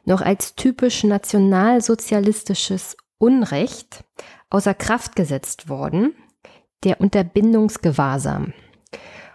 [0.05, 4.03] noch als typisch nationalsozialistisches Unrecht
[4.49, 6.13] außer Kraft gesetzt worden,
[6.83, 8.53] der Unterbindungsgewahrsam.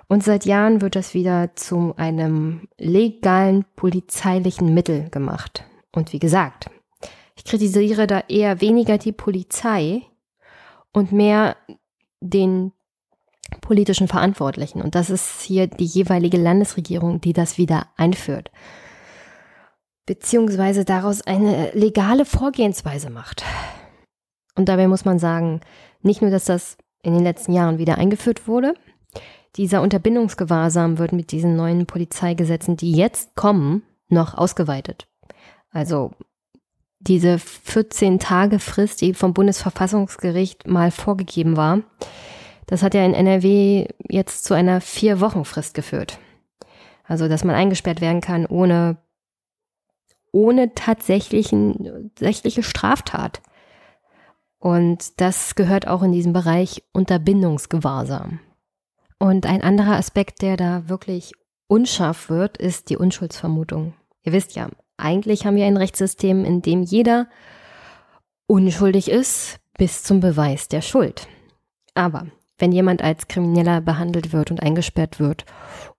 [0.09, 5.65] Und seit Jahren wird das wieder zu einem legalen polizeilichen Mittel gemacht.
[5.93, 6.71] Und wie gesagt,
[7.37, 10.03] ich kritisiere da eher weniger die Polizei
[10.93, 11.57] und mehr
[12.21, 12.73] den
[13.61, 14.83] politischen Verantwortlichen.
[14.83, 18.51] Und das ist hier die jeweilige Landesregierung, die das wieder einführt.
[20.07, 23.45] Beziehungsweise daraus eine legale Vorgehensweise macht.
[24.57, 25.61] Und dabei muss man sagen,
[26.03, 28.75] nicht nur, dass das in den letzten Jahren wieder eingeführt wurde,
[29.57, 35.09] dieser Unterbindungsgewahrsam wird mit diesen neuen Polizeigesetzen, die jetzt kommen, noch ausgeweitet.
[35.71, 36.13] Also
[37.01, 41.81] diese 14 Tage Frist, die vom Bundesverfassungsgericht mal vorgegeben war,
[42.71, 46.21] das hat ja in NRW jetzt zu einer vier Wochen Frist geführt.
[47.03, 48.97] Also, dass man eingesperrt werden kann ohne,
[50.31, 53.43] ohne tatsächlichen, tatsächliche Straftat.
[54.61, 58.39] Und das gehört auch in diesem Bereich Unterbindungsgewahrsam.
[59.19, 61.33] Und ein anderer Aspekt, der da wirklich
[61.67, 63.95] unscharf wird, ist die Unschuldsvermutung.
[64.23, 67.27] Ihr wisst ja, eigentlich haben wir ein Rechtssystem, in dem jeder
[68.47, 71.27] unschuldig ist bis zum Beweis der Schuld.
[71.95, 72.27] Aber
[72.61, 75.45] wenn jemand als Krimineller behandelt wird und eingesperrt wird,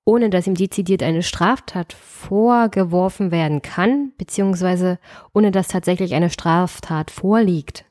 [0.05, 4.99] ohne dass ihm dezidiert eine Straftat vorgeworfen werden kann, beziehungsweise
[5.33, 7.85] ohne dass tatsächlich eine Straftat vorliegt,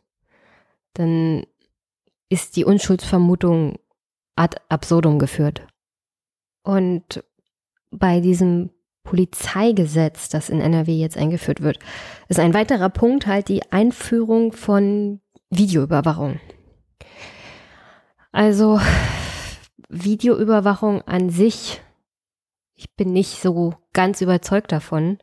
[0.94, 1.44] dann
[2.28, 3.78] ist die Unschuldsvermutung
[4.36, 5.66] ad absurdum geführt.
[6.62, 7.24] Und
[7.90, 8.70] bei diesem
[9.02, 11.78] Polizeigesetz, das in NRW jetzt eingeführt wird,
[12.28, 15.20] ist ein weiterer Punkt halt die Einführung von
[15.50, 16.38] Videoüberwachung.
[18.32, 18.80] Also
[19.88, 21.80] Videoüberwachung an sich,
[22.74, 25.18] ich bin nicht so ganz überzeugt davon,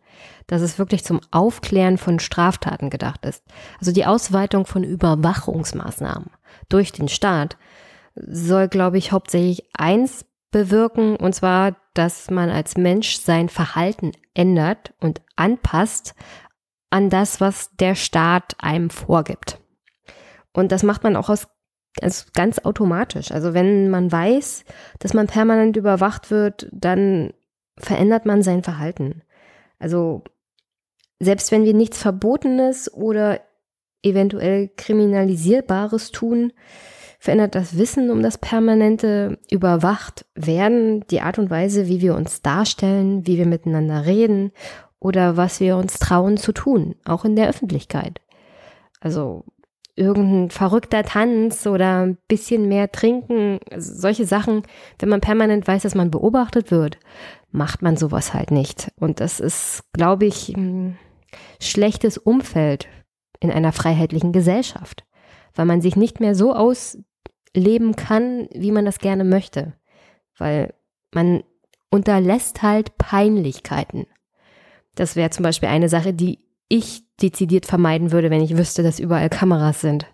[0.46, 3.44] dass es wirklich zum Aufklären von Straftaten gedacht ist.
[3.80, 6.30] Also die Ausweitung von Überwachungsmaßnahmen
[6.70, 7.58] durch den Staat
[8.16, 14.94] soll, glaube ich, hauptsächlich eins bewirken, und zwar, dass man als Mensch sein Verhalten ändert
[15.00, 16.16] und anpasst
[16.90, 19.60] an das, was der Staat einem vorgibt.
[20.54, 21.48] Und das macht man auch aus
[22.04, 23.32] also ganz automatisch.
[23.32, 24.64] Also wenn man weiß,
[25.00, 27.34] dass man permanent überwacht wird, dann
[27.78, 29.22] verändert man sein Verhalten.
[29.80, 30.24] Also
[31.20, 33.40] selbst wenn wir nichts Verbotenes oder
[34.04, 36.54] eventuell Kriminalisierbares tun,
[37.20, 42.42] verändert das Wissen um das permanente überwacht werden, die Art und Weise, wie wir uns
[42.42, 44.52] darstellen, wie wir miteinander reden
[45.00, 48.22] oder was wir uns trauen zu tun, auch in der Öffentlichkeit.
[49.00, 49.46] Also
[49.98, 54.64] irgendein verrückter Tanz oder ein bisschen mehr trinken, also solche Sachen,
[55.00, 56.98] wenn man permanent weiß, dass man beobachtet wird,
[57.52, 58.92] macht man sowas halt nicht.
[59.00, 60.98] Und das ist, glaube ich, ein
[61.60, 62.88] schlechtes Umfeld
[63.40, 65.04] in einer freiheitlichen Gesellschaft,
[65.56, 69.74] weil man sich nicht mehr so ausleben kann, wie man das gerne möchte,
[70.38, 70.74] weil
[71.14, 71.44] man
[71.90, 74.06] unterlässt halt Peinlichkeiten.
[74.96, 79.00] Das wäre zum Beispiel eine Sache, die ich dezidiert vermeiden würde, wenn ich wüsste, dass
[79.00, 80.06] überall Kameras sind.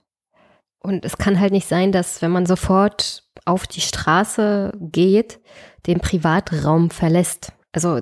[0.79, 5.39] Und es kann halt nicht sein, dass wenn man sofort auf die Straße geht,
[5.87, 7.53] den Privatraum verlässt.
[7.71, 8.01] Also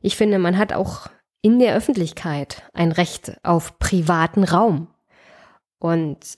[0.00, 1.08] ich finde, man hat auch
[1.42, 4.88] in der Öffentlichkeit ein Recht auf privaten Raum.
[5.78, 6.36] Und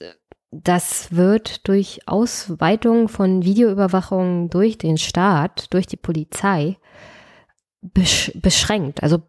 [0.51, 6.77] das wird durch Ausweitung von Videoüberwachung durch den Staat, durch die Polizei
[7.81, 9.03] beschränkt.
[9.03, 9.23] Also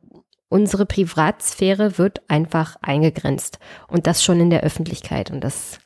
[0.48, 3.58] unsere Privatsphäre wird einfach eingegrenzt
[3.88, 5.78] und das schon in der Öffentlichkeit und das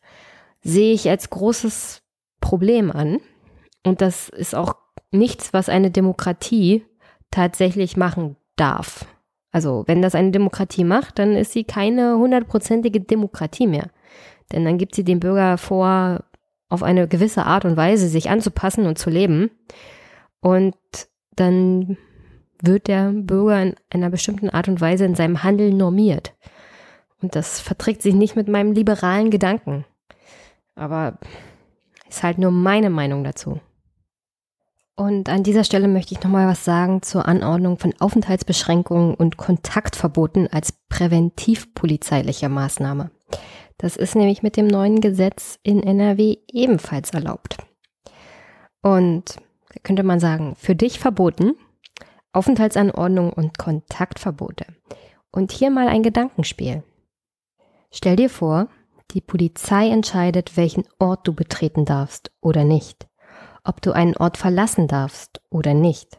[0.61, 2.03] sehe ich als großes
[2.41, 3.19] Problem an
[3.85, 4.75] und das ist auch
[5.11, 6.85] nichts, was eine Demokratie
[7.31, 9.07] tatsächlich machen darf.
[9.51, 13.91] Also wenn das eine Demokratie macht, dann ist sie keine hundertprozentige Demokratie mehr.
[14.53, 16.25] Denn dann gibt sie dem Bürger vor,
[16.69, 19.51] auf eine gewisse Art und Weise sich anzupassen und zu leben.
[20.41, 20.77] Und
[21.35, 21.97] dann
[22.63, 26.35] wird der Bürger in einer bestimmten Art und Weise in seinem Handeln normiert.
[27.21, 29.85] Und das verträgt sich nicht mit meinem liberalen Gedanken.
[30.75, 31.19] Aber
[32.09, 33.61] ist halt nur meine Meinung dazu.
[34.97, 40.49] Und an dieser Stelle möchte ich nochmal was sagen zur Anordnung von Aufenthaltsbeschränkungen und Kontaktverboten
[40.53, 43.11] als präventivpolizeilicher Maßnahme.
[43.77, 47.59] Das ist nämlich mit dem neuen Gesetz in NRW ebenfalls erlaubt.
[48.83, 49.37] Und
[49.85, 51.55] könnte man sagen, für dich verboten,
[52.33, 54.67] Aufenthaltsanordnung und Kontaktverbote.
[55.31, 56.83] Und hier mal ein Gedankenspiel.
[57.91, 58.69] Stell dir vor,
[59.13, 63.09] die Polizei entscheidet, welchen Ort du betreten darfst oder nicht
[63.69, 66.19] ob du einen Ort verlassen darfst oder nicht.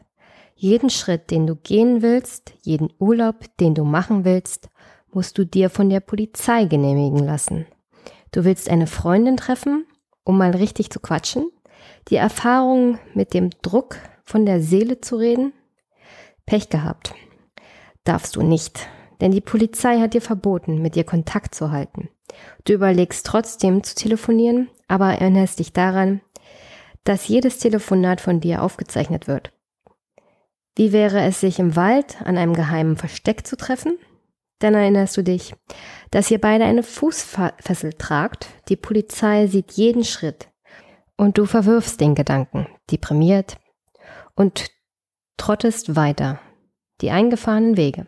[0.55, 4.69] Jeden Schritt, den du gehen willst, jeden Urlaub, den du machen willst,
[5.11, 7.65] musst du dir von der Polizei genehmigen lassen.
[8.31, 9.85] Du willst eine Freundin treffen,
[10.23, 11.49] um mal richtig zu quatschen,
[12.09, 15.53] die Erfahrung mit dem Druck von der Seele zu reden?
[16.49, 17.13] Pech gehabt.
[18.05, 18.87] Darfst du nicht,
[19.21, 22.09] denn die Polizei hat dir verboten, mit dir Kontakt zu halten.
[22.65, 26.21] Du überlegst trotzdem zu telefonieren, aber erinnerst dich daran,
[27.03, 29.53] dass jedes Telefonat von dir aufgezeichnet wird.
[30.75, 33.99] Wie wäre es, sich im Wald an einem geheimen Versteck zu treffen?
[34.57, 35.53] Dann erinnerst du dich,
[36.09, 40.49] dass ihr beide eine Fußfessel tragt, die Polizei sieht jeden Schritt
[41.15, 43.57] und du verwirfst den Gedanken, deprimiert
[44.33, 44.71] und
[45.39, 46.39] trottest weiter,
[47.01, 48.05] die eingefahrenen Wege.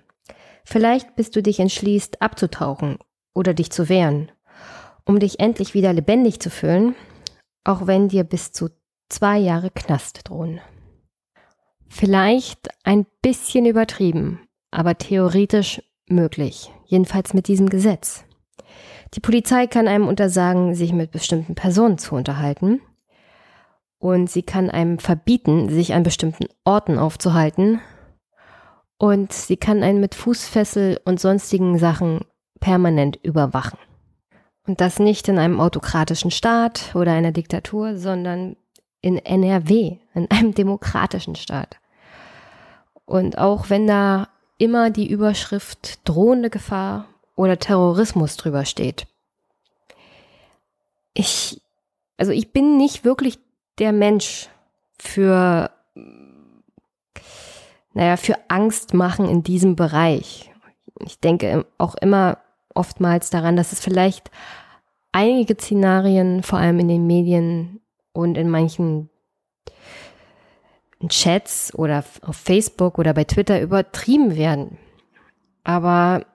[0.64, 3.00] Vielleicht bis du dich entschließt, abzutauchen
[3.34, 4.32] oder dich zu wehren,
[5.06, 6.94] um dich endlich wieder lebendig zu fühlen,
[7.64, 8.70] auch wenn dir bis zu
[9.10, 10.62] zwei Jahre Knast drohen.
[11.88, 18.24] Vielleicht ein bisschen übertrieben, aber theoretisch möglich, jedenfalls mit diesem Gesetz.
[19.14, 22.82] Die Polizei kann einem untersagen, sich mit bestimmten Personen zu unterhalten
[24.02, 27.80] und sie kann einem verbieten, sich an bestimmten Orten aufzuhalten
[28.98, 32.22] und sie kann einen mit Fußfessel und sonstigen Sachen
[32.60, 33.78] permanent überwachen.
[34.66, 38.56] Und das nicht in einem autokratischen Staat oder einer Diktatur, sondern
[39.02, 41.78] in NRW, in einem demokratischen Staat.
[43.06, 47.06] Und auch wenn da immer die Überschrift drohende Gefahr
[47.36, 49.06] oder Terrorismus drüber steht.
[51.14, 51.62] Ich,
[52.18, 53.40] also ich bin nicht wirklich
[53.82, 54.48] der Mensch
[55.00, 55.72] für,
[57.94, 60.52] naja, für Angst machen in diesem Bereich.
[61.04, 62.38] Ich denke auch immer
[62.76, 64.30] oftmals daran, dass es vielleicht
[65.12, 67.82] einige Szenarien, vor allem in den Medien,
[68.14, 69.10] und in manchen
[71.08, 74.78] Chats oder auf Facebook oder bei Twitter übertrieben werden.
[75.64, 76.26] Aber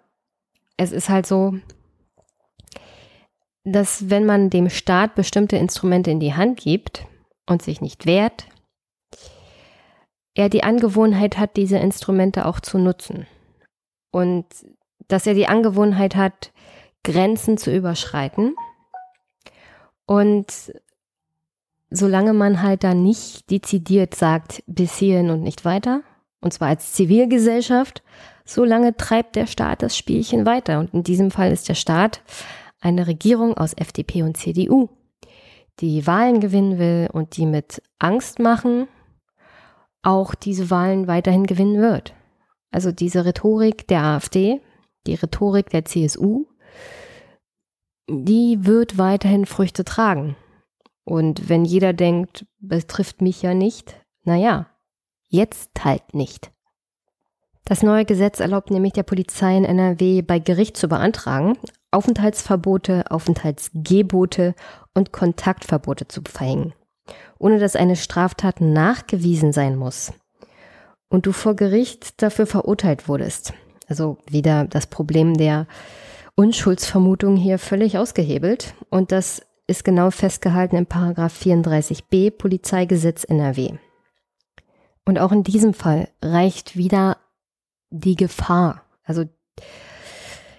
[0.79, 1.55] es ist halt so,
[3.65, 7.07] dass wenn man dem Staat bestimmte Instrumente in die Hand gibt
[7.47, 8.47] und sich nicht wehrt,
[10.35, 13.27] er die Angewohnheit hat, diese Instrumente auch zu nutzen.
[14.11, 14.45] Und
[15.09, 16.53] dass er die Angewohnheit hat,
[17.03, 18.55] Grenzen zu überschreiten
[20.07, 20.73] und
[21.91, 26.03] solange man halt da nicht dezidiert sagt, bis hierhin und nicht weiter,
[26.41, 28.03] und zwar als Zivilgesellschaft,
[28.45, 30.79] solange treibt der Staat das Spielchen weiter.
[30.79, 32.23] Und in diesem Fall ist der Staat
[32.81, 34.89] eine Regierung aus FDP und CDU,
[35.81, 38.89] die Wahlen gewinnen will und die mit Angst machen
[40.07, 42.15] auch diese Wahlen weiterhin gewinnen wird.
[42.71, 44.61] Also diese Rhetorik der AfD,
[45.07, 46.47] die Rhetorik der CSU,
[48.09, 50.37] die wird weiterhin Früchte tragen.
[51.05, 54.69] Und wenn jeder denkt, betrifft mich ja nicht, naja,
[55.29, 56.53] jetzt halt nicht.
[57.65, 61.59] Das neue Gesetz erlaubt nämlich der Polizei in NRW bei Gericht zu beantragen,
[61.97, 64.55] Aufenthaltsverbote, Aufenthaltsgebote
[64.93, 66.75] und Kontaktverbote zu verhängen,
[67.39, 70.13] ohne dass eine Straftat nachgewiesen sein muss
[71.09, 73.55] und du vor Gericht dafür verurteilt wurdest.
[73.89, 75.67] Also wieder das Problem der
[76.35, 83.73] Unschuldsvermutung hier völlig ausgehebelt und das ist genau festgehalten im Paragraph 34b Polizeigesetz NRW.
[85.07, 87.17] Und auch in diesem Fall reicht wieder
[87.89, 89.25] die Gefahr, also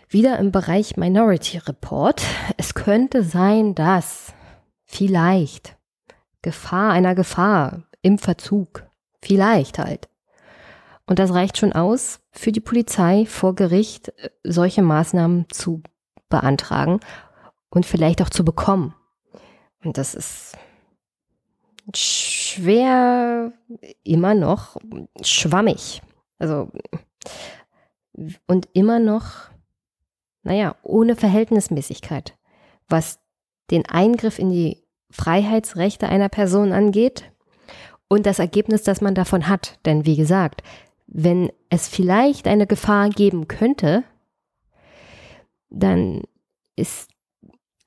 [0.09, 2.21] wieder im Bereich Minority Report.
[2.57, 4.33] Es könnte sein, dass
[4.85, 5.77] vielleicht
[6.41, 8.85] Gefahr einer Gefahr im Verzug,
[9.21, 10.07] vielleicht halt.
[11.05, 15.81] Und das reicht schon aus, für die Polizei vor Gericht äh, solche Maßnahmen zu
[16.29, 16.99] beantragen
[17.69, 18.93] und vielleicht auch zu bekommen.
[19.83, 20.57] Und das ist
[21.95, 23.53] schwer
[24.03, 24.77] immer noch
[25.21, 26.01] schwammig.
[26.39, 26.69] Also
[28.47, 29.49] und immer noch,
[30.47, 32.37] naja, ohne Verhältnismäßigkeit,
[32.87, 33.19] was
[33.69, 37.29] den Eingriff in die Freiheitsrechte einer Person angeht
[38.07, 39.77] und das Ergebnis, das man davon hat.
[39.85, 40.63] Denn wie gesagt,
[41.05, 44.05] wenn es vielleicht eine Gefahr geben könnte,
[45.69, 46.21] dann
[46.77, 47.09] ist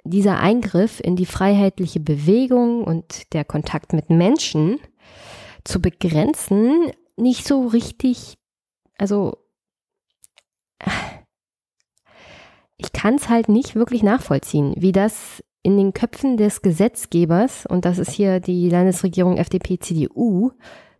[0.04, 4.78] dieser Eingriff in die freiheitliche Bewegung und der Kontakt mit Menschen
[5.64, 8.36] zu begrenzen nicht so richtig,
[8.98, 9.38] also
[12.80, 17.84] ich kann es halt nicht wirklich nachvollziehen, wie das in den Köpfen des Gesetzgebers, und
[17.84, 20.52] das ist hier die Landesregierung FDP-CDU,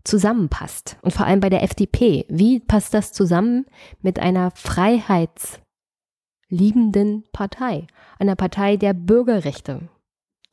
[0.05, 0.99] zusammenpasst.
[1.03, 2.25] Und vor allem bei der FDP.
[2.29, 3.67] Wie passt das zusammen
[4.01, 7.87] mit einer freiheitsliebenden Partei?
[8.19, 9.89] Einer Partei der Bürgerrechte,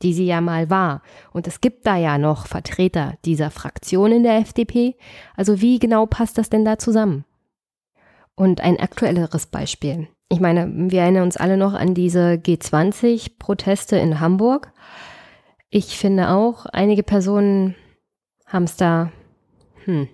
[0.02, 1.02] die sie ja mal war.
[1.32, 4.96] Und es gibt da ja noch Vertreter dieser Fraktion in der FDP.
[5.36, 7.24] Also wie genau passt das denn da zusammen?
[8.36, 10.08] Und ein aktuelleres Beispiel.
[10.30, 14.72] Ich meine, wir erinnern uns alle noch an diese G20-Proteste in Hamburg.
[15.70, 17.76] Ich finde auch, einige Personen
[18.46, 19.12] haben es da,
[19.86, 20.10] hm.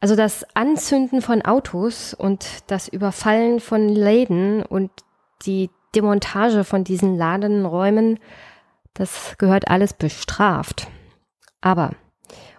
[0.00, 4.90] Also das Anzünden von Autos und das Überfallen von Läden und
[5.46, 8.18] die Demontage von diesen Ladenräumen,
[8.92, 10.88] das gehört alles bestraft.
[11.62, 11.92] Aber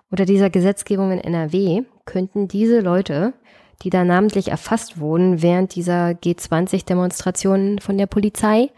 [0.10, 3.34] unter dieser Gesetzgebung in NRW könnten diese Leute
[3.84, 8.72] die da namentlich erfasst wurden während dieser G20-Demonstrationen von der Polizei.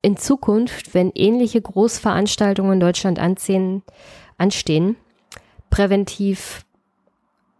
[0.00, 3.82] In Zukunft, wenn ähnliche Großveranstaltungen in Deutschland anziehen,
[4.36, 4.96] anstehen,
[5.70, 6.64] präventiv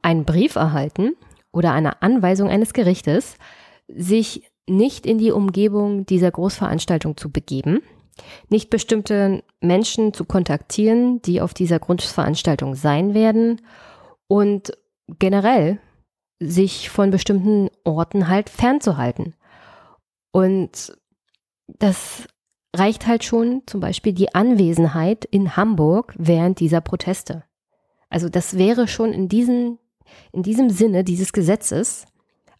[0.03, 1.15] einen Brief erhalten
[1.53, 3.37] oder eine Anweisung eines Gerichtes,
[3.89, 7.81] sich nicht in die Umgebung dieser Großveranstaltung zu begeben,
[8.49, 13.61] nicht bestimmte Menschen zu kontaktieren, die auf dieser Großveranstaltung sein werden
[14.27, 14.73] und
[15.19, 15.79] generell
[16.49, 19.35] sich von bestimmten Orten halt fernzuhalten.
[20.33, 20.97] Und
[21.67, 22.27] das
[22.75, 27.45] reicht halt schon zum Beispiel die Anwesenheit in Hamburg während dieser Proteste.
[28.09, 29.79] Also das wäre schon in, diesen,
[30.33, 32.07] in diesem Sinne dieses Gesetzes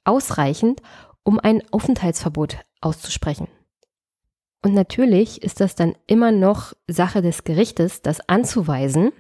[0.05, 0.83] ausreichend,
[1.25, 3.49] um ein Aufenthaltsverbot auszusprechen.
[4.65, 9.13] Und natürlich ist das dann immer noch Sache des Gerichtes, das anzuweisen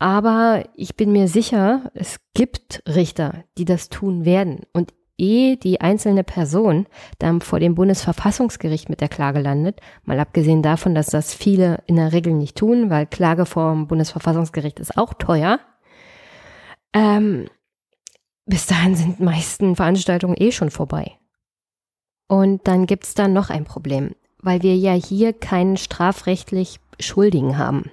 [0.00, 4.62] aber ich bin mir sicher, es gibt Richter, die das tun werden.
[4.72, 6.86] Und ehe die einzelne Person
[7.18, 11.96] dann vor dem Bundesverfassungsgericht mit der Klage landet, mal abgesehen davon, dass das viele in
[11.96, 15.60] der Regel nicht tun, weil Klage vor dem Bundesverfassungsgericht ist auch teuer,
[16.94, 17.48] ähm,
[18.46, 21.18] bis dahin sind meisten Veranstaltungen eh schon vorbei.
[22.26, 27.90] Und dann gibt's da noch ein Problem, weil wir ja hier keinen strafrechtlich Schuldigen haben.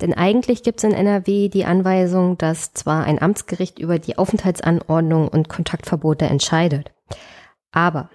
[0.00, 5.28] Denn eigentlich gibt es in NRW die Anweisung, dass zwar ein Amtsgericht über die Aufenthaltsanordnung
[5.28, 6.92] und Kontaktverbote entscheidet,
[7.70, 8.10] aber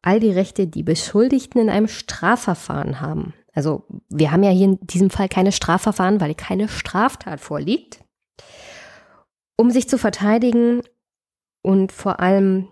[0.00, 4.78] all die Rechte, die Beschuldigten in einem Strafverfahren haben, also wir haben ja hier in
[4.86, 8.04] diesem Fall keine Strafverfahren, weil keine Straftat vorliegt,
[9.56, 10.82] um sich zu verteidigen
[11.62, 12.68] und vor allem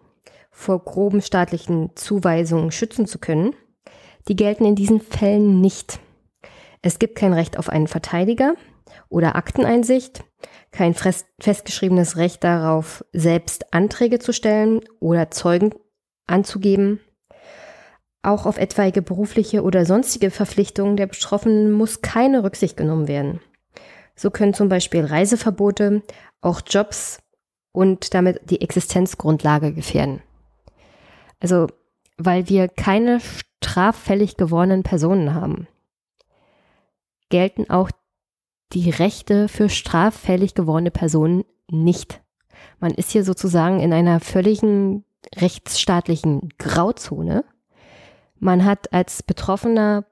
[0.52, 3.54] vor groben staatlichen Zuweisungen schützen zu können,
[4.28, 5.98] die gelten in diesen Fällen nicht.
[6.86, 8.54] Es gibt kein Recht auf einen Verteidiger
[9.08, 10.22] oder Akteneinsicht,
[10.70, 15.74] kein festgeschriebenes Recht darauf, selbst Anträge zu stellen oder Zeugen
[16.28, 17.00] anzugeben.
[18.22, 23.40] Auch auf etwaige berufliche oder sonstige Verpflichtungen der Betroffenen muss keine Rücksicht genommen werden.
[24.14, 26.02] So können zum Beispiel Reiseverbote
[26.40, 27.18] auch Jobs
[27.72, 30.22] und damit die Existenzgrundlage gefährden.
[31.40, 31.66] Also,
[32.16, 33.18] weil wir keine
[33.60, 35.66] straffällig gewordenen Personen haben
[37.28, 37.90] gelten auch
[38.72, 42.22] die Rechte für straffällig gewordene Personen nicht.
[42.80, 45.04] Man ist hier sozusagen in einer völligen
[45.34, 47.44] rechtsstaatlichen Grauzone.
[48.38, 50.04] Man hat als Betroffener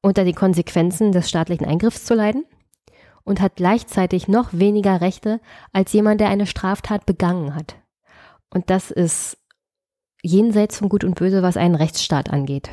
[0.00, 2.44] unter den Konsequenzen des staatlichen Eingriffs zu leiden
[3.24, 5.40] und hat gleichzeitig noch weniger Rechte
[5.72, 7.76] als jemand, der eine Straftat begangen hat.
[8.50, 9.38] Und das ist
[10.22, 12.70] jenseits von Gut und Böse, was einen Rechtsstaat angeht.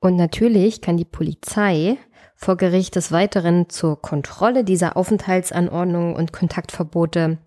[0.00, 1.98] Und natürlich kann die Polizei
[2.34, 7.38] vor Gericht des Weiteren zur Kontrolle dieser Aufenthaltsanordnungen und Kontaktverbote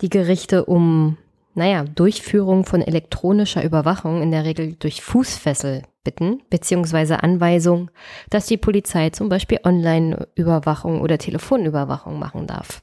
[0.00, 1.18] die Gerichte um,
[1.54, 7.90] naja, Durchführung von elektronischer Überwachung, in der Regel durch Fußfessel bitten, beziehungsweise Anweisung,
[8.30, 12.82] dass die Polizei zum Beispiel Online-Überwachung oder Telefonüberwachung machen darf.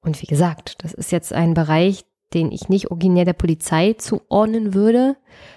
[0.00, 4.74] Und wie gesagt, das ist jetzt ein Bereich, den ich nicht originär der Polizei zuordnen
[4.74, 5.16] würde.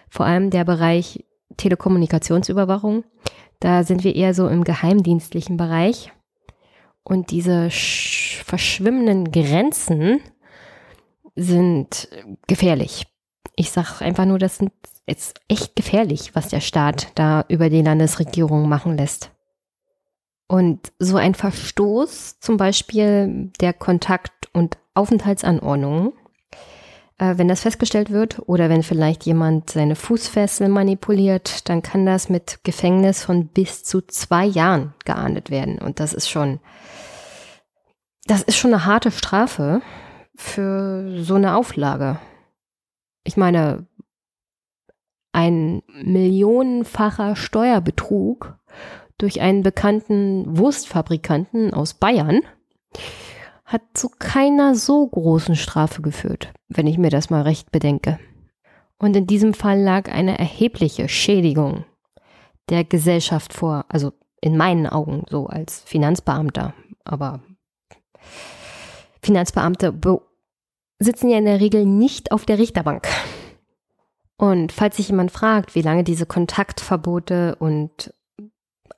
[0.10, 1.24] Vor allem der Bereich
[1.58, 3.04] Telekommunikationsüberwachung.
[3.60, 6.12] Da sind wir eher so im geheimdienstlichen Bereich.
[7.04, 10.20] Und diese verschwimmenden Grenzen
[11.36, 12.10] sind
[12.48, 13.08] gefährlich.
[13.56, 14.60] Ich sage einfach nur, das
[15.06, 19.32] ist echt gefährlich, was der Staat da über die Landesregierung machen lässt.
[20.48, 26.14] Und so ein Verstoß, zum Beispiel der Kontakt- und Aufenthaltsanordnungen,
[27.22, 32.64] wenn das festgestellt wird oder wenn vielleicht jemand seine Fußfessel manipuliert, dann kann das mit
[32.64, 35.78] Gefängnis von bis zu zwei Jahren geahndet werden.
[35.78, 36.60] Und das ist schon,
[38.26, 39.84] das ist schon eine harte Strafe
[40.36, 42.20] für so eine Auflage.
[43.24, 43.86] Ich meine,
[45.32, 48.58] ein millionenfacher Steuerbetrug
[49.20, 52.42] durch einen bekannten Wurstfabrikanten aus Bayern
[53.72, 58.20] hat zu keiner so großen Strafe geführt, wenn ich mir das mal recht bedenke.
[58.98, 61.86] Und in diesem Fall lag eine erhebliche Schädigung
[62.70, 64.12] der Gesellschaft vor, also
[64.42, 66.74] in meinen Augen so als Finanzbeamter.
[67.06, 67.42] Aber
[69.22, 69.94] Finanzbeamte
[71.00, 73.08] sitzen ja in der Regel nicht auf der Richterbank.
[74.38, 78.14] Und falls sich jemand fragt, wie lange diese Kontaktverbote und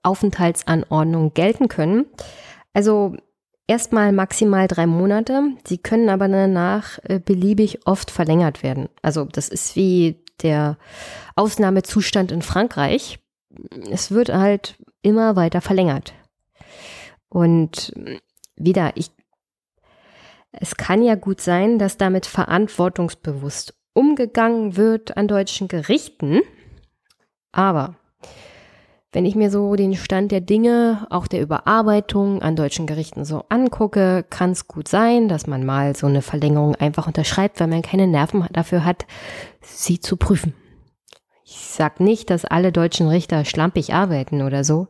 [0.02, 2.06] Aufenthaltsanordnungen gelten können,
[2.74, 3.16] also
[3.68, 5.54] erstmal maximal drei Monate.
[5.66, 8.90] Sie können aber danach äh, beliebig oft verlängert werden.
[9.02, 10.78] Also das ist wie der
[11.36, 13.20] Ausnahmezustand in Frankreich.
[13.90, 16.14] Es wird halt immer weiter verlängert.
[17.30, 17.94] Und
[18.56, 19.12] wieder, ich,
[20.52, 26.42] es kann ja gut sein, dass damit verantwortungsbewusst umgegangen wird an deutschen Gerichten.
[27.52, 27.96] Aber
[29.14, 33.46] wenn ich mir so den Stand der Dinge, auch der Überarbeitung an deutschen Gerichten so
[33.48, 37.84] angucke, kann es gut sein, dass man mal so eine Verlängerung einfach unterschreibt, weil man
[37.84, 39.06] keine Nerven dafür hat,
[39.62, 40.56] sie zu prüfen.
[41.46, 44.88] Ich sag nicht, dass alle deutschen Richter schlampig arbeiten oder so.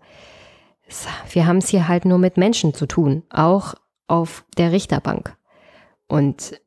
[1.29, 3.73] Wir haben es hier halt nur mit Menschen zu tun, auch
[4.07, 5.35] auf der Richterbank.
[6.07, 6.61] Und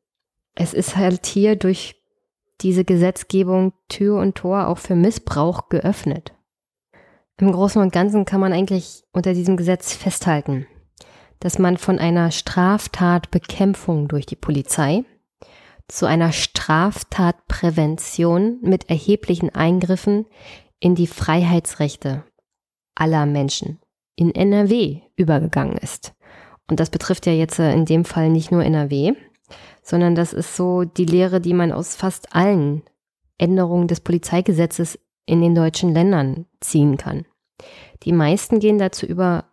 [0.53, 1.95] es ist halt hier durch
[2.61, 6.33] diese Gesetzgebung Tür und Tor auch für Missbrauch geöffnet.
[7.39, 10.65] Im Großen und Ganzen kann man eigentlich unter diesem Gesetz festhalten,
[11.39, 15.03] dass man von einer Straftatbekämpfung durch die Polizei
[15.87, 20.25] zu einer Straftatprävention mit erheblichen Eingriffen
[20.79, 22.23] in die Freiheitsrechte
[22.95, 23.77] aller Menschen
[24.15, 26.15] in NRW übergegangen ist.
[26.67, 29.13] Und das betrifft ja jetzt in dem Fall nicht nur NRW,
[29.83, 32.81] sondern das ist so die Lehre, die man aus fast allen
[33.37, 34.97] Änderungen des Polizeigesetzes
[35.27, 37.25] in den deutschen Ländern ziehen kann.
[38.03, 39.45] Die meisten gehen dazu über,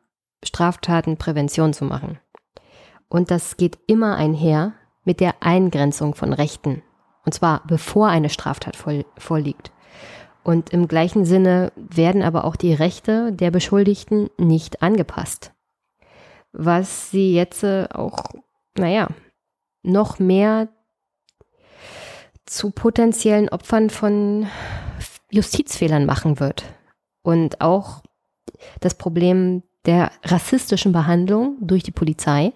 [0.44, 2.18] Straftaten Prävention zu machen.
[3.08, 4.74] Und das geht immer einher
[5.04, 6.82] mit der Eingrenzung von Rechten.
[7.24, 8.76] Und zwar bevor eine Straftat
[9.16, 9.72] vorliegt.
[10.42, 15.52] Und im gleichen Sinne werden aber auch die Rechte der Beschuldigten nicht angepasst.
[16.52, 18.24] Was sie jetzt äh, auch,
[18.76, 19.08] naja,
[19.82, 20.68] noch mehr
[22.44, 24.46] zu potenziellen Opfern von
[25.30, 26.64] Justizfehlern machen wird.
[27.24, 28.02] Und auch
[28.80, 32.52] das Problem der rassistischen Behandlung durch die Polizei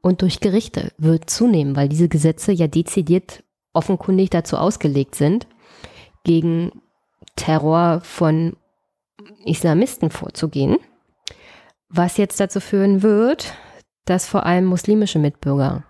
[0.00, 3.44] und durch Gerichte wird zunehmen, weil diese Gesetze ja dezidiert
[3.74, 5.46] offenkundig dazu ausgelegt sind,
[6.24, 6.82] gegen
[7.36, 8.56] Terror von
[9.44, 10.78] Islamisten vorzugehen,
[11.88, 13.54] was jetzt dazu führen wird,
[14.06, 15.84] dass vor allem muslimische Mitbürger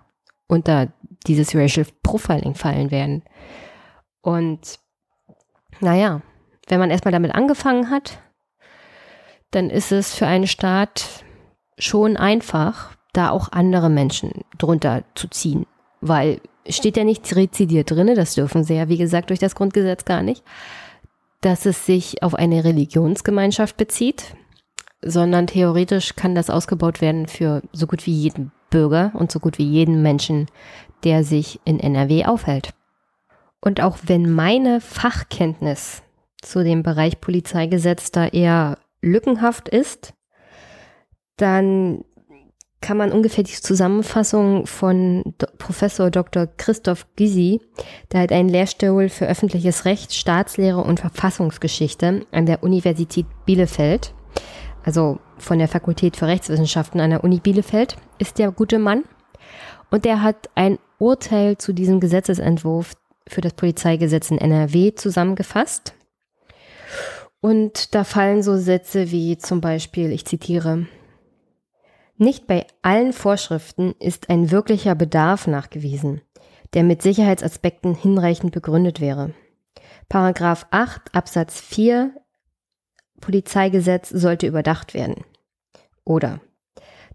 [0.47, 0.91] unter
[1.25, 3.23] dieses Racial Profiling fallen werden.
[4.21, 4.79] Und
[5.79, 6.21] naja,
[6.67, 8.19] wenn man erstmal damit angefangen hat,
[9.51, 11.23] dann ist es für einen Staat
[11.77, 15.67] schon einfach, da auch andere Menschen drunter zu ziehen.
[16.01, 20.05] Weil steht ja nicht rezidiert drin, das dürfen sie ja, wie gesagt, durch das Grundgesetz
[20.05, 20.43] gar nicht,
[21.41, 24.35] dass es sich auf eine Religionsgemeinschaft bezieht,
[25.01, 29.57] sondern theoretisch kann das ausgebaut werden für so gut wie jeden Bürger und so gut
[29.57, 30.47] wie jeden Menschen,
[31.03, 32.73] der sich in NRW aufhält.
[33.59, 36.01] Und auch wenn meine Fachkenntnis
[36.43, 40.13] zu dem Bereich Polizeigesetz da eher lückenhaft ist,
[41.37, 42.03] dann
[42.83, 46.47] kann man ungefähr die Zusammenfassung von Do Professor Dr.
[46.57, 47.61] Christoph Gysi,
[48.11, 54.13] der hat einen Lehrstuhl für öffentliches Recht, Staatslehre und Verfassungsgeschichte an der Universität Bielefeld,
[54.83, 59.03] also von der Fakultät für Rechtswissenschaften an der Uni Bielefeld, ist der gute Mann.
[59.89, 62.93] Und der hat ein Urteil zu diesem Gesetzesentwurf
[63.27, 65.93] für das Polizeigesetz in NRW zusammengefasst.
[67.41, 70.87] Und da fallen so Sätze wie zum Beispiel, ich zitiere,
[72.17, 76.21] nicht bei allen Vorschriften ist ein wirklicher Bedarf nachgewiesen,
[76.73, 79.33] der mit Sicherheitsaspekten hinreichend begründet wäre.
[80.09, 82.13] Paragraph 8 Absatz 4
[83.19, 85.23] Polizeigesetz sollte überdacht werden.
[86.05, 86.39] Oder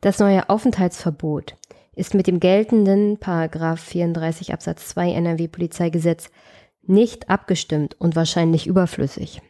[0.01, 1.57] das neue Aufenthaltsverbot
[1.95, 6.31] ist mit dem geltenden Paragraph 34 Absatz 2 NRW Polizeigesetz
[6.83, 9.43] nicht abgestimmt und wahrscheinlich überflüssig.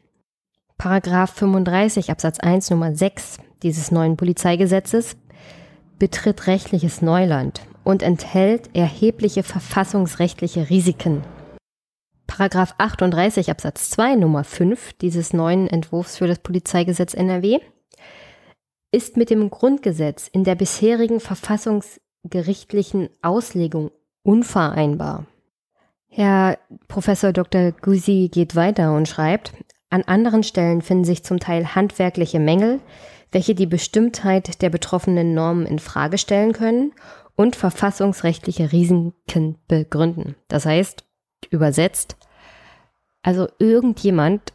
[0.79, 5.17] Paragraph 35 Absatz 1 Nummer 6 dieses neuen Polizeigesetzes
[5.99, 11.25] betritt rechtliches Neuland und enthält erhebliche verfassungsrechtliche Risiken.
[12.29, 17.59] Paragraph 38 Absatz 2 Nummer 5 dieses neuen Entwurfs für das Polizeigesetz NRW
[18.93, 23.91] ist mit dem Grundgesetz in der bisherigen verfassungsgerichtlichen Auslegung
[24.23, 25.27] unvereinbar.
[26.07, 26.57] Herr
[26.87, 27.73] Professor Dr.
[27.73, 29.53] Gusi geht weiter und schreibt,
[29.91, 32.81] an anderen Stellen finden sich zum Teil handwerkliche Mängel,
[33.33, 36.93] welche die Bestimmtheit der betroffenen Normen in Frage stellen können
[37.37, 40.35] und verfassungsrechtliche Risiken begründen.
[40.49, 41.05] Das heißt,
[41.51, 42.17] übersetzt,
[43.23, 44.53] also irgendjemand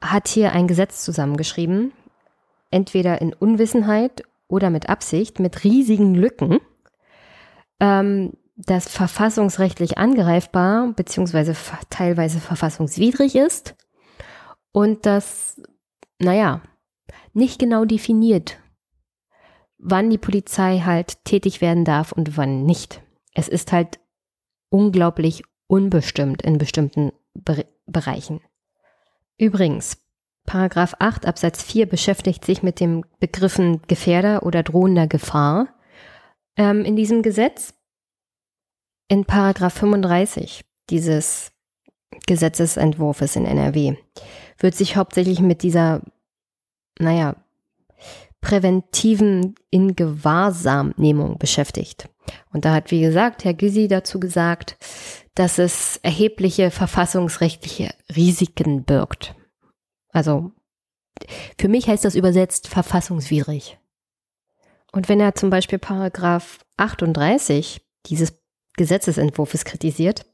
[0.00, 1.92] hat hier ein Gesetz zusammengeschrieben,
[2.70, 6.58] entweder in Unwissenheit oder mit Absicht, mit riesigen Lücken,
[7.80, 11.54] ähm, das verfassungsrechtlich angreifbar beziehungsweise
[11.90, 13.74] teilweise verfassungswidrig ist
[14.76, 15.58] und das,
[16.18, 16.60] naja,
[17.32, 18.58] nicht genau definiert,
[19.78, 23.00] wann die Polizei halt tätig werden darf und wann nicht.
[23.32, 23.98] Es ist halt
[24.68, 28.42] unglaublich unbestimmt in bestimmten Be Bereichen.
[29.38, 29.96] Übrigens,
[30.44, 35.68] Paragraph 8 Absatz 4 beschäftigt sich mit dem Begriffen Gefährder oder drohender Gefahr
[36.56, 37.72] ähm, in diesem Gesetz.
[39.08, 41.52] In Paragraph 35 dieses
[42.26, 43.96] Gesetzesentwurfs in NRW
[44.58, 46.02] wird sich hauptsächlich mit dieser,
[46.98, 47.36] naja,
[48.40, 52.08] präventiven Ingewahrsamnehmung beschäftigt.
[52.52, 54.76] Und da hat, wie gesagt, Herr Gysi dazu gesagt,
[55.34, 59.34] dass es erhebliche verfassungsrechtliche Risiken birgt.
[60.10, 60.52] Also
[61.58, 63.78] für mich heißt das übersetzt verfassungswidrig.
[64.92, 68.38] Und wenn er zum Beispiel Paragraph 38 dieses
[68.76, 70.26] Gesetzesentwurfs kritisiert,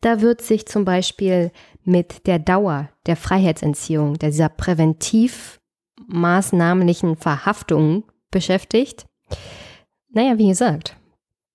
[0.00, 1.52] da wird sich zum Beispiel
[1.84, 5.60] mit der Dauer der Freiheitsentziehung, dieser präventiv
[6.06, 9.06] maßnahmlichen Verhaftung beschäftigt.
[10.10, 10.96] Naja, wie gesagt,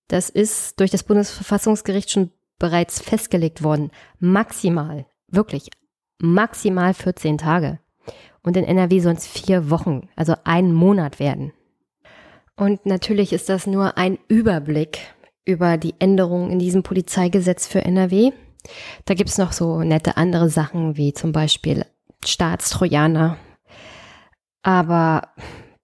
[0.08, 3.92] das ist durch das Bundesverfassungsgericht schon bereits festgelegt worden.
[4.20, 5.70] Maximal, wirklich
[6.20, 7.80] maximal 14 Tage.
[8.42, 11.52] Und in NRW sollen es vier Wochen, also einen Monat werden.
[12.56, 15.00] Und natürlich ist das nur ein Überblick
[15.48, 18.32] über die Änderungen in diesem Polizeigesetz für NRW.
[19.06, 21.86] Da gibt es noch so nette andere Sachen wie zum Beispiel
[22.26, 23.38] Staatstrojaner
[24.68, 25.30] aber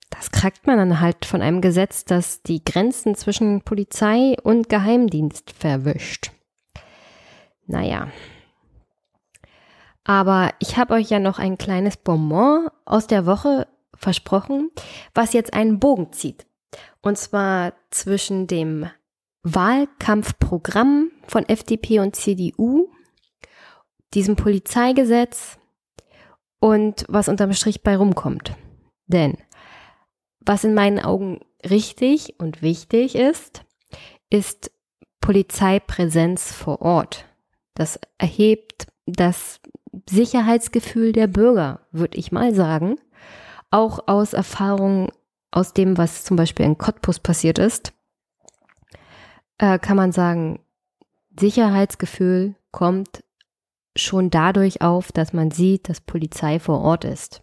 [0.10, 5.52] das kriegt man dann halt von einem Gesetz, das die Grenzen zwischen Polizei und Geheimdienst
[5.52, 6.32] verwischt.
[7.66, 8.10] Naja.
[10.04, 14.70] Aber ich habe euch ja noch ein kleines Bonbon aus der Woche versprochen,
[15.14, 16.46] was jetzt einen Bogen zieht.
[17.02, 18.90] Und zwar zwischen dem
[19.44, 22.90] Wahlkampfprogramm von FDP und CDU,
[24.14, 25.58] diesem Polizeigesetz
[26.60, 28.56] und was unterm Strich bei rumkommt.
[29.08, 29.38] Denn
[30.40, 33.64] was in meinen Augen richtig und wichtig ist,
[34.30, 34.72] ist
[35.22, 37.26] Polizeipräsenz vor Ort.
[37.76, 39.60] Das erhebt das
[40.10, 42.98] Sicherheitsgefühl der Bürger, würde ich mal sagen.
[43.72, 45.10] Auch aus Erfahrungen
[45.52, 47.93] aus dem, was zum Beispiel in Cottbus passiert ist,
[49.64, 50.60] äh, kann man sagen,
[51.40, 53.24] Sicherheitsgefühl kommt
[53.96, 57.42] schon dadurch auf, dass man sieht, dass Polizei vor Ort ist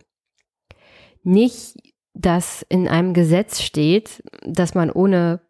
[1.22, 1.76] nicht,
[2.14, 5.40] dass in einem Gesetz steht, dass man ohne,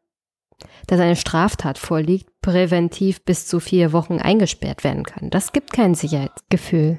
[0.86, 5.30] dass eine Straftat vorliegt, präventiv bis zu vier Wochen eingesperrt werden kann.
[5.30, 6.98] Das gibt kein Sicherheitsgefühl.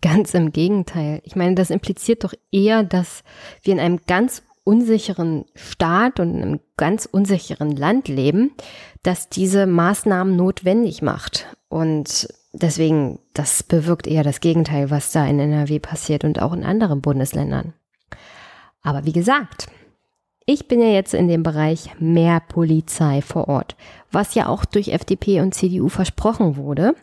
[0.00, 1.20] Ganz im Gegenteil.
[1.24, 3.22] Ich meine, das impliziert doch eher, dass
[3.62, 8.52] wir in einem ganz unsicheren Staat und in einem ganz unsicheren Land leben,
[9.02, 11.48] dass diese Maßnahmen notwendig macht.
[11.68, 16.62] Und deswegen, das bewirkt eher das Gegenteil, was da in NRW passiert und auch in
[16.62, 17.74] anderen Bundesländern.
[18.80, 19.66] Aber wie gesagt,
[20.46, 23.74] ich bin ja jetzt in dem Bereich mehr Polizei vor Ort,
[24.12, 26.94] was ja auch durch FDP und CDU versprochen wurde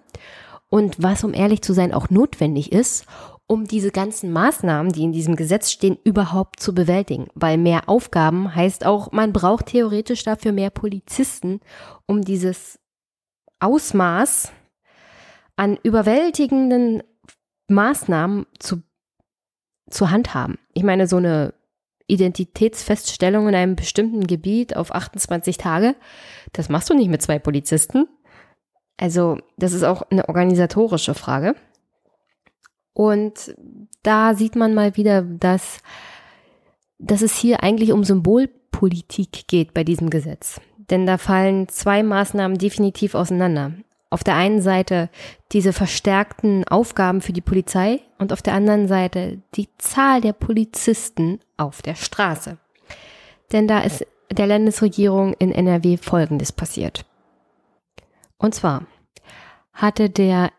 [0.70, 3.06] und was, um ehrlich zu sein, auch notwendig ist,
[3.48, 7.28] um diese ganzen Maßnahmen, die in diesem Gesetz stehen, überhaupt zu bewältigen.
[7.34, 11.62] Weil mehr Aufgaben heißt auch, man braucht theoretisch dafür mehr Polizisten,
[12.06, 12.78] um dieses
[13.60, 14.52] Ausmaß
[15.56, 17.02] an überwältigenden
[17.70, 18.84] Maßnahmen zu,
[19.90, 20.58] zu handhaben.
[20.74, 21.54] Ich meine, so eine
[22.08, 25.96] Identitätsfeststellung in einem bestimmten Gebiet auf 28 Tage,
[26.54, 28.08] das machst du nicht mit zwei Polizisten.
[28.98, 31.56] Also, das ist auch eine organisatorische Frage.
[32.98, 33.56] Und
[34.02, 35.82] da sieht man mal wieder, dass,
[36.98, 40.60] dass es hier eigentlich um Symbolpolitik geht bei diesem Gesetz.
[40.90, 43.74] Denn da fallen zwei Maßnahmen definitiv auseinander.
[44.10, 45.10] auf der einen Seite
[45.52, 51.40] diese verstärkten Aufgaben für die Polizei und auf der anderen Seite die Zahl der Polizisten
[51.56, 52.58] auf der Straße.
[53.52, 57.06] Denn da ist der Landesregierung in NRW Folgendes passiert.
[58.40, 58.88] Und zwar
[59.72, 60.52] hatte der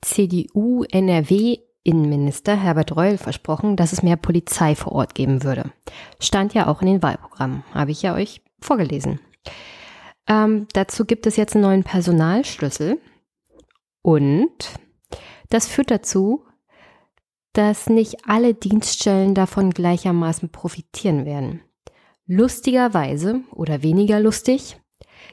[0.00, 5.72] CDU NRW Innenminister Herbert Reul versprochen, dass es mehr Polizei vor Ort geben würde.
[6.20, 9.20] Stand ja auch in den Wahlprogrammen, habe ich ja euch vorgelesen.
[10.28, 13.00] Ähm, dazu gibt es jetzt einen neuen Personalschlüssel
[14.02, 14.50] und
[15.48, 16.44] das führt dazu,
[17.54, 21.62] dass nicht alle Dienststellen davon gleichermaßen profitieren werden.
[22.26, 24.78] Lustigerweise oder weniger lustig,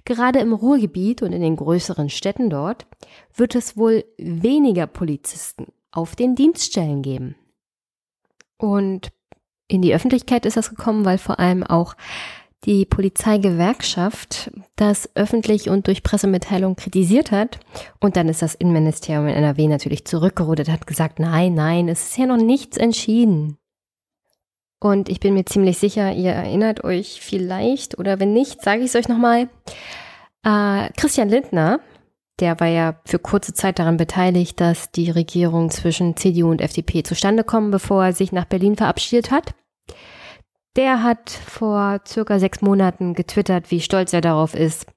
[0.05, 2.87] gerade im Ruhrgebiet und in den größeren Städten dort
[3.35, 7.35] wird es wohl weniger Polizisten auf den Dienststellen geben.
[8.57, 9.09] Und
[9.67, 11.95] in die Öffentlichkeit ist das gekommen, weil vor allem auch
[12.65, 17.59] die Polizeigewerkschaft das öffentlich und durch Pressemitteilung kritisiert hat.
[17.99, 22.17] Und dann ist das Innenministerium in NRW natürlich zurückgerudert, hat gesagt, nein, nein, es ist
[22.17, 23.57] ja noch nichts entschieden.
[24.79, 28.87] Und ich bin mir ziemlich sicher, ihr erinnert euch vielleicht, oder wenn nicht, sage ich
[28.87, 29.49] es euch nochmal.
[30.43, 31.79] Äh, Christian Lindner,
[32.39, 37.03] der war ja für kurze Zeit daran beteiligt, dass die Regierung zwischen CDU und FDP
[37.03, 39.55] zustande kommt, bevor er sich nach Berlin verabschiedet hat.
[40.75, 44.87] Der hat vor circa sechs Monaten getwittert, wie stolz er darauf ist,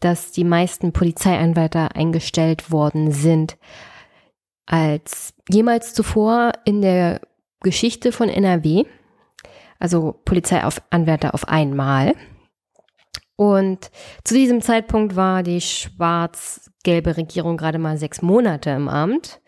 [0.00, 3.56] dass die meisten Polizeianwärter eingestellt worden sind
[4.66, 7.20] als jemals zuvor in der
[7.60, 8.84] Geschichte von NRW.
[9.78, 12.14] Also Polizeianwärter auf einmal.
[13.36, 13.90] Und
[14.24, 19.40] zu diesem Zeitpunkt war die schwarz-gelbe Regierung gerade mal sechs Monate im Amt.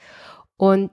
[0.57, 0.91] Und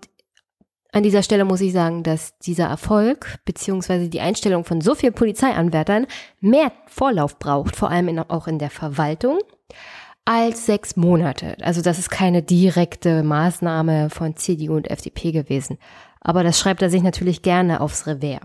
[0.92, 5.14] an dieser Stelle muss ich sagen, dass dieser Erfolg beziehungsweise die Einstellung von so vielen
[5.14, 6.06] Polizeianwärtern
[6.42, 9.40] mehr Vorlauf braucht, vor allem in, auch in der Verwaltung,
[10.26, 11.56] als sechs Monate.
[11.62, 15.78] Also das ist keine direkte Maßnahme von CDU und FDP gewesen.
[16.20, 18.42] Aber das schreibt er sich natürlich gerne aufs Revers.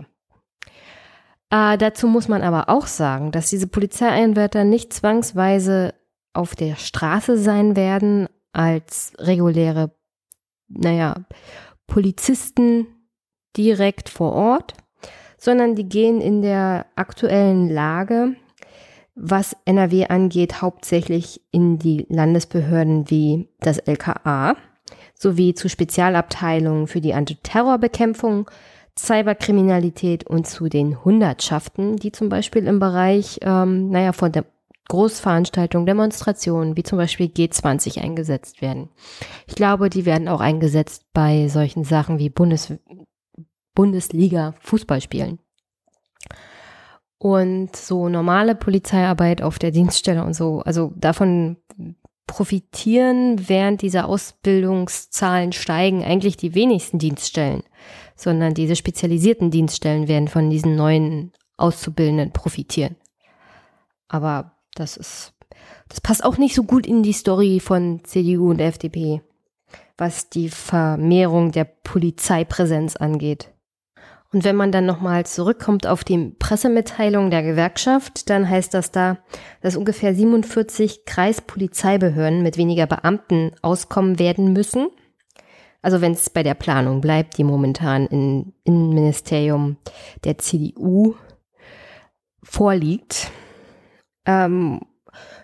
[1.49, 5.93] Äh, dazu muss man aber auch sagen, dass diese Polizeieinwärter nicht zwangsweise
[6.33, 9.91] auf der Straße sein werden als reguläre,
[10.67, 11.25] naja,
[11.87, 12.87] Polizisten
[13.55, 14.73] direkt vor Ort,
[15.37, 18.35] sondern die gehen in der aktuellen Lage,
[19.15, 24.55] was NRW angeht, hauptsächlich in die Landesbehörden wie das LKA
[25.15, 28.49] sowie zu Spezialabteilungen für die Antiterrorbekämpfung,
[28.97, 34.45] Cyberkriminalität und zu den Hundertschaften, die zum Beispiel im Bereich, ähm, naja, von der
[34.89, 38.89] Großveranstaltungen, Demonstrationen wie zum Beispiel G20 eingesetzt werden.
[39.45, 42.73] Ich glaube, die werden auch eingesetzt bei solchen Sachen wie Bundes
[43.75, 45.37] Bundesliga Fußballspielen.
[47.19, 51.57] Und so normale Polizeiarbeit auf der Dienststelle und so, also davon
[52.25, 57.63] profitieren, während diese Ausbildungszahlen steigen, eigentlich die wenigsten Dienststellen,
[58.17, 62.97] sondern diese spezialisierten Dienststellen werden von diesen neuen Auszubildenden profitieren.
[64.09, 65.33] Aber das ist,
[65.87, 69.21] das passt auch nicht so gut in die Story von CDU und FDP,
[69.97, 73.53] was die Vermehrung der Polizeipräsenz angeht.
[74.33, 79.19] Und wenn man dann nochmal zurückkommt auf die Pressemitteilung der Gewerkschaft, dann heißt das da,
[79.61, 84.89] dass ungefähr 47 Kreispolizeibehörden mit weniger Beamten auskommen werden müssen.
[85.81, 89.77] Also wenn es bei der Planung bleibt, die momentan im Innenministerium
[90.23, 91.15] der CDU
[92.43, 93.31] vorliegt.
[94.25, 94.81] Ähm,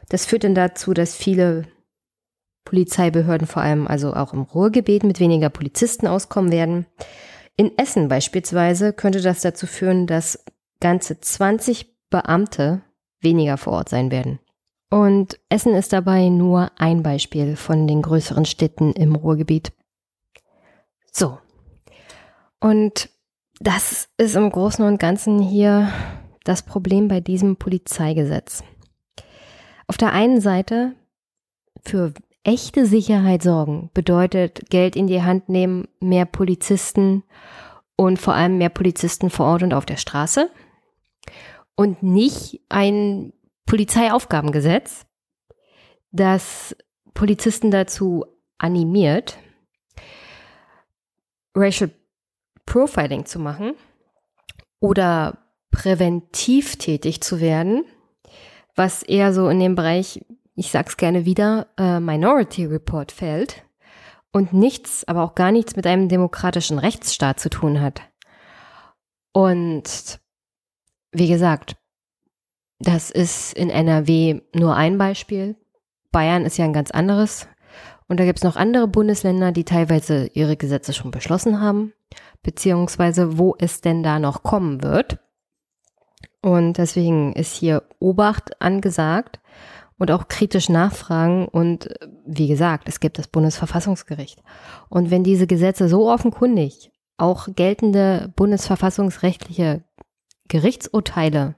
[0.09, 1.67] das führt dann dazu, dass viele
[2.65, 6.85] Polizeibehörden, vor allem also auch im Ruhrgebiet, mit weniger Polizisten auskommen werden.
[7.55, 10.43] In Essen beispielsweise könnte das dazu führen, dass
[10.79, 12.81] ganze 20 Beamte
[13.21, 14.39] weniger vor Ort sein werden.
[14.89, 19.71] Und Essen ist dabei nur ein Beispiel von den größeren Städten im Ruhrgebiet.
[21.13, 21.37] So.
[22.59, 23.09] Und
[23.59, 25.91] das ist im Großen und Ganzen hier
[26.43, 28.63] das Problem bei diesem Polizeigesetz
[29.87, 30.95] auf der einen Seite
[31.85, 32.13] für
[32.43, 37.23] echte Sicherheit sorgen bedeutet Geld in die Hand nehmen, mehr Polizisten
[37.95, 40.49] und vor allem mehr Polizisten vor Ort und auf der Straße
[41.75, 43.33] und nicht ein
[43.65, 45.05] Polizeiaufgabengesetz,
[46.11, 46.75] das
[47.13, 48.25] Polizisten dazu
[48.57, 49.37] animiert,
[51.55, 51.91] Racial
[52.65, 53.73] Profiling zu machen
[54.79, 55.37] oder
[55.71, 57.85] präventiv tätig zu werden
[58.75, 60.23] was eher so in dem Bereich,
[60.55, 63.63] ich sag's gerne wieder, äh, Minority Report fällt
[64.31, 68.01] und nichts, aber auch gar nichts mit einem demokratischen Rechtsstaat zu tun hat.
[69.31, 70.19] Und
[71.11, 71.75] wie gesagt,
[72.79, 75.55] das ist in NRW nur ein Beispiel.
[76.11, 77.47] Bayern ist ja ein ganz anderes.
[78.07, 81.93] Und da gibt es noch andere Bundesländer, die teilweise ihre Gesetze schon beschlossen haben,
[82.41, 85.19] beziehungsweise wo es denn da noch kommen wird.
[86.41, 89.39] Und deswegen ist hier Obacht angesagt
[89.97, 91.47] und auch kritisch nachfragen.
[91.47, 91.89] Und
[92.25, 94.43] wie gesagt, es gibt das Bundesverfassungsgericht.
[94.89, 99.83] Und wenn diese Gesetze so offenkundig auch geltende bundesverfassungsrechtliche
[100.49, 101.55] Gerichtsurteile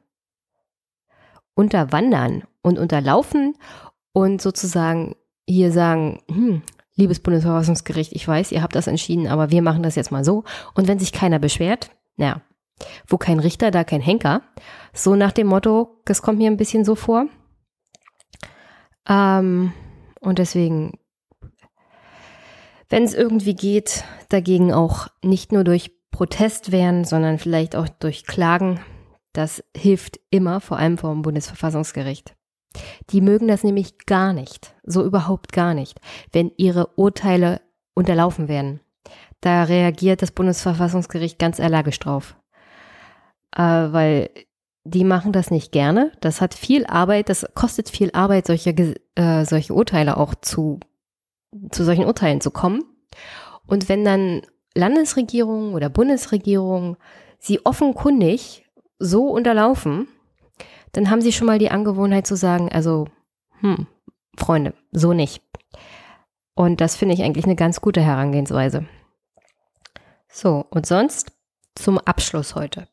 [1.55, 3.55] unterwandern und unterlaufen
[4.13, 5.15] und sozusagen
[5.47, 6.61] hier sagen, hm,
[6.95, 10.43] liebes Bundesverfassungsgericht, ich weiß, ihr habt das entschieden, aber wir machen das jetzt mal so.
[10.73, 12.41] Und wenn sich keiner beschwert, naja,
[13.07, 14.41] wo kein Richter, da kein Henker.
[14.93, 17.27] So nach dem Motto, das kommt mir ein bisschen so vor.
[19.07, 19.73] Ähm,
[20.19, 20.97] und deswegen,
[22.89, 28.25] wenn es irgendwie geht, dagegen auch nicht nur durch Protest wehren, sondern vielleicht auch durch
[28.25, 28.79] Klagen,
[29.33, 32.35] das hilft immer, vor allem vor dem Bundesverfassungsgericht.
[33.09, 35.99] Die mögen das nämlich gar nicht, so überhaupt gar nicht,
[36.31, 37.61] wenn ihre Urteile
[37.93, 38.79] unterlaufen werden.
[39.41, 42.35] Da reagiert das Bundesverfassungsgericht ganz allergisch drauf.
[43.55, 44.29] Äh, weil
[44.83, 46.11] die machen das nicht gerne.
[46.21, 50.79] Das hat viel Arbeit, das kostet viel Arbeit, solche, äh, solche Urteile auch zu,
[51.71, 52.83] zu solchen Urteilen zu kommen.
[53.65, 54.43] Und wenn dann
[54.75, 56.97] Landesregierungen oder Bundesregierungen
[57.39, 58.65] sie offenkundig
[58.99, 60.07] so unterlaufen,
[60.95, 63.07] dann haben sie schon mal die Angewohnheit zu sagen, also,
[63.59, 63.87] hm,
[64.37, 65.41] Freunde, so nicht.
[66.55, 68.85] Und das finde ich eigentlich eine ganz gute Herangehensweise.
[70.29, 71.33] So, und sonst
[71.75, 72.87] zum Abschluss heute.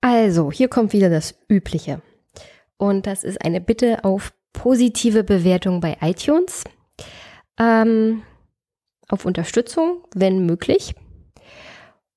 [0.00, 2.00] Also, hier kommt wieder das Übliche.
[2.78, 6.64] Und das ist eine Bitte auf positive Bewertung bei iTunes.
[7.58, 8.22] Ähm,
[9.08, 10.94] auf Unterstützung, wenn möglich.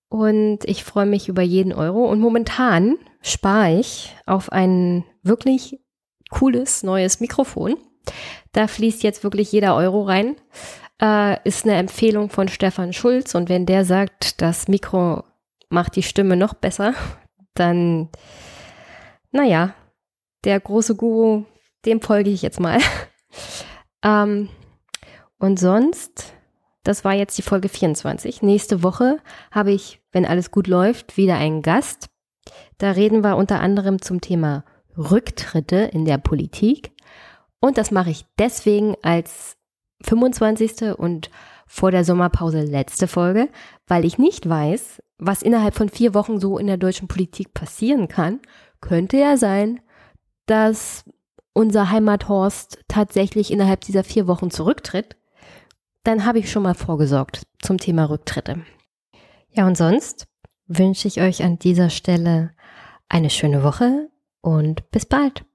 [0.10, 2.06] Und ich freue mich über jeden Euro.
[2.06, 5.80] Und momentan spare ich auf ein wirklich
[6.30, 7.78] cooles neues Mikrofon.
[8.52, 10.36] Da fließt jetzt wirklich jeder Euro rein.
[11.02, 13.36] Äh, ist eine Empfehlung von Stefan Schulz.
[13.36, 15.24] Und wenn der sagt, das Mikro
[15.70, 16.94] macht die Stimme noch besser,
[17.54, 18.10] dann,
[19.32, 19.74] naja,
[20.44, 21.46] der große Guru,
[21.86, 22.80] dem folge ich jetzt mal.
[24.04, 24.50] ähm,
[25.38, 26.34] und sonst
[26.84, 28.42] das war jetzt die Folge 24.
[28.42, 29.20] Nächste Woche
[29.52, 32.10] habe ich, wenn alles gut läuft, wieder einen Gast.
[32.80, 34.64] Da reden wir unter anderem zum Thema
[34.98, 36.92] Rücktritte in der Politik.
[37.60, 39.58] Und das mache ich deswegen als
[40.02, 40.98] 25.
[40.98, 41.30] und
[41.68, 43.50] vor der Sommerpause letzte Folge,
[43.88, 48.08] weil ich nicht weiß, was innerhalb von vier Wochen so in der deutschen Politik passieren
[48.08, 48.40] kann.
[48.82, 49.80] Könnte ja sein,
[50.48, 51.04] dass
[51.54, 55.16] unser Heimathorst tatsächlich innerhalb dieser vier Wochen zurücktritt
[56.04, 58.62] dann habe ich schon mal vorgesorgt zum Thema Rücktritte.
[59.52, 60.28] Ja, und sonst
[60.68, 62.52] wünsche ich euch an dieser Stelle
[63.10, 64.10] eine schöne Woche
[64.42, 65.46] und bis bald.